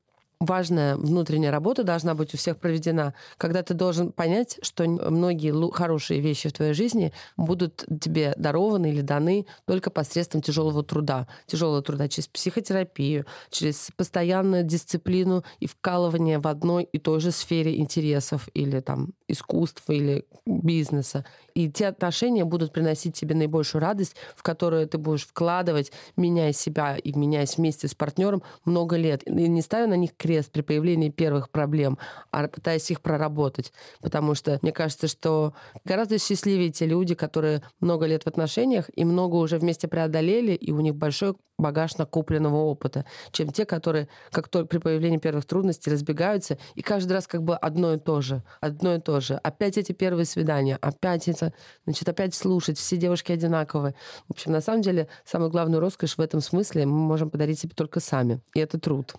важная 0.46 0.96
внутренняя 0.96 1.50
работа 1.50 1.84
должна 1.84 2.14
быть 2.14 2.34
у 2.34 2.36
всех 2.36 2.58
проведена, 2.58 3.14
когда 3.38 3.62
ты 3.62 3.74
должен 3.74 4.12
понять, 4.12 4.58
что 4.62 4.84
многие 4.84 5.52
хорошие 5.72 6.20
вещи 6.20 6.48
в 6.48 6.52
твоей 6.52 6.74
жизни 6.74 7.12
будут 7.36 7.84
тебе 8.00 8.34
дарованы 8.36 8.90
или 8.90 9.00
даны 9.00 9.46
только 9.66 9.90
посредством 9.90 10.42
тяжелого 10.42 10.82
труда. 10.82 11.28
Тяжелого 11.46 11.82
труда 11.82 12.08
через 12.08 12.28
психотерапию, 12.28 13.26
через 13.50 13.90
постоянную 13.96 14.64
дисциплину 14.64 15.44
и 15.60 15.66
вкалывание 15.66 16.38
в 16.38 16.46
одной 16.46 16.84
и 16.84 16.98
той 16.98 17.20
же 17.20 17.30
сфере 17.30 17.78
интересов 17.78 18.48
или 18.54 18.80
там 18.80 19.12
искусства 19.28 19.92
или 19.92 20.24
бизнеса. 20.46 21.24
И 21.54 21.70
те 21.70 21.88
отношения 21.88 22.44
будут 22.44 22.72
приносить 22.72 23.14
тебе 23.14 23.34
наибольшую 23.34 23.82
радость, 23.82 24.16
в 24.36 24.42
которую 24.42 24.86
ты 24.88 24.98
будешь 24.98 25.26
вкладывать, 25.26 25.92
меняя 26.16 26.52
себя 26.52 26.96
и 26.96 27.12
меняясь 27.12 27.56
вместе 27.56 27.88
с 27.88 27.94
партнером 27.94 28.42
много 28.64 28.96
лет. 28.96 29.22
И 29.26 29.30
не 29.30 29.62
ставя 29.62 29.86
на 29.86 29.94
них 29.94 30.10
крест 30.16 30.50
при 30.50 30.62
появлении 30.62 31.10
первых 31.10 31.50
проблем, 31.50 31.98
а 32.30 32.48
пытаясь 32.48 32.90
их 32.90 33.00
проработать. 33.00 33.72
Потому 34.00 34.34
что 34.34 34.58
мне 34.62 34.72
кажется, 34.72 35.08
что 35.08 35.54
гораздо 35.84 36.18
счастливее 36.18 36.70
те 36.70 36.86
люди, 36.86 37.14
которые 37.14 37.62
много 37.80 38.06
лет 38.06 38.24
в 38.24 38.26
отношениях 38.26 38.90
и 38.94 39.04
много 39.04 39.36
уже 39.36 39.58
вместе 39.58 39.88
преодолели, 39.88 40.52
и 40.52 40.72
у 40.72 40.80
них 40.80 40.94
большой 40.94 41.34
багаж 41.58 41.96
накопленного 41.96 42.56
опыта, 42.56 43.04
чем 43.30 43.50
те, 43.50 43.64
которые 43.64 44.08
как 44.30 44.48
только 44.48 44.68
при 44.68 44.78
появлении 44.78 45.18
первых 45.18 45.46
трудностей 45.46 45.90
разбегаются, 45.90 46.58
и 46.74 46.82
каждый 46.82 47.12
раз 47.12 47.26
как 47.26 47.42
бы 47.42 47.56
одно 47.56 47.94
и 47.94 47.98
то 47.98 48.20
же, 48.20 48.42
одно 48.60 48.94
и 48.94 49.00
то 49.00 49.20
же. 49.20 49.34
Опять 49.34 49.78
эти 49.78 49.92
первые 49.92 50.26
свидания, 50.26 50.76
опять 50.80 51.28
это, 51.42 51.54
значит, 51.84 52.08
опять 52.08 52.34
слушать, 52.34 52.78
все 52.78 52.96
девушки 52.96 53.32
одинаковые. 53.32 53.94
В 54.28 54.32
общем, 54.32 54.52
на 54.52 54.60
самом 54.60 54.82
деле, 54.82 55.08
самую 55.24 55.50
главную 55.50 55.80
роскошь 55.80 56.16
в 56.16 56.20
этом 56.20 56.40
смысле 56.40 56.86
мы 56.86 56.98
можем 56.98 57.30
подарить 57.30 57.58
себе 57.58 57.72
только 57.74 58.00
сами. 58.00 58.40
И 58.54 58.60
это 58.60 58.78
труд. 58.78 59.14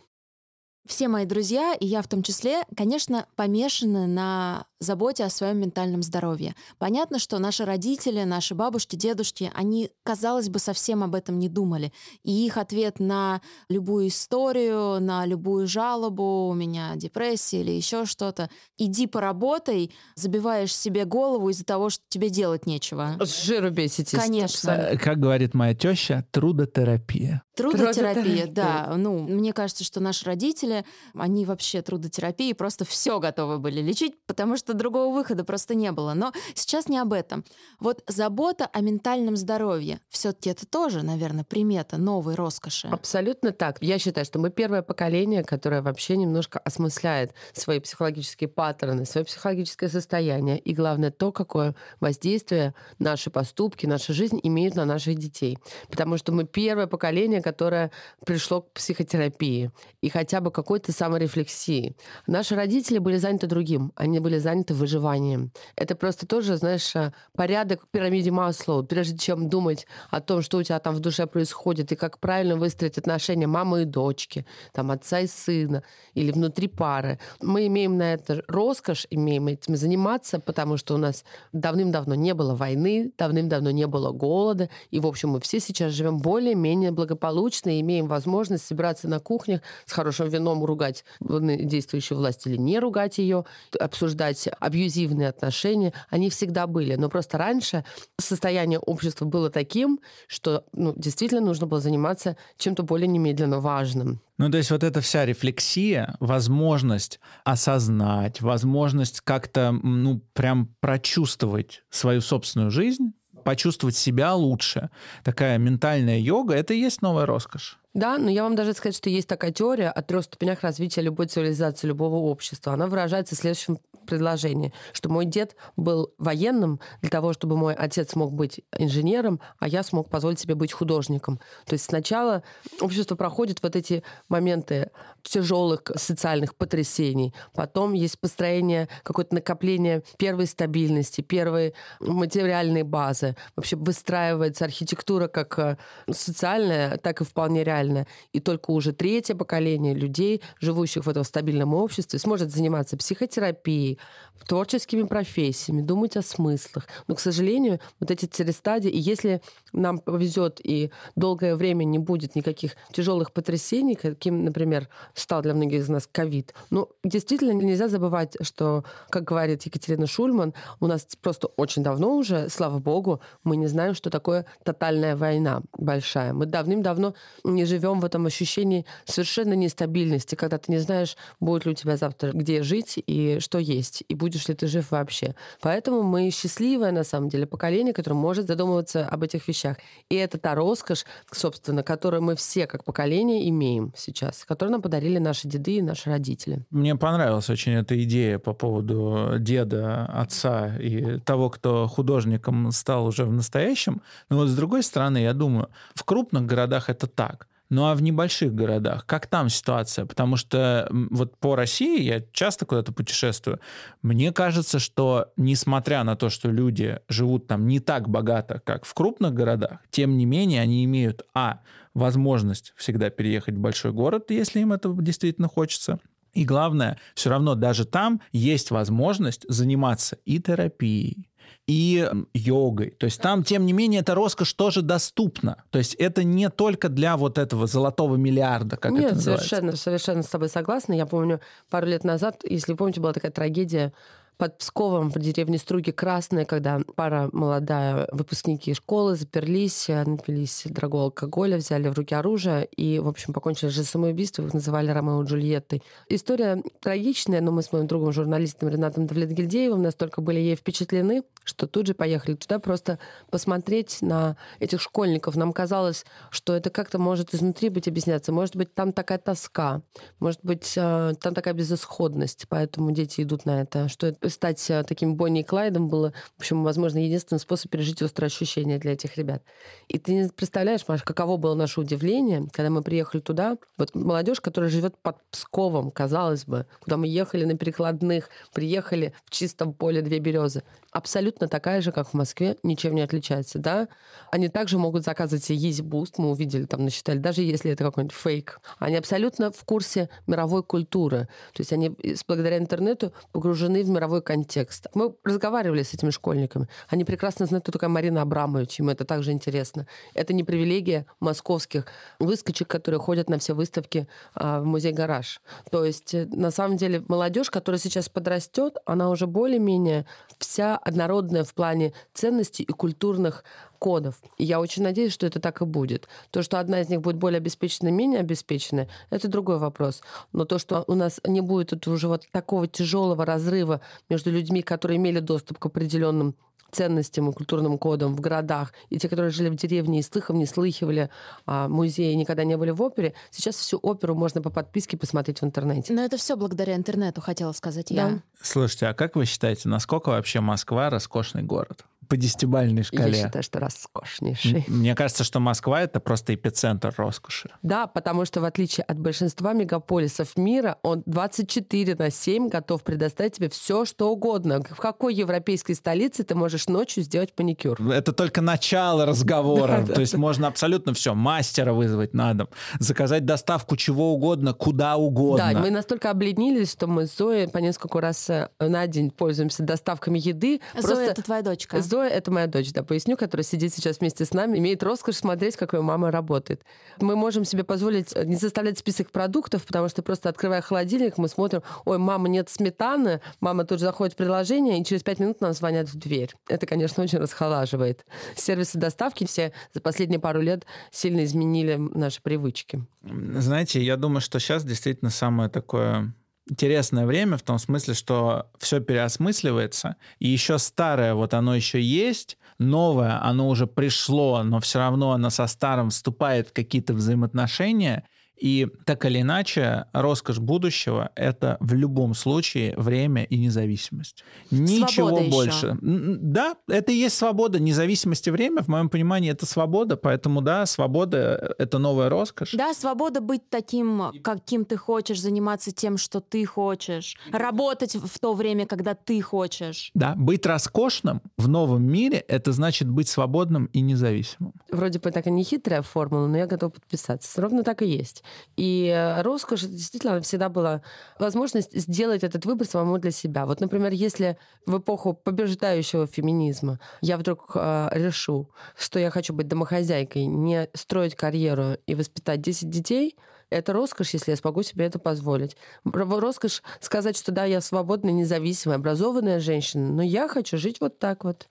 Все 0.86 1.08
мои 1.08 1.26
друзья, 1.26 1.76
и 1.80 1.86
я 1.86 2.02
в 2.02 2.08
том 2.08 2.24
числе, 2.24 2.64
конечно, 2.76 3.26
помешаны 3.38 4.06
на 4.06 4.66
заботе 4.80 5.24
о 5.24 5.30
своем 5.30 5.60
ментальном 5.60 6.04
здоровье. 6.04 6.56
Понятно, 6.78 7.20
что 7.20 7.40
наши 7.40 7.64
родители, 7.64 8.24
наши 8.24 8.54
бабушки, 8.54 8.98
дедушки, 8.98 9.50
они, 9.56 9.92
казалось 10.04 10.50
бы, 10.50 10.60
совсем 10.60 11.02
об 11.02 11.16
этом 11.16 11.40
не 11.40 11.48
думали. 11.48 11.94
И 12.24 12.46
их 12.46 12.58
ответ 12.58 13.00
на 13.00 13.42
любую 13.70 14.10
историю, 14.10 15.00
на 15.00 15.26
любую 15.26 15.68
жалобу, 15.68 16.50
у 16.50 16.54
меня 16.54 16.98
депрессия 16.98 17.62
или 17.62 17.72
еще 17.72 18.06
что-то, 18.06 18.50
иди 18.78 19.08
поработай, 19.08 19.90
забиваешь 20.16 20.76
себе 20.76 21.06
голову 21.06 21.50
из-за 21.50 21.64
того, 21.64 21.90
что 21.90 22.04
тебе 22.10 22.30
делать 22.30 22.66
нечего. 22.66 23.16
С 23.22 23.46
жиру 23.46 23.70
беситесь. 23.72 24.20
Конечно. 24.20 24.98
Как 25.02 25.18
говорит 25.18 25.54
моя 25.54 25.74
теща, 25.74 26.26
трудотерапия. 26.32 27.42
Трудотерапия, 27.56 28.48
да. 28.48 28.94
Ну, 28.98 29.20
мне 29.20 29.54
кажется, 29.54 29.84
что 29.86 30.02
наши 30.02 30.26
родители 30.26 30.72
начинали, 30.74 30.86
они 31.13 31.45
вообще 31.45 31.82
трудотерапии 31.82 32.53
просто 32.53 32.86
все 32.86 33.19
готовы 33.19 33.59
были 33.59 33.82
лечить, 33.82 34.15
потому 34.26 34.57
что 34.57 34.74
другого 34.74 35.13
выхода 35.13 35.43
просто 35.43 35.76
не 35.76 35.91
было. 35.91 36.13
Но 36.13 36.32
сейчас 36.55 36.88
не 36.88 36.97
об 36.97 37.13
этом. 37.13 37.43
Вот 37.80 38.03
забота 38.07 38.65
о 38.65 38.82
ментальном 38.82 39.36
здоровье. 39.36 39.99
Все-таки 40.09 40.49
это 40.49 40.65
тоже, 40.65 41.03
наверное, 41.03 41.43
примета 41.43 41.97
новой 41.97 42.36
роскоши. 42.36 42.88
Абсолютно 42.88 43.51
так. 43.51 43.78
Я 43.82 43.99
считаю, 43.99 44.26
что 44.26 44.39
мы 44.39 44.49
первое 44.49 44.82
поколение, 44.82 45.43
которое 45.43 45.82
вообще 45.82 46.17
немножко 46.17 46.59
осмысляет 46.59 47.34
свои 47.53 47.80
психологические 47.80 48.47
паттерны, 48.47 49.05
свое 49.05 49.26
психологическое 49.26 49.89
состояние 49.89 50.59
и, 50.59 50.74
главное, 50.74 51.11
то, 51.11 51.32
какое 51.32 51.76
воздействие 51.99 52.74
наши 52.99 53.30
поступки, 53.30 53.86
наша 53.86 54.13
жизнь 54.13 54.39
имеют 54.43 54.76
на 54.76 54.86
наших 54.86 55.17
детей. 55.17 55.57
Потому 55.89 56.17
что 56.17 56.32
мы 56.32 56.45
первое 56.45 56.88
поколение, 56.88 57.41
которое 57.41 57.91
пришло 58.26 58.61
к 58.61 58.74
психотерапии 58.74 59.71
и 60.01 60.09
хотя 60.09 60.41
бы 60.41 60.51
какой-то 60.64 60.93
саморефлексии. 60.93 61.97
Наши 62.26 62.55
родители 62.55 62.97
были 62.97 63.18
заняты 63.18 63.47
другим, 63.47 63.91
они 63.95 64.20
были 64.20 64.38
заняты 64.38 64.74
выживанием. 64.74 65.51
Это 65.76 65.93
просто 65.93 66.26
тоже, 66.26 66.55
знаешь, 66.55 66.93
порядок 67.36 67.84
в 67.84 67.88
пирамиде 67.89 68.32
Маслоу. 68.32 68.84
Прежде 68.84 69.18
чем 69.18 69.49
думать 69.49 69.86
о 70.09 70.22
том, 70.22 70.41
что 70.41 70.59
у 70.59 70.64
тебя 70.64 70.80
там 70.80 70.95
в 70.95 71.01
душе 71.01 71.28
происходит 71.28 71.91
и 71.91 71.95
как 71.95 72.20
правильно 72.20 72.55
выстроить 72.55 72.97
отношения 72.97 73.45
мамы 73.45 73.82
и 73.82 73.86
дочки, 73.86 74.45
там 74.72 74.89
отца 74.91 75.20
и 75.20 75.28
сына 75.28 75.84
или 76.14 76.32
внутри 76.32 76.70
пары, 76.70 77.20
мы 77.41 77.68
имеем 77.68 77.97
на 77.97 78.14
это 78.14 78.41
роскошь, 78.47 79.05
имеем 79.09 79.47
этим 79.47 79.76
заниматься, 79.76 80.39
потому 80.39 80.78
что 80.78 80.95
у 80.95 80.97
нас 80.97 81.26
давным-давно 81.51 82.16
не 82.16 82.34
было 82.34 82.55
войны, 82.55 83.11
давным-давно 83.18 83.72
не 83.72 83.86
было 83.86 84.11
голода, 84.11 84.70
и, 84.91 85.01
в 85.01 85.07
общем, 85.07 85.30
мы 85.32 85.41
все 85.41 85.59
сейчас 85.59 85.91
живем 85.91 86.20
более-менее 86.20 86.91
благополучно 86.91 87.70
и 87.70 87.82
имеем 87.82 88.07
возможность 88.07 88.66
собираться 88.66 89.09
на 89.09 89.20
кухнях 89.20 89.59
с 89.86 89.91
хорошим 89.91 90.30
вином, 90.30 90.53
ругать 90.62 91.06
действующую 91.20 92.18
власть 92.18 92.45
или 92.45 92.58
не 92.58 92.80
ругать 92.80 93.18
ее, 93.18 93.45
обсуждать 93.80 94.49
абьюзивные 94.60 95.30
отношения. 95.30 95.93
Они 96.10 96.30
всегда 96.30 96.68
были. 96.68 96.95
Но 96.95 97.10
просто 97.10 97.38
раньше 97.38 97.86
состояние 98.20 98.80
общества 98.80 99.26
было 99.26 99.49
таким, 99.49 99.99
что 100.28 100.66
ну, 100.74 100.93
действительно 100.95 101.41
нужно 101.41 101.68
было 101.68 101.80
заниматься 101.80 102.38
чем-то 102.58 102.84
более 102.84 103.08
немедленно 103.08 103.60
важным. 103.60 104.22
Ну, 104.38 104.49
то 104.49 104.58
есть 104.58 104.72
вот 104.72 104.84
эта 104.84 104.99
вся 104.99 105.26
рефлексия, 105.26 106.16
возможность 106.20 107.20
осознать, 107.43 108.41
возможность 108.41 109.22
как-то, 109.22 109.72
ну, 109.72 110.22
прям 110.34 110.76
прочувствовать 110.80 111.84
свою 111.89 112.22
собственную 112.22 112.72
жизнь, 112.72 113.14
почувствовать 113.43 113.95
себя 113.95 114.34
лучше. 114.34 114.89
Такая 115.24 115.58
ментальная 115.58 116.20
йога— 116.20 116.54
это 116.56 116.74
и 116.74 116.80
есть 116.80 117.01
новая 117.01 117.26
роскошь. 117.26 117.80
Да, 117.94 118.18
но 118.18 118.30
я 118.30 118.44
вам 118.44 118.56
даже 118.56 118.74
сказать, 118.74 118.96
что 118.96 119.10
есть 119.10 119.28
такая 119.28 119.52
теория 119.52 119.89
о 119.89 120.02
трех 120.02 120.24
ступенях 120.24 120.62
развития 120.62 121.02
любой 121.02 121.28
цивилизации, 121.28 121.88
любого 121.88 122.16
общества. 122.16 122.74
Она 122.74 122.88
выражается 122.88 123.36
в 123.36 123.38
следующем 123.38 123.78
предложении, 124.06 124.74
что 124.91 125.10
мой 125.10 125.26
дед 125.26 125.56
был 125.78 126.14
военным 126.18 126.80
для 127.02 127.10
того, 127.10 127.34
чтобы 127.34 127.56
мой 127.56 127.74
отец 127.74 128.16
мог 128.16 128.34
быть 128.34 128.62
инженером, 128.78 129.39
а 129.60 129.68
я 129.68 129.84
смог 129.84 130.10
позволить 130.10 130.39
себе 130.39 130.56
быть 130.56 130.74
художником. 130.74 131.39
То 131.66 131.74
есть 131.74 131.86
сначала 131.86 132.44
общество 132.82 133.16
проходит 133.16 133.62
вот 133.64 133.76
эти 133.76 134.04
моменты 134.28 134.91
тяжелых 135.22 135.84
социальных 135.96 136.56
потрясений, 136.56 137.34
потом 137.54 137.94
есть 137.94 138.20
построение, 138.20 138.89
какое-то 139.04 139.36
накопление 139.36 140.04
первой 140.18 140.48
стабильности, 140.48 141.22
первой 141.22 141.74
материальной 142.00 142.84
базы. 142.84 143.36
Вообще 143.56 143.78
выстраивается 143.78 144.66
архитектура 144.66 145.28
как 145.28 145.58
э, 145.60 145.78
социальная, 146.12 146.98
так 146.98 147.22
и 147.22 147.24
вполне 147.24 147.64
реальная 147.64 147.83
реально. 147.84 148.08
И 148.32 148.40
только 148.40 148.72
уже 148.72 148.94
третье 148.94 149.36
поколение 149.36 149.94
людей, 149.94 150.42
живущих 150.60 151.06
в 151.06 151.10
этом 151.10 151.24
стабильном 151.24 151.74
обществе, 151.74 152.20
сможет 152.20 152.52
заниматься 152.52 152.98
психотерапией, 152.98 154.00
творческими 154.48 155.04
профессиями, 155.04 155.82
думать 155.82 156.18
о 156.18 156.22
смыслах. 156.22 156.88
Но, 157.08 157.16
к 157.16 157.20
сожалению, 157.20 157.80
вот 158.00 158.12
эти 158.12 158.52
стадии, 158.52 158.90
и 158.90 159.00
если 159.00 159.42
нам 159.72 160.00
повезет 160.00 160.60
и 160.64 160.92
долгое 161.16 161.56
время 161.56 161.86
не 161.86 162.00
будет 162.00 162.36
никаких 162.36 162.76
тяжелых 162.92 163.32
потрясений, 163.32 163.96
каким, 163.96 164.44
например, 164.44 164.90
стал 165.14 165.42
для 165.42 165.54
многих 165.54 165.82
из 165.82 165.90
нас 165.90 166.08
ковид, 166.12 166.54
ну, 166.70 166.90
действительно 167.04 167.52
нельзя 167.52 167.88
забывать, 167.88 168.36
что, 168.42 168.84
как 169.10 169.24
говорит 169.24 169.64
Екатерина 169.64 170.08
Шульман, 170.08 170.54
у 170.80 170.88
нас 170.88 171.08
просто 171.22 171.48
очень 171.56 171.84
давно 171.84 172.18
уже, 172.18 172.50
слава 172.50 172.80
богу, 172.80 173.22
мы 173.44 173.56
не 173.56 173.68
знаем, 173.68 173.96
что 173.96 174.10
такое 174.10 174.46
тотальная 174.64 175.16
война 175.16 175.62
большая. 175.78 176.34
Мы 176.34 176.46
давным-давно 176.46 177.14
не 177.44 177.64
живем 177.74 177.99
в 177.99 178.05
этом 178.05 178.26
ощущении 178.26 178.86
совершенно 179.05 179.53
нестабильности, 179.53 180.36
когда 180.36 180.57
ты 180.57 180.71
не 180.71 180.78
знаешь, 180.78 181.17
будет 181.39 181.65
ли 181.65 181.71
у 181.71 181.76
тебя 181.76 181.97
завтра 181.97 182.32
где 182.34 182.61
жить 182.63 183.01
и 183.07 183.39
что 183.39 183.57
есть, 183.57 184.03
и 184.07 184.15
будешь 184.15 184.47
ли 184.47 184.53
ты 184.53 184.67
жив 184.67 184.91
вообще. 184.91 185.36
Поэтому 185.61 186.03
мы 186.03 186.30
счастливое, 186.30 186.91
на 186.91 187.03
самом 187.03 187.30
деле, 187.30 187.45
поколение, 187.47 187.93
которое 187.93 188.15
может 188.15 188.47
задумываться 188.47 189.07
об 189.07 189.24
этих 189.24 189.47
вещах. 189.47 189.78
И 190.09 190.15
это 190.15 190.38
та 190.38 190.55
роскошь, 190.55 191.05
собственно, 191.32 191.84
которую 191.84 192.21
мы 192.21 192.36
все 192.36 192.67
как 192.67 192.84
поколение 192.84 193.49
имеем 193.49 193.93
сейчас, 193.97 194.45
которую 194.45 194.74
нам 194.74 194.82
подарили 194.82 195.17
наши 195.17 195.47
деды 195.47 195.78
и 195.78 195.82
наши 195.82 196.09
родители. 196.09 196.65
Мне 196.69 196.95
понравилась 196.95 197.49
очень 197.49 197.74
эта 197.74 198.01
идея 198.03 198.39
по 198.39 198.53
поводу 198.53 199.38
деда, 199.39 200.05
отца 200.05 200.78
и 200.78 201.19
того, 201.19 201.49
кто 201.49 201.88
художником 201.88 202.71
стал 202.71 203.05
уже 203.07 203.26
в 203.26 203.32
настоящем. 203.32 204.01
Но 204.30 204.38
вот 204.38 204.47
с 204.47 204.55
другой 204.55 204.84
стороны, 204.84 205.17
я 205.17 205.34
думаю, 205.34 205.69
в 205.95 206.03
крупных 206.03 206.45
городах 206.45 206.89
это 206.89 207.07
так. 207.07 207.47
Ну 207.74 207.88
а 207.88 207.95
в 207.95 208.03
небольших 208.03 208.53
городах, 208.53 209.07
как 209.07 209.26
там 209.26 209.49
ситуация? 209.49 210.05
Потому 210.05 210.36
что 210.36 210.88
вот 210.91 211.39
по 211.39 211.55
России 211.55 212.03
я 212.03 212.24
часто 212.32 212.67
куда-то 212.67 212.93
путешествую. 212.93 213.59
Мне 214.03 214.32
кажется, 214.32 214.78
что 214.78 215.32
несмотря 215.38 216.03
на 216.03 216.15
то, 216.15 216.30
что 216.30 216.51
люди 216.51 216.99
живут 217.09 217.47
там 217.47 217.65
не 217.65 217.80
так 217.80 218.07
богато, 218.07 218.61
как 218.63 218.86
в 218.86 218.93
крупных 218.93 219.34
городах, 219.34 219.80
тем 219.89 220.17
не 220.17 220.26
менее 220.28 220.61
они 220.61 220.86
имеют, 220.86 221.24
а, 221.34 221.61
возможность 221.95 222.74
всегда 222.76 223.09
переехать 223.09 223.55
в 223.55 223.59
большой 223.59 223.91
город, 223.91 224.30
если 224.30 224.59
им 224.59 224.71
это 224.71 224.93
действительно 224.93 225.47
хочется, 225.47 225.97
и 226.34 226.45
главное, 226.45 226.99
все 227.15 227.32
равно 227.32 227.55
даже 227.55 227.86
там 227.86 228.21
есть 228.32 228.69
возможность 228.69 229.45
заниматься 229.49 230.17
и 230.26 230.39
терапией, 230.39 231.28
и 231.68 232.09
йогой. 232.34 232.91
То 232.91 233.05
есть 233.05 233.22
там, 233.22 233.43
тем 233.43 233.66
не 233.66 233.74
менее, 233.74 234.01
эта 234.01 234.16
роскошь 234.16 234.53
тоже 234.53 234.82
доступна. 234.82 235.64
То 235.70 235.80
есть 235.80 235.95
это 235.95 236.24
не 236.24 236.49
только 236.49 236.89
для 236.89 237.16
вот 237.16 237.38
этого 237.38 237.68
золотого 237.68 238.16
миллиарда, 238.16 238.76
как 238.76 238.91
Нет, 238.91 239.05
это 239.05 239.16
называется. 239.16 239.47
совершенно, 239.47 239.76
совершенно 239.78 240.24
с 240.24 240.28
тобой 240.28 240.49
согласна. 240.49 240.93
Я 240.93 241.05
помню, 241.05 241.39
пару 241.70 241.88
лет 241.88 242.03
назад, 242.03 242.41
если 242.43 242.74
помните, 242.74 242.99
была 242.99 243.14
такая 243.14 243.32
трагедия 243.32 243.93
под 244.38 244.58
Псковом 244.58 245.10
в 245.10 245.20
деревне 245.20 245.58
Струги 245.58 245.92
Красная, 245.92 246.46
когда 246.46 246.80
пара 246.96 247.30
молодая, 247.32 248.08
выпускники 248.12 248.74
школы 248.74 249.16
заперлись, 249.16 249.88
напились 249.88 250.64
дорогого 250.66 251.04
алкоголя, 251.06 251.58
взяли 251.58 251.88
в 251.88 251.94
руки 251.94 252.16
оружие 252.16 252.66
и, 252.66 253.00
в 253.00 253.08
общем, 253.08 253.34
покончили 253.34 253.70
же 253.70 253.84
самоубийством, 253.84 254.48
их 254.48 254.54
называли 254.54 254.92
Ромео 254.92 255.24
и 255.24 255.26
Джульеттой. 255.26 255.84
История 256.10 256.62
трагичная, 256.82 257.42
но 257.42 257.52
мы 257.52 257.62
с 257.62 257.72
моим 257.72 257.88
другом, 257.88 258.12
журналистом 258.12 258.70
Ренатом 258.70 259.08
Давлетгильдеевым 259.08 259.82
настолько 259.82 260.22
были 260.22 260.40
ей 260.40 260.56
впечатлены, 260.56 261.24
что 261.44 261.68
тут 261.68 261.88
же 261.88 261.94
поехали 261.94 262.36
туда 262.36 262.60
просто 262.60 263.00
посмотреть 263.30 264.02
на 264.02 264.38
этих 264.60 264.82
школьников. 264.82 265.36
Нам 265.36 265.54
казалось, 265.54 266.06
что 266.30 266.56
это 266.56 266.70
как-то 266.70 267.00
может 267.00 267.34
изнутри 267.34 267.70
быть 267.70 267.88
объясняться. 267.88 268.32
Может 268.32 268.56
быть, 268.56 268.74
там 268.74 268.94
такая 268.94 269.18
тоска, 269.18 269.82
может 270.20 270.40
быть, 270.44 270.74
э, 270.76 271.14
там 271.20 271.34
такая 271.34 271.54
безысходность, 271.54 272.46
поэтому 272.50 272.92
дети 272.92 273.22
идут 273.22 273.46
на 273.46 273.62
это, 273.62 273.88
что 273.90 274.08
это 274.08 274.22
стать 274.30 274.69
э, 274.69 274.84
таким 274.84 275.15
Бонни 275.15 275.41
и 275.41 275.43
Клайдом 275.43 275.88
было, 275.88 276.13
в 276.38 276.39
общем, 276.39 276.63
возможно, 276.63 276.99
единственный 276.99 277.39
способ 277.39 277.71
пережить 277.71 278.01
острое 278.01 278.28
ощущение 278.28 278.80
для 278.80 278.93
этих 278.93 279.17
ребят. 279.17 279.43
И 279.88 279.99
ты 279.99 280.13
не 280.13 280.30
представляешь, 280.30 280.88
Маш, 280.88 281.03
каково 281.03 281.38
было 281.38 281.55
наше 281.55 281.80
удивление, 281.80 282.47
когда 282.51 282.69
мы 282.69 282.82
приехали 282.82 283.21
туда. 283.21 283.57
Вот 283.78 283.95
молодежь, 283.95 284.41
которая 284.41 284.69
живет 284.69 284.97
под 284.97 285.17
Псковом, 285.32 285.91
казалось 285.91 286.45
бы, 286.45 286.65
куда 286.80 286.97
мы 286.97 287.07
ехали 287.07 287.45
на 287.45 287.57
перекладных, 287.57 288.30
приехали 288.53 289.13
в 289.26 289.32
чистом 289.32 289.74
поле 289.74 290.01
две 290.01 290.19
березы. 290.19 290.63
Абсолютно 290.94 291.48
такая 291.48 291.82
же, 291.82 291.91
как 291.91 292.10
в 292.10 292.14
Москве, 292.14 292.56
ничем 292.62 292.94
не 292.94 293.02
отличается, 293.02 293.58
да? 293.58 293.88
Они 294.32 294.48
также 294.48 294.78
могут 294.78 295.04
заказывать 295.04 295.44
себе 295.44 295.58
Easy 295.58 295.82
Boost, 295.82 296.14
мы 296.18 296.30
увидели, 296.30 296.66
там 296.66 296.86
насчитали, 296.86 297.18
даже 297.18 297.41
если 297.41 297.72
это 297.72 297.84
какой-нибудь 297.84 298.16
фейк. 298.16 298.62
Они 298.78 298.96
абсолютно 298.96 299.52
в 299.52 299.64
курсе 299.66 300.10
мировой 300.28 300.62
культуры. 300.62 301.28
То 301.54 301.62
есть 301.62 301.74
они 301.74 301.98
благодаря 302.28 302.60
интернету 302.60 303.12
погружены 303.32 303.84
в 303.84 303.89
мировой 303.89 304.22
контекст. 304.22 304.86
Мы 304.94 305.16
разговаривали 305.24 305.82
с 305.82 305.96
этими 305.96 306.12
школьниками. 306.12 306.68
Они 306.89 307.04
прекрасно 307.04 307.48
знают, 307.48 307.64
кто 307.64 307.72
такая 307.72 307.89
Марина 307.89 308.22
Абрамович. 308.22 308.80
Им 308.80 308.89
это 308.89 309.04
также 309.04 309.32
интересно. 309.32 309.88
Это 310.14 310.34
не 310.34 310.44
привилегия 310.44 311.08
московских 311.20 311.88
выскочек, 312.20 312.68
которые 312.68 313.00
ходят 313.00 313.30
на 313.30 313.39
все 313.39 313.56
выставки 313.56 314.08
а, 314.36 314.62
в 314.62 314.66
музей 314.66 314.94
«Гараж». 314.94 315.41
То 315.72 315.86
есть, 315.86 316.14
э, 316.14 316.28
на 316.28 316.52
самом 316.52 316.78
деле, 316.78 317.04
молодежь, 317.08 317.50
которая 317.50 317.80
сейчас 317.80 318.10
подрастет, 318.10 318.78
она 318.86 319.10
уже 319.10 319.26
более-менее 319.26 320.06
вся 320.38 320.78
однородная 320.84 321.44
в 321.44 321.54
плане 321.54 321.94
ценностей 322.14 322.64
и 322.64 322.72
культурных 322.72 323.44
дресс-кодов. 323.84 324.16
И 324.38 324.44
я 324.44 324.60
очень 324.60 324.84
надеюсь, 324.84 325.14
что 325.14 325.26
это 325.26 325.40
так 325.40 325.62
и 325.62 325.66
будет. 325.66 326.08
То, 326.32 326.42
что 326.42 326.60
одна 326.60 326.82
из 326.82 326.90
них 326.90 327.02
будет 327.02 327.18
более 327.18 327.38
обеспечена, 327.38 327.90
менее 327.90 328.20
обеспечена, 328.20 328.88
это 329.10 329.28
другой 329.28 329.58
вопрос. 329.58 330.02
Но 330.32 330.46
то, 330.46 330.60
что 330.60 330.84
у 330.88 330.96
нас 330.96 331.20
не 331.26 331.42
будет 331.42 331.88
уже 331.88 332.08
вот 332.08 332.24
такого 332.32 332.68
тяжелого 332.68 333.26
разрыва 333.26 333.82
между 334.10 334.32
людьми, 334.32 334.62
которые 334.62 334.98
имели 334.98 335.20
доступ 335.20 335.60
к 335.60 335.66
определенным 335.66 336.36
ценностям 336.74 337.30
и 337.30 337.34
культурным 337.34 337.78
кодам 337.78 338.15
в 338.15 338.19
городах, 338.19 338.74
и 338.89 338.97
те, 338.99 339.07
которые 339.09 339.32
жили 339.32 339.49
в 339.49 339.55
деревне 339.55 339.99
и 339.99 340.01
слыхом 340.01 340.38
не 340.39 340.45
слыхивали 340.45 341.09
а, 341.45 341.67
музеи, 341.67 342.13
никогда 342.13 342.43
не 342.43 342.57
были 342.57 342.71
в 342.71 342.82
опере, 342.82 343.13
сейчас 343.32 343.55
всю 343.55 343.78
оперу 343.78 344.15
можно 344.15 344.41
по 344.41 344.49
подписке 344.49 344.97
посмотреть 344.97 345.41
в 345.41 345.45
интернете. 345.45 345.93
Но 345.93 346.03
это 346.03 346.17
все 346.17 346.36
благодаря 346.36 346.76
интернету, 346.76 347.21
хотела 347.21 347.51
сказать 347.51 347.88
Да. 347.89 347.95
я. 348.09 348.21
Слушайте, 348.41 348.88
а 348.88 348.93
как 348.93 349.15
вы 349.15 349.26
считаете, 349.26 349.69
насколько 349.69 350.09
вообще 350.09 350.39
Москва 350.39 350.89
роскошный 350.89 351.43
город? 351.43 351.86
По 352.14 352.18
десятибальной 352.18 352.84
шкале. 352.84 353.18
Я 353.18 353.26
считаю, 353.26 353.41
что 353.41 353.59
роскошнейший. 353.59 354.66
Мне 354.68 354.93
кажется, 354.93 355.24
что 355.24 355.39
Москва 355.39 355.82
это 355.82 355.99
просто 355.99 356.36
эпицентр 356.36 356.93
роскоши. 356.95 357.49
Да, 357.64 357.88
потому 357.88 358.26
что 358.26 358.39
в 358.39 358.45
отличие 358.45 358.84
от 358.84 358.99
большинства 358.99 359.53
мегаполисов 359.53 360.38
мира, 360.38 360.78
он 360.84 361.01
24 361.07 361.95
на 361.95 362.11
7 362.11 362.49
готов 362.49 362.84
предоставить 362.84 363.38
тебе 363.38 363.49
все, 363.49 363.86
что 363.86 364.11
угодно. 364.11 364.61
В 364.61 364.78
какой 364.78 365.16
европейской 365.16 365.74
столице 365.74 366.24
ты 366.24 366.36
можешь 366.36 366.68
ночью 366.68 367.01
сделать 367.01 367.34
маникюр? 367.36 367.82
Это 367.89 368.14
только 368.14 368.41
начало 368.41 369.07
разговора. 369.07 369.84
То 369.95 370.01
есть 370.01 370.14
можно 370.14 370.45
абсолютно 370.45 370.93
все. 370.93 371.16
Мастера 371.16 371.74
вызвать 371.74 372.14
на 372.14 372.36
дом, 372.36 372.49
заказать 372.78 373.26
доставку 373.26 373.76
чего 373.76 374.14
угодно, 374.14 374.53
куда 374.53 374.97
угодно. 374.97 375.49
Да, 375.51 375.59
мы 375.59 375.72
настолько 375.72 376.11
обледнились, 376.11 376.72
что 376.72 376.86
мы 376.86 377.07
с 377.07 377.18
Зоей 377.18 377.47
по 377.47 377.57
несколько 377.57 377.99
раз 377.99 378.30
э, 378.30 378.49
на 378.59 378.86
день 378.86 379.09
пользуемся 379.09 379.64
доставками 379.64 380.20
еды. 380.20 380.61
Зоя, 380.78 381.09
это 381.09 381.24
твоя 381.24 381.41
дочка. 381.41 381.82
Зоя— 381.82 382.03
это 382.08 382.32
моя 382.32 382.47
дочь, 382.47 382.72
да, 382.72 382.84
поясню, 382.84 383.18
которая 383.18 383.43
сидит 383.43 383.74
сейчас 383.74 383.99
вместе 383.99 384.26
с 384.26 384.34
нами, 384.34 384.58
имеет 384.58 384.84
роскошь 384.84 385.16
смотреть, 385.16 385.56
как 385.56 385.74
ее 385.74 385.82
мама 385.82 386.12
работает. 386.12 386.64
Мы 386.99 387.16
можем 387.16 387.45
себе 387.45 387.64
позволить 387.64 388.16
не 388.16 388.36
составлять 388.36 388.78
список 388.78 389.12
продуктов, 389.12 389.66
потому 389.66 389.89
что 389.89 390.01
просто 390.01 390.30
открывая 390.30 390.62
холодильник, 390.62 391.18
мы 391.18 391.28
смотрим, 391.28 391.62
ой, 391.86 391.97
мама, 391.97 392.28
нет 392.30 392.49
сметаны, 392.49 393.22
мама 393.39 393.66
тут 393.66 393.80
же 393.80 393.86
заходит 393.86 394.14
в 394.14 394.18
приложение, 394.18 394.80
и 394.80 394.86
через 394.86 395.04
пять 395.04 395.20
минут 395.20 395.41
нам 395.41 395.54
звонят 395.54 395.89
в 395.89 395.97
дверь. 395.97 396.34
Это, 396.47 396.66
конечно, 396.66 397.04
очень 397.04 397.20
расхолаживает. 397.20 398.06
Сервисы 398.36 398.78
доставки 398.78 399.26
все 399.26 399.54
за 399.74 399.82
последние 399.82 400.20
пару 400.20 400.41
лет 400.41 400.66
сильно 400.91 401.24
изменили 401.24 401.76
наши 401.76 402.22
привычки. 402.22 402.86
Знаете, 403.04 403.82
я 403.82 403.97
думаю, 403.97 404.22
что 404.22 404.39
сейчас 404.39 404.64
действительно 404.64 405.12
самое 405.12 405.49
такое 405.49 406.14
интересное 406.50 407.06
время 407.06 407.38
в 407.38 407.44
том 407.44 407.60
смысле, 407.60 407.94
что 407.94 408.52
все 408.60 408.80
переосмысливается, 408.80 409.96
и 410.20 410.28
еще 410.28 410.58
старое, 410.58 411.14
вот 411.14 411.34
оно 411.34 411.56
еще 411.56 411.82
есть, 411.82 412.38
новое, 412.60 413.22
оно 413.24 413.50
уже 413.50 413.68
пришло, 413.68 414.44
но 414.44 414.60
все 414.60 414.80
равно 414.80 415.12
оно 415.12 415.30
со 415.30 415.48
старым 415.48 415.89
вступает 415.89 416.50
в 416.50 416.54
какие-то 416.54 416.94
взаимоотношения, 416.94 418.08
и 418.44 418.68
так 418.86 419.06
или 419.06 419.22
иначе, 419.22 419.86
роскошь 419.94 420.39
будущего— 420.39 421.12
это 421.16 421.56
в 421.62 421.74
любом 421.74 422.14
случае 422.14 422.76
время 422.76 423.24
и 423.24 423.38
независимость. 423.38 424.26
Ничего 424.52 425.08
Свобода 425.08 425.22
еще. 425.24 425.32
больше. 425.32 425.68
М, 425.68 426.34
Да, 426.34 426.56
это 426.68 426.91
и 426.91 426.96
есть 426.96 427.16
свобода. 427.16 427.58
Независимость 427.62 428.28
и 428.28 428.32
время, 428.32 428.62
в 428.62 428.68
моем 428.68 428.89
понимании, 428.89 429.32
это 429.32 429.46
свобода. 429.46 429.96
Поэтому, 429.96 430.41
да, 430.41 430.66
свобода— 430.66 431.56
это 431.58 431.78
новая 431.78 432.10
роскошь. 432.10 432.52
Да, 432.54 432.74
свобода 432.74 433.22
быть 433.22 433.50
таким, 433.50 434.12
каким 434.22 434.66
ты 434.66 434.76
хочешь, 434.76 435.22
заниматься 435.22 435.72
тем, 435.72 435.98
что 435.98 436.20
ты 436.20 436.46
хочешь, 436.46 437.16
работать 437.32 437.96
в 437.96 438.20
то 438.20 438.34
время, 438.34 438.66
когда 438.66 438.94
ты 438.94 439.22
хочешь. 439.22 439.89
Да, 439.94 440.16
быть 440.18 440.46
роскошным 440.46 441.22
в 441.38 441.48
новом 441.48 441.84
мире— 441.84 442.18
это 442.28 442.52
значит 442.52 442.89
быть 442.89 443.08
свободным 443.08 443.66
и 443.68 443.80
независимым. 443.80 444.52
Вроде 444.70 445.00
бы 445.00 445.12
так 445.12 445.28
и 445.28 445.32
не 445.32 445.46
хитрая 445.46 445.82
формула, 445.82 446.28
но 446.28 446.38
я 446.38 446.46
готова 446.46 446.72
подписаться. 446.72 447.41
Ровно 447.41 447.64
так 447.64 447.82
и 447.82 447.88
есть. 447.88 448.22
И 448.56 448.88
э, 448.88 449.22
роскошь, 449.22 449.62
действительно, 449.62 450.22
всегда 450.22 450.50
была 450.50 450.82
возможность 451.20 451.78
сделать 451.78 452.24
этот 452.24 452.46
выбор 452.46 452.68
самому 452.68 452.98
для 452.98 453.12
себя. 453.12 453.46
Вот, 453.46 453.60
например, 453.60 453.92
если 453.92 454.38
в 454.66 454.78
эпоху 454.78 455.14
побеждающего 455.14 456.08
феминизма 456.08 456.80
я 457.02 457.18
вдруг 457.18 457.52
э, 457.56 457.90
решу, 457.92 458.50
что 458.76 459.00
я 459.00 459.10
хочу 459.10 459.34
быть 459.34 459.48
домохозяйкой, 459.48 460.26
не 460.26 460.70
строить 460.74 461.16
карьеру 461.16 461.78
и 461.88 461.96
воспитать 461.96 462.42
10 462.42 462.70
детей, 462.70 463.18
это 463.50 463.74
роскошь, 463.74 464.12
если 464.12 464.32
я 464.32 464.38
смогу 464.38 464.64
себе 464.64 464.86
это 464.86 465.00
позволить. 465.00 465.56
Роскошь 465.86 466.64
сказать, 466.80 467.18
что 467.18 467.32
да, 467.32 467.46
я 467.46 467.62
свободная, 467.62 468.12
независимая, 468.12 468.78
образованная 468.78 469.40
женщина, 469.40 469.92
но 469.92 470.02
я 470.02 470.28
хочу 470.28 470.58
жить 470.58 470.78
вот 470.82 471.00
так 471.00 471.24
вот. 471.24 471.48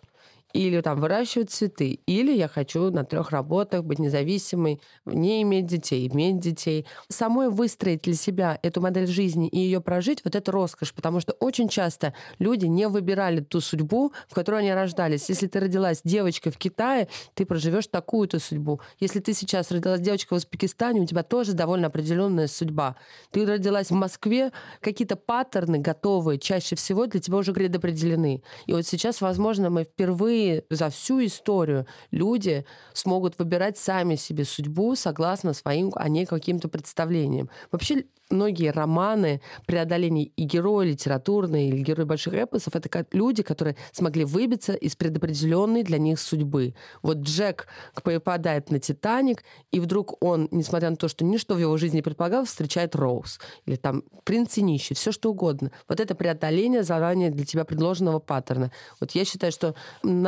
Или 0.53 0.81
там 0.81 1.01
выращивать 1.01 1.51
цветы. 1.51 2.01
Или 2.07 2.33
я 2.33 2.49
хочу 2.49 2.91
на 2.91 3.05
трех 3.05 3.31
работах 3.31 3.85
быть 3.85 3.99
независимой, 3.99 4.81
не 5.05 5.43
иметь 5.43 5.67
детей, 5.67 6.09
иметь 6.09 6.41
детей. 6.41 6.87
Самой 7.09 7.49
выстроить 7.49 8.03
для 8.03 8.15
себя 8.15 8.59
эту 8.63 8.81
модель 8.81 9.07
жизни 9.07 9.49
и 9.49 9.59
ее 9.59 9.81
прожить, 9.81 10.23
вот 10.25 10.35
это 10.35 10.53
роскошь. 10.53 10.93
Потому 10.93 11.21
что 11.21 11.33
очень 11.33 11.69
часто 11.69 12.15
люди 12.39 12.67
не 12.67 12.89
выбирали 12.89 13.41
ту 13.41 13.61
судьбу, 13.61 14.13
в 14.29 14.35
которой 14.35 14.61
они 14.61 14.73
рождались. 14.73 15.29
Если 15.29 15.47
ты 15.47 15.61
родилась 15.61 16.03
девочкой 16.05 16.53
в 16.53 16.59
Китае, 16.59 17.09
ты 17.35 17.47
проживешь 17.47 17.87
такую-то 17.87 18.39
судьбу. 18.39 18.81
Если 19.01 19.21
ты 19.21 19.33
сейчас 19.33 19.71
родилась 19.71 20.01
девочкой 20.01 20.39
в 20.39 20.41
Узбекистане, 20.41 21.01
у 21.01 21.07
тебя 21.07 21.23
тоже 21.23 21.53
довольно 21.53 21.87
определенная 21.87 22.47
судьба. 22.47 22.97
Ты 23.31 23.47
родилась 23.47 23.91
в 23.91 23.95
Москве, 23.95 24.53
какие-то 24.81 25.17
паттерны 25.17 25.79
готовые 25.79 26.39
чаще 26.39 26.77
всего 26.77 27.07
для 27.07 27.21
тебя 27.21 27.39
уже 27.39 27.53
предопределены. 27.53 28.43
И 28.67 28.73
вот 28.73 28.87
сейчас, 28.87 29.21
возможно, 29.21 29.71
мы 29.71 29.85
впервые 29.85 30.42
за 30.71 30.91
всю 30.91 31.25
историю 31.25 31.87
люди 32.11 32.65
смогут 32.93 33.39
выбирать 33.39 33.79
сами 33.79 34.17
себе 34.17 34.45
судьбу 34.45 34.95
согласно 34.97 35.53
своим, 35.53 35.93
а 35.95 36.09
не 36.09 36.27
каким-то 36.27 36.69
представлениям. 36.69 37.51
Вообще 37.71 38.05
многие 38.33 38.73
романы 38.73 39.41
преодоления 39.67 40.25
и 40.25 40.45
герои 40.45 40.89
литературные, 40.89 41.69
или 41.69 41.83
герои 41.83 42.05
больших 42.05 42.35
эпосов, 42.35 42.75
это 42.75 42.89
как 42.89 43.15
люди, 43.15 43.43
которые 43.43 43.77
смогли 43.93 44.25
выбиться 44.25 44.73
из 44.73 44.97
предопределенной 44.97 45.83
для 45.83 45.99
них 45.99 46.19
судьбы. 46.19 46.75
Вот 47.03 47.19
Джек 47.19 47.69
попадает 48.03 48.71
на 48.71 48.81
Титаник, 48.81 49.45
и 49.71 49.79
вдруг 49.79 50.23
он, 50.25 50.49
несмотря 50.51 50.91
на 50.91 50.97
то, 50.97 51.09
что 51.09 51.25
ничто 51.25 51.55
в 51.55 51.59
его 51.59 51.77
жизни 51.77 51.97
не 51.97 52.03
предполагал, 52.03 52.45
встречает 52.45 52.97
Роуз. 52.97 53.39
Или 53.67 53.77
там 53.77 54.03
принц 54.25 54.57
и 54.57 54.63
нищий, 54.63 54.95
все 54.95 55.13
что 55.13 55.31
угодно. 55.31 55.71
Вот 55.89 56.01
это 56.01 56.15
преодоление 56.15 56.83
заранее 56.83 57.31
для 57.31 57.45
тебя 57.45 57.65
предложенного 57.65 58.19
паттерна. 58.19 58.73
Вот 59.01 59.13
я 59.13 59.25
считаю, 59.25 59.53
что 59.53 59.75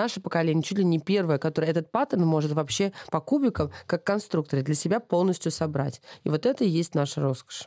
наше 0.04 0.20
поколение 0.20 0.62
чуть 0.62 0.78
ли 0.78 0.84
не 0.84 0.98
первое, 0.98 1.38
которое 1.38 1.68
этот 1.68 1.90
паттерн 1.90 2.26
может 2.26 2.52
вообще 2.52 2.92
по 3.10 3.20
кубикам, 3.20 3.70
как 3.86 4.04
конструкторе, 4.04 4.62
для 4.62 4.74
себя 4.74 5.00
полностью 5.00 5.50
собрать. 5.50 6.02
И 6.24 6.28
вот 6.28 6.44
это 6.44 6.64
и 6.64 6.68
есть 6.68 6.94
наша 6.94 7.22
роскошь. 7.22 7.66